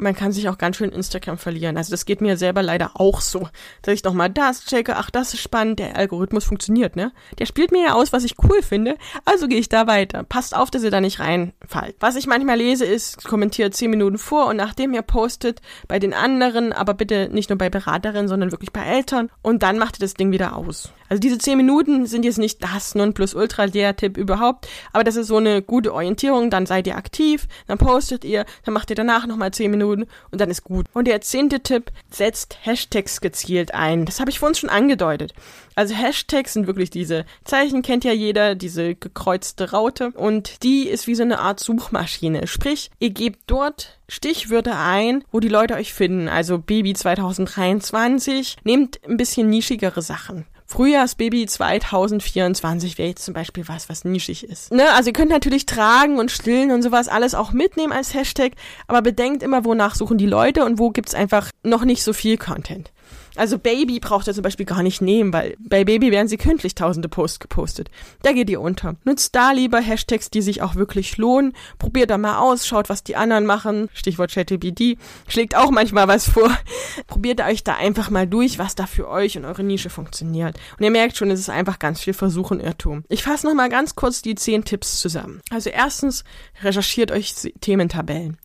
man 0.00 0.14
kann 0.14 0.32
sich 0.32 0.48
auch 0.48 0.58
ganz 0.58 0.76
schön 0.76 0.90
Instagram 0.90 1.38
verlieren. 1.38 1.76
Also 1.76 1.90
das 1.90 2.04
geht 2.04 2.20
mir 2.20 2.36
selber 2.36 2.62
leider 2.62 2.92
auch 2.94 3.20
so, 3.20 3.48
dass 3.82 3.94
ich 3.94 4.04
nochmal 4.04 4.30
das 4.30 4.64
checke, 4.64 4.96
ach, 4.96 5.10
das 5.10 5.34
ist 5.34 5.40
spannend, 5.40 5.78
der 5.78 5.96
Algorithmus 5.96 6.44
funktioniert, 6.44 6.96
ne? 6.96 7.12
Der 7.38 7.46
spielt 7.46 7.72
mir 7.72 7.84
ja 7.84 7.92
aus, 7.94 8.12
was 8.12 8.24
ich 8.24 8.34
cool 8.42 8.62
finde, 8.62 8.96
also 9.24 9.48
gehe 9.48 9.58
ich 9.58 9.68
da 9.68 9.86
weiter. 9.86 10.24
Passt 10.24 10.56
auf, 10.56 10.70
dass 10.70 10.82
ihr 10.82 10.90
da 10.90 11.00
nicht 11.00 11.20
reinfallt. 11.20 11.96
Was 12.00 12.16
ich 12.16 12.26
manchmal 12.26 12.58
lese, 12.58 12.84
ist, 12.84 13.24
kommentiert 13.24 13.74
zehn 13.74 13.90
Minuten 13.90 14.18
vor 14.18 14.46
und 14.46 14.56
nachdem 14.56 14.94
ihr 14.94 15.02
postet 15.02 15.60
bei 15.88 15.98
den 15.98 16.14
anderen, 16.14 16.72
aber 16.72 16.94
bitte 16.94 17.28
nicht 17.30 17.50
nur 17.50 17.58
bei 17.58 17.70
Beraterinnen, 17.70 18.28
sondern 18.28 18.52
wirklich 18.52 18.72
bei 18.72 18.84
Eltern 18.84 19.30
und 19.42 19.62
dann 19.62 19.78
macht 19.78 19.96
ihr 19.96 20.00
das 20.00 20.14
Ding 20.14 20.32
wieder 20.32 20.56
aus. 20.56 20.92
Also 21.10 21.20
diese 21.20 21.36
zehn 21.36 21.58
Minuten 21.58 22.06
sind 22.06 22.24
jetzt 22.24 22.38
nicht 22.38 22.62
das 22.62 22.94
Nonplusultra 22.94 23.66
der 23.66 23.96
Tipp 23.96 24.16
überhaupt, 24.16 24.66
aber 24.94 25.04
das 25.04 25.16
ist 25.16 25.26
so 25.26 25.36
eine 25.36 25.60
gute 25.60 25.92
Orientierung, 25.92 26.48
dann 26.48 26.64
seid 26.64 26.86
ihr 26.86 26.96
aktiv, 26.96 27.48
dann 27.66 27.76
postet 27.76 28.24
ihr, 28.24 28.46
dann 28.64 28.72
macht 28.72 28.88
ihr 28.88 28.96
danach 28.96 29.26
nochmal 29.26 29.50
zehn 29.50 29.70
Minuten 29.70 29.90
Minuten 29.90 30.06
und 30.30 30.40
dann 30.40 30.50
ist 30.50 30.64
gut. 30.64 30.86
Und 30.92 31.06
der 31.06 31.20
zehnte 31.20 31.60
Tipp, 31.60 31.90
setzt 32.10 32.58
Hashtags 32.62 33.20
gezielt 33.20 33.74
ein. 33.74 34.04
Das 34.04 34.20
habe 34.20 34.30
ich 34.30 34.38
vorhin 34.38 34.54
schon 34.54 34.70
angedeutet. 34.70 35.32
Also 35.74 35.94
Hashtags 35.94 36.52
sind 36.52 36.66
wirklich 36.66 36.90
diese 36.90 37.24
Zeichen, 37.44 37.82
kennt 37.82 38.04
ja 38.04 38.12
jeder, 38.12 38.54
diese 38.54 38.94
gekreuzte 38.94 39.70
Raute. 39.70 40.10
Und 40.10 40.62
die 40.62 40.88
ist 40.88 41.06
wie 41.06 41.14
so 41.14 41.22
eine 41.22 41.40
Art 41.40 41.60
Suchmaschine. 41.60 42.46
Sprich, 42.46 42.90
ihr 42.98 43.10
gebt 43.10 43.40
dort 43.46 43.98
Stichwörter 44.08 44.78
ein, 44.78 45.24
wo 45.30 45.40
die 45.40 45.48
Leute 45.48 45.74
euch 45.74 45.94
finden. 45.94 46.28
Also 46.28 46.58
Baby 46.58 46.94
2023. 46.94 48.58
Nehmt 48.64 49.00
ein 49.08 49.16
bisschen 49.16 49.48
nischigere 49.48 50.02
Sachen. 50.02 50.46
Frühjahrsbaby 50.70 51.46
2024 51.46 52.96
wäre 52.96 53.08
jetzt 53.08 53.24
zum 53.24 53.34
Beispiel 53.34 53.66
was, 53.66 53.88
was 53.88 54.04
nischig 54.04 54.44
ist. 54.44 54.72
Ne? 54.72 54.88
Also 54.92 55.10
ihr 55.10 55.12
könnt 55.12 55.32
natürlich 55.32 55.66
tragen 55.66 56.20
und 56.20 56.30
stillen 56.30 56.70
und 56.70 56.82
sowas 56.82 57.08
alles 57.08 57.34
auch 57.34 57.50
mitnehmen 57.50 57.92
als 57.92 58.14
Hashtag, 58.14 58.52
aber 58.86 59.02
bedenkt 59.02 59.42
immer, 59.42 59.64
wonach 59.64 59.96
suchen 59.96 60.16
die 60.16 60.26
Leute 60.26 60.64
und 60.64 60.78
wo 60.78 60.90
gibt's 60.90 61.12
einfach 61.12 61.50
noch 61.64 61.84
nicht 61.84 62.04
so 62.04 62.12
viel 62.12 62.38
Content. 62.38 62.92
Also 63.40 63.58
Baby 63.58 64.00
braucht 64.00 64.26
ihr 64.26 64.34
zum 64.34 64.42
Beispiel 64.42 64.66
gar 64.66 64.82
nicht 64.82 65.00
nehmen, 65.00 65.32
weil 65.32 65.56
bei 65.58 65.82
Baby 65.84 66.10
werden 66.10 66.28
sie 66.28 66.36
kündlich 66.36 66.74
tausende 66.74 67.08
Posts 67.08 67.40
gepostet. 67.40 67.90
Da 68.22 68.32
geht 68.32 68.50
ihr 68.50 68.60
unter. 68.60 68.96
Nutzt 69.04 69.34
da 69.34 69.52
lieber 69.52 69.80
Hashtags, 69.80 70.28
die 70.28 70.42
sich 70.42 70.60
auch 70.60 70.74
wirklich 70.74 71.16
lohnen. 71.16 71.54
Probiert 71.78 72.10
da 72.10 72.18
mal 72.18 72.36
aus, 72.36 72.66
schaut, 72.66 72.90
was 72.90 73.02
die 73.02 73.16
anderen 73.16 73.46
machen. 73.46 73.88
Stichwort 73.94 74.30
ChatGPT. 74.30 74.98
Schlägt 75.26 75.56
auch 75.56 75.70
manchmal 75.70 76.06
was 76.06 76.28
vor. 76.28 76.54
Probiert 77.06 77.40
euch 77.40 77.64
da 77.64 77.76
einfach 77.76 78.10
mal 78.10 78.26
durch, 78.26 78.58
was 78.58 78.74
da 78.74 78.84
für 78.84 79.08
euch 79.08 79.38
und 79.38 79.46
eure 79.46 79.64
Nische 79.64 79.88
funktioniert. 79.88 80.58
Und 80.78 80.84
ihr 80.84 80.90
merkt 80.90 81.16
schon, 81.16 81.30
es 81.30 81.40
ist 81.40 81.48
einfach 81.48 81.78
ganz 81.78 82.02
viel 82.02 82.12
Versuch 82.12 82.50
und 82.50 82.60
Irrtum. 82.60 83.04
Ich 83.08 83.22
fasse 83.22 83.46
nochmal 83.46 83.70
ganz 83.70 83.94
kurz 83.94 84.20
die 84.20 84.34
zehn 84.34 84.66
Tipps 84.66 85.00
zusammen. 85.00 85.40
Also 85.48 85.70
erstens, 85.70 86.24
recherchiert 86.62 87.10
euch 87.10 87.32
Thementabellen. 87.62 88.36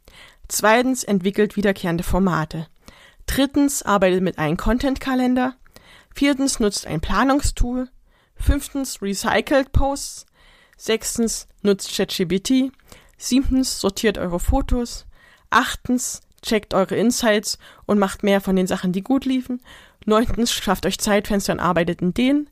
Zweitens, 0.48 1.04
entwickelt 1.04 1.58
wiederkehrende 1.58 2.06
Formate. 2.06 2.68
Drittens, 3.26 3.82
arbeitet 3.84 4.22
mit 4.22 4.38
einem 4.38 4.58
Content-Kalender. 4.58 5.56
Viertens, 6.14 6.60
nutzt 6.60 6.88
ein 6.88 7.02
Planungstool. 7.02 7.90
Fünftens, 8.36 9.02
recycelt 9.02 9.72
Posts. 9.72 10.26
Sechstens, 10.78 11.48
nutzt 11.62 11.96
ChatGPT. 11.96 12.72
Siebtens, 13.18 13.80
sortiert 13.80 14.18
eure 14.18 14.40
Fotos. 14.40 15.06
Achtens, 15.50 16.22
checkt 16.42 16.74
eure 16.74 16.96
Insights 16.96 17.58
und 17.86 18.00
macht 18.00 18.24
mehr 18.24 18.42
von 18.42 18.56
den 18.56 18.68
Sachen, 18.68 18.92
die 18.92 19.02
gut 19.02 19.26
liefen. 19.26 19.62
Neuntens, 20.06 20.52
schafft 20.52 20.86
euch 20.86 21.00
Zeitfenster 21.00 21.54
und 21.54 21.60
arbeitet 21.60 22.02
in 22.02 22.14
denen. 22.14 22.50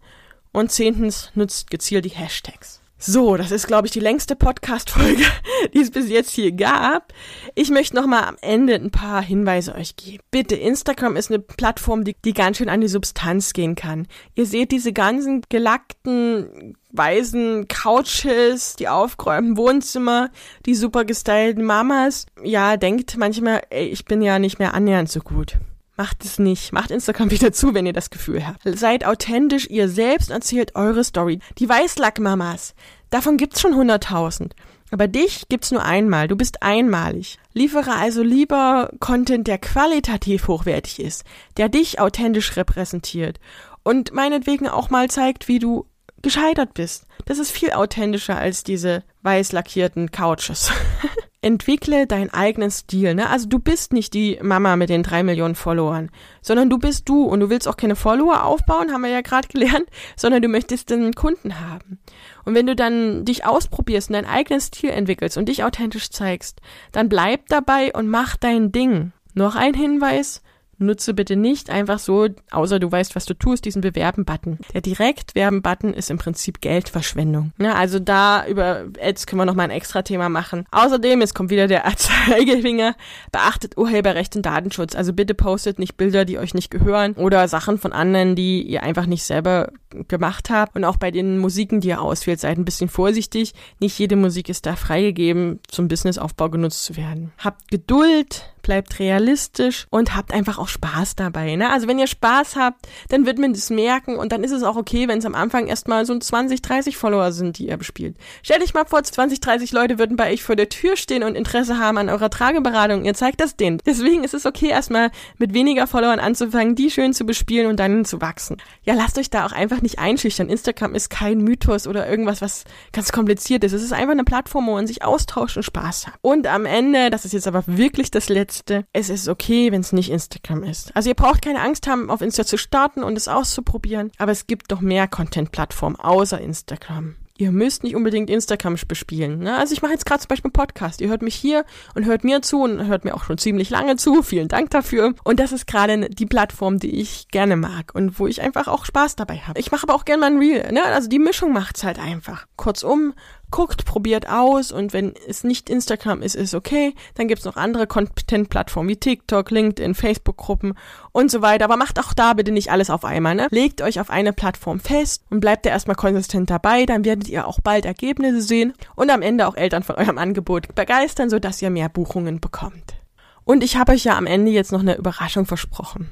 Und 0.52 0.72
zehntens, 0.72 1.32
nutzt 1.36 1.70
gezielt 1.70 2.06
die 2.06 2.10
Hashtags. 2.10 2.83
So, 3.06 3.36
das 3.36 3.52
ist, 3.52 3.68
glaube 3.68 3.86
ich, 3.86 3.92
die 3.92 4.00
längste 4.00 4.34
Podcast-Folge, 4.34 5.26
die 5.74 5.82
es 5.82 5.92
bis 5.92 6.08
jetzt 6.08 6.32
hier 6.32 6.54
gab. 6.54 7.12
Ich 7.54 7.70
möchte 7.70 7.98
noch 7.98 8.08
mal 8.08 8.24
am 8.24 8.38
Ende 8.40 8.76
ein 8.76 8.92
paar 8.92 9.22
Hinweise 9.22 9.76
euch 9.76 9.98
geben. 9.98 10.24
Bitte, 10.32 10.56
Instagram 10.56 11.18
ist 11.18 11.30
eine 11.30 11.40
Plattform, 11.40 12.06
die, 12.06 12.16
die 12.24 12.32
ganz 12.32 12.60
schön 12.60 12.70
an 12.70 12.80
die 12.80 12.88
Substanz 12.88 13.52
gehen 13.52 13.76
kann. 13.76 14.08
Ihr 14.36 14.46
seht 14.46 14.72
diese 14.72 14.94
ganzen 14.94 15.42
gelackten 15.50 16.78
weißen 16.94 17.68
Couches, 17.68 18.78
die 18.78 18.88
aufgeräumten 18.88 19.58
Wohnzimmer, 19.58 20.30
die 20.66 20.74
super 20.74 21.04
gestylten 21.04 21.66
Mamas. 21.66 22.26
Ja, 22.42 22.78
denkt 22.78 23.18
manchmal, 23.18 23.64
ey, 23.70 23.88
ich 23.88 24.06
bin 24.06 24.22
ja 24.22 24.40
nicht 24.40 24.60
mehr 24.60 24.74
annähernd 24.74 25.12
so 25.12 25.20
gut. 25.20 25.58
Macht 25.96 26.26
es 26.26 26.40
nicht. 26.40 26.74
Macht 26.74 26.92
Instagram 26.92 27.32
wieder 27.32 27.52
zu, 27.52 27.74
wenn 27.74 27.86
ihr 27.86 27.94
das 27.94 28.10
Gefühl 28.10 28.46
habt. 28.46 28.62
Seid 28.78 29.06
authentisch 29.06 29.70
ihr 29.70 29.90
selbst 29.90 30.32
erzählt 30.32 30.76
eure 30.76 31.04
Story. 31.04 31.40
Die 31.60 31.70
Weißlackmamas. 31.70 32.74
Davon 33.10 33.38
gibt's 33.38 33.62
schon 33.62 33.76
hunderttausend. 33.76 34.56
Aber 34.92 35.08
dich 35.08 35.48
gibt's 35.50 35.72
nur 35.72 35.84
einmal. 35.84 36.28
Du 36.28 36.36
bist 36.36 36.62
einmalig. 36.62 37.40
Liefere 37.54 37.94
also 37.94 38.22
lieber 38.22 38.92
Content, 39.00 39.48
der 39.48 39.58
qualitativ 39.58 40.48
hochwertig 40.48 41.00
ist, 41.00 41.24
der 41.58 41.70
dich 41.70 42.00
authentisch 42.00 42.56
repräsentiert 42.58 43.40
und 43.84 44.14
meinetwegen 44.14 44.68
auch 44.68 44.90
mal 44.90 45.10
zeigt, 45.10 45.48
wie 45.48 45.60
du 45.60 45.88
gescheitert 46.22 46.74
bist. 46.74 47.06
Das 47.26 47.40
ist 47.40 47.52
viel 47.52 47.72
authentischer 47.72 48.38
als 48.38 48.64
diese 48.64 49.04
weiß 49.24 49.52
lackierten 49.52 50.12
Couches. 50.12 50.72
entwickle 51.44 52.08
deinen 52.08 52.30
eigenen 52.32 52.72
Stil. 52.72 53.16
Ne? 53.16 53.30
Also 53.30 53.48
du 53.48 53.60
bist 53.60 53.94
nicht 53.94 54.14
die 54.14 54.40
Mama 54.42 54.76
mit 54.76 54.90
den 54.90 55.04
drei 55.04 55.24
Millionen 55.24 55.56
Followern, 55.56 56.10
sondern 56.42 56.70
du 56.70 56.78
bist 56.78 57.10
du 57.10 57.24
und 57.24 57.42
du 57.42 57.50
willst 57.50 57.68
auch 57.68 57.78
keine 57.78 57.96
Follower 57.96 58.44
aufbauen, 58.44 58.92
haben 58.92 59.02
wir 59.02 59.10
ja 59.10 59.22
gerade 59.22 59.48
gelernt, 59.52 59.88
sondern 60.16 60.42
du 60.42 60.48
möchtest 60.48 60.90
den 60.90 61.14
Kunden 61.14 61.60
haben. 61.60 62.00
Und 62.46 62.56
wenn 62.56 62.68
du 62.68 62.76
dann 62.76 63.26
dich 63.26 63.46
ausprobierst 63.46 64.10
und 64.10 64.14
deinen 64.14 64.26
eigenen 64.26 64.62
Stil 64.62 64.90
entwickelst 64.90 65.38
und 65.38 65.50
dich 65.50 65.64
authentisch 65.64 66.10
zeigst, 66.10 66.62
dann 66.92 67.10
bleib 67.10 67.48
dabei 67.50 67.94
und 67.94 68.08
mach 68.08 68.38
dein 68.38 68.72
Ding. 68.72 69.12
Noch 69.34 69.56
ein 69.56 69.74
Hinweis, 69.74 70.42
Nutze 70.86 71.14
bitte 71.14 71.36
nicht 71.36 71.70
einfach 71.70 72.00
so, 72.00 72.28
außer 72.52 72.80
du 72.80 72.92
weißt, 72.92 73.16
was 73.16 73.26
du 73.26 73.34
tust, 73.34 73.66
diesen 73.66 73.82
Bewerben-Button. 73.82 74.60
Der 74.74 74.82
Direkt-Werben-Button 74.82 75.94
ist 75.94 76.10
im 76.10 76.18
Prinzip 76.18 76.62
Geldverschwendung. 76.62 77.52
Ja, 77.60 77.74
also 77.74 78.00
da 78.00 78.46
über 78.48 78.86
Ads 79.02 79.26
können 79.26 79.42
wir 79.42 79.46
nochmal 79.46 79.66
ein 79.66 79.72
extra 79.72 80.02
Thema 80.02 80.30
machen. 80.30 80.66
Außerdem, 80.72 81.22
jetzt 81.22 81.36
kommt 81.36 81.50
wieder 81.50 81.68
der 81.68 81.84
Zeigefinger, 81.96 82.96
beachtet 83.32 83.78
Urheberrecht 83.78 84.36
und 84.36 84.46
Datenschutz. 84.46 84.96
Also 84.96 85.14
bitte 85.14 85.34
postet 85.34 85.80
nicht 85.80 85.98
Bilder, 85.98 86.26
die 86.26 86.38
euch 86.38 86.54
nicht 86.54 86.72
gehören 86.72 87.14
oder 87.14 87.48
Sachen 87.48 87.78
von 87.78 87.94
anderen, 87.94 88.36
die 88.36 88.62
ihr 88.62 88.84
einfach 88.84 89.06
nicht 89.06 89.24
selber 89.24 89.72
gemacht 90.08 90.50
habt. 90.50 90.76
Und 90.76 90.84
auch 90.86 90.98
bei 90.98 91.12
den 91.12 91.38
Musiken, 91.38 91.82
die 91.82 91.90
ihr 91.90 92.02
auswählt, 92.02 92.40
seid 92.40 92.58
ein 92.58 92.66
bisschen 92.66 92.90
vorsichtig. 92.90 93.54
Nicht 93.80 93.98
jede 94.00 94.16
Musik 94.16 94.50
ist 94.50 94.66
da 94.66 94.76
freigegeben, 94.76 95.60
zum 95.68 95.88
Businessaufbau 95.88 96.50
genutzt 96.50 96.86
zu 96.86 96.96
werden. 96.96 97.32
Habt 97.38 97.70
Geduld, 97.70 98.53
bleibt 98.64 98.98
realistisch 98.98 99.86
und 99.92 100.16
habt 100.16 100.34
einfach 100.34 100.58
auch 100.58 100.68
Spaß 100.68 101.16
dabei. 101.16 101.56
Ne? 101.56 101.70
Also 101.70 101.88
wenn 101.88 102.00
ihr 102.00 102.08
Spaß 102.08 102.56
habt, 102.56 102.88
dann 103.10 103.28
wird 103.28 103.38
man 103.38 103.54
das 103.54 103.70
merken 103.70 104.16
und 104.16 104.32
dann 104.32 104.44
ist 104.44 104.52
es 104.52 104.64
auch 104.64 104.76
okay, 104.76 105.08
wenn 105.08 105.20
es 105.20 105.26
am 105.26 105.36
Anfang 105.36 105.68
erstmal 105.68 106.06
so 106.06 106.18
20, 106.18 106.62
30 106.62 106.98
Follower 106.98 107.32
sind, 107.32 107.60
die 107.60 107.68
ihr 107.68 107.78
bespielt. 107.78 108.16
Stellt 108.42 108.64
euch 108.64 108.74
mal 108.74 108.86
vor, 108.86 109.04
20, 109.04 109.42
30 109.42 109.72
Leute 109.74 110.00
würden 110.00 110.18
bei 110.18 110.32
euch 110.32 110.44
vor 110.44 110.56
der 110.56 110.70
Tür 110.70 110.96
stehen 110.98 111.24
und 111.24 111.36
Interesse 111.36 111.78
haben 111.78 111.98
an 111.98 112.10
eurer 112.10 112.30
Trageberatung. 112.30 113.06
Ihr 113.06 113.14
zeigt 113.14 113.42
das 113.42 113.56
denen. 113.56 113.80
Deswegen 113.86 114.24
ist 114.24 114.34
es 114.34 114.46
okay, 114.46 114.70
erstmal 114.70 115.12
mit 115.38 115.54
weniger 115.54 115.86
Followern 115.86 116.20
anzufangen, 116.20 116.76
die 116.76 116.90
schön 116.90 117.14
zu 117.14 117.26
bespielen 117.26 117.68
und 117.68 117.80
dann 117.80 118.06
zu 118.06 118.22
wachsen. 118.22 118.58
Ja, 118.84 118.94
lasst 118.94 119.20
euch 119.20 119.30
da 119.30 119.46
auch 119.46 119.52
einfach 119.52 119.82
nicht 119.82 120.00
einschüchtern. 120.00 120.50
Instagram 120.50 120.96
ist 120.96 121.10
kein 121.10 121.40
Mythos 121.40 121.86
oder 121.86 122.10
irgendwas, 122.10 122.42
was 122.42 122.64
ganz 122.94 123.12
kompliziert 123.12 123.64
ist. 123.66 123.74
Es 123.74 123.84
ist 123.84 123.94
einfach 123.94 124.14
eine 124.14 124.24
Plattform, 124.24 124.68
wo 124.68 124.74
man 124.74 124.88
sich 124.88 125.04
austauscht 125.04 125.58
und 125.58 125.64
Spaß 125.64 126.08
hat. 126.08 126.14
Und 126.22 126.48
am 126.48 126.66
Ende, 126.66 127.10
das 127.10 127.26
ist 127.26 127.34
jetzt 127.34 127.48
aber 127.48 127.64
wirklich 127.68 128.10
das 128.10 128.30
letzte 128.30 128.53
letzte, 128.54 128.86
es 128.94 129.10
ist 129.10 129.28
okay, 129.28 129.72
wenn 129.72 129.82
es 129.82 129.94
nicht 129.94 130.12
Instagram 130.12 130.64
ist. 130.64 130.96
Also 130.96 131.10
ihr 131.10 131.16
braucht 131.16 131.42
keine 131.42 131.62
Angst 131.62 131.88
haben, 131.88 132.12
auf 132.12 132.22
Insta 132.22 132.46
zu 132.46 132.58
starten 132.58 133.04
und 133.04 133.18
es 133.18 133.28
auszuprobieren, 133.28 134.12
aber 134.20 134.32
es 134.32 134.46
gibt 134.46 134.70
noch 134.70 134.82
mehr 134.82 135.08
Content-Plattformen 135.08 135.96
außer 135.96 136.40
Instagram. 136.40 137.16
Ihr 137.36 137.52
müsst 137.52 137.84
nicht 137.84 137.96
unbedingt 137.96 138.30
Instagram 138.30 138.76
bespielen. 138.88 139.40
Ne? 139.40 139.58
Also 139.58 139.74
ich 139.74 139.82
mache 139.82 139.92
jetzt 139.92 140.06
gerade 140.06 140.22
zum 140.22 140.28
Beispiel 140.28 140.50
einen 140.50 140.54
Podcast. 140.54 141.02
Ihr 141.02 141.10
hört 141.10 141.24
mich 141.24 141.34
hier 141.34 141.66
und 141.96 142.06
hört 142.06 142.24
mir 142.24 142.44
zu 142.44 142.62
und 142.62 142.86
hört 142.86 143.06
mir 143.06 143.16
auch 143.16 143.24
schon 143.24 143.40
ziemlich 143.40 143.72
lange 143.72 143.96
zu. 143.96 144.22
Vielen 144.24 144.50
Dank 144.50 144.70
dafür. 144.70 145.16
Und 145.24 145.40
das 145.40 145.52
ist 145.52 145.66
gerade 145.66 146.12
die 146.12 146.28
Plattform, 146.28 146.78
die 146.78 147.02
ich 147.02 147.30
gerne 147.30 147.56
mag 147.56 147.96
und 147.96 148.20
wo 148.20 148.28
ich 148.28 148.44
einfach 148.44 148.68
auch 148.68 148.86
Spaß 148.86 149.16
dabei 149.16 149.40
habe. 149.40 149.60
Ich 149.60 149.72
mache 149.72 149.88
aber 149.88 149.96
auch 149.96 150.06
gerne 150.06 150.22
mal 150.22 150.32
ein 150.32 150.38
Reel. 150.38 150.72
Ne? 150.72 150.84
Also 150.86 151.10
die 151.10 151.18
Mischung 151.18 151.54
macht's 151.54 151.84
halt 151.84 151.98
einfach. 151.98 152.46
Kurzum, 152.56 153.16
guckt, 153.54 153.86
probiert 153.86 154.28
aus 154.28 154.72
und 154.72 154.94
wenn 154.94 155.14
es 155.28 155.44
nicht 155.44 155.70
Instagram 155.70 156.24
ist, 156.24 156.34
ist 156.34 156.56
okay. 156.56 156.96
Dann 157.14 157.28
gibt's 157.28 157.46
noch 157.46 157.56
andere 157.56 157.86
Content-Plattformen 157.86 158.90
wie 158.90 158.96
TikTok, 158.96 159.52
LinkedIn, 159.52 159.94
Facebook-Gruppen 159.94 160.74
und 161.12 161.30
so 161.30 161.44
weiter. 161.44 161.66
Aber 161.66 161.78
macht 161.78 162.00
auch 162.00 162.14
da 162.14 162.34
bitte 162.34 162.52
nicht 162.52 162.72
alles 162.72 162.90
auf 162.90 163.06
einmal. 163.06 163.36
Ne? 163.36 163.48
Legt 163.52 163.84
euch 163.84 164.00
auf 164.00 164.10
eine 164.10 164.34
Plattform 164.34 164.80
fest 164.80 165.24
und 165.30 165.40
bleibt 165.40 165.68
da 165.68 165.70
erstmal 165.70 165.96
konsistent 165.96 166.50
dabei. 166.50 166.88
Dann 166.88 167.06
werdet 167.06 167.30
ihr 167.30 167.48
auch 167.48 167.60
bald 167.60 167.86
Ergebnisse 167.86 168.42
sehen 168.42 168.74
und 168.96 169.12
am 169.12 169.22
Ende 169.22 169.48
auch 169.48 169.56
Eltern 169.56 169.84
von 169.84 169.96
eurem 169.98 170.18
Angebot 170.18 170.74
begeistern, 170.74 171.30
sodass 171.30 171.62
ihr 171.62 171.70
mehr 171.70 171.90
Buchungen 171.90 172.40
bekommt. 172.40 172.96
Und 173.44 173.64
ich 173.64 173.78
habe 173.78 173.92
euch 173.92 174.04
ja 174.04 174.18
am 174.18 174.26
Ende 174.26 174.50
jetzt 174.50 174.72
noch 174.72 174.82
eine 174.82 174.98
Überraschung 174.98 175.46
versprochen. 175.46 176.10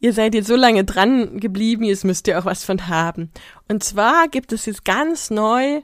Ihr 0.00 0.12
seid 0.12 0.34
jetzt 0.34 0.48
so 0.48 0.56
lange 0.56 0.82
dran 0.82 1.38
geblieben, 1.38 1.84
jetzt 1.84 2.04
müsst 2.04 2.26
ihr 2.26 2.40
auch 2.40 2.44
was 2.44 2.64
von 2.64 2.88
haben. 2.88 3.30
Und 3.68 3.84
zwar 3.84 4.26
gibt 4.26 4.52
es 4.52 4.66
jetzt 4.66 4.84
ganz 4.84 5.30
neu 5.30 5.82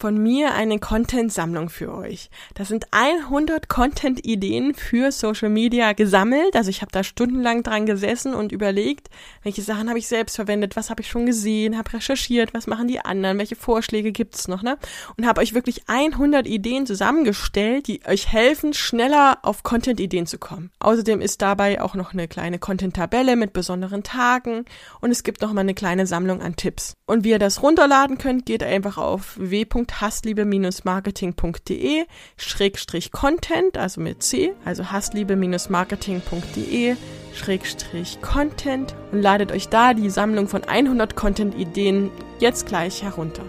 von 0.00 0.16
mir 0.16 0.54
eine 0.54 0.78
Content-Sammlung 0.78 1.68
für 1.68 1.94
euch. 1.94 2.30
Das 2.54 2.68
sind 2.68 2.86
100 2.90 3.68
Content-Ideen 3.68 4.74
für 4.74 5.12
Social 5.12 5.50
Media 5.50 5.92
gesammelt. 5.92 6.56
Also 6.56 6.70
ich 6.70 6.80
habe 6.80 6.90
da 6.90 7.04
stundenlang 7.04 7.62
dran 7.62 7.84
gesessen 7.84 8.32
und 8.32 8.50
überlegt, 8.50 9.10
welche 9.42 9.60
Sachen 9.60 9.90
habe 9.90 9.98
ich 9.98 10.08
selbst 10.08 10.36
verwendet, 10.36 10.74
was 10.74 10.88
habe 10.88 11.02
ich 11.02 11.08
schon 11.08 11.26
gesehen, 11.26 11.76
habe 11.76 11.92
recherchiert, 11.92 12.54
was 12.54 12.66
machen 12.66 12.88
die 12.88 13.04
anderen, 13.04 13.36
welche 13.36 13.56
Vorschläge 13.56 14.10
gibt's 14.10 14.48
noch, 14.48 14.62
ne? 14.62 14.78
Und 15.18 15.26
habe 15.26 15.42
euch 15.42 15.52
wirklich 15.52 15.82
100 15.86 16.46
Ideen 16.46 16.86
zusammengestellt, 16.86 17.86
die 17.86 18.00
euch 18.06 18.32
helfen, 18.32 18.72
schneller 18.72 19.38
auf 19.42 19.62
Content-Ideen 19.62 20.26
zu 20.26 20.38
kommen. 20.38 20.70
Außerdem 20.78 21.20
ist 21.20 21.42
dabei 21.42 21.82
auch 21.82 21.94
noch 21.94 22.14
eine 22.14 22.26
kleine 22.26 22.58
Content-Tabelle 22.58 23.36
mit 23.36 23.52
besonderen 23.52 24.02
Tagen 24.02 24.64
und 25.02 25.10
es 25.10 25.24
gibt 25.24 25.42
noch 25.42 25.52
mal 25.52 25.60
eine 25.60 25.74
kleine 25.74 26.06
Sammlung 26.06 26.40
an 26.40 26.56
Tipps. 26.56 26.94
Und 27.04 27.24
wie 27.24 27.30
ihr 27.30 27.38
das 27.38 27.62
runterladen 27.62 28.16
könnt, 28.16 28.46
geht 28.46 28.62
einfach 28.62 28.96
auf 28.96 29.36
w 29.38 29.66
www.hassliebe-marketing.de 29.90 32.04
Schrägstrich 32.36 33.12
Content, 33.12 33.76
also 33.76 34.00
mit 34.00 34.22
C, 34.22 34.52
also 34.64 34.90
hassliebe-marketing.de 34.90 36.96
Schrägstrich 37.34 38.20
Content 38.20 38.94
und 39.12 39.22
ladet 39.22 39.52
euch 39.52 39.68
da 39.68 39.94
die 39.94 40.10
Sammlung 40.10 40.48
von 40.48 40.64
100 40.64 41.14
Content-Ideen 41.14 42.10
jetzt 42.38 42.66
gleich 42.66 43.02
herunter. 43.02 43.44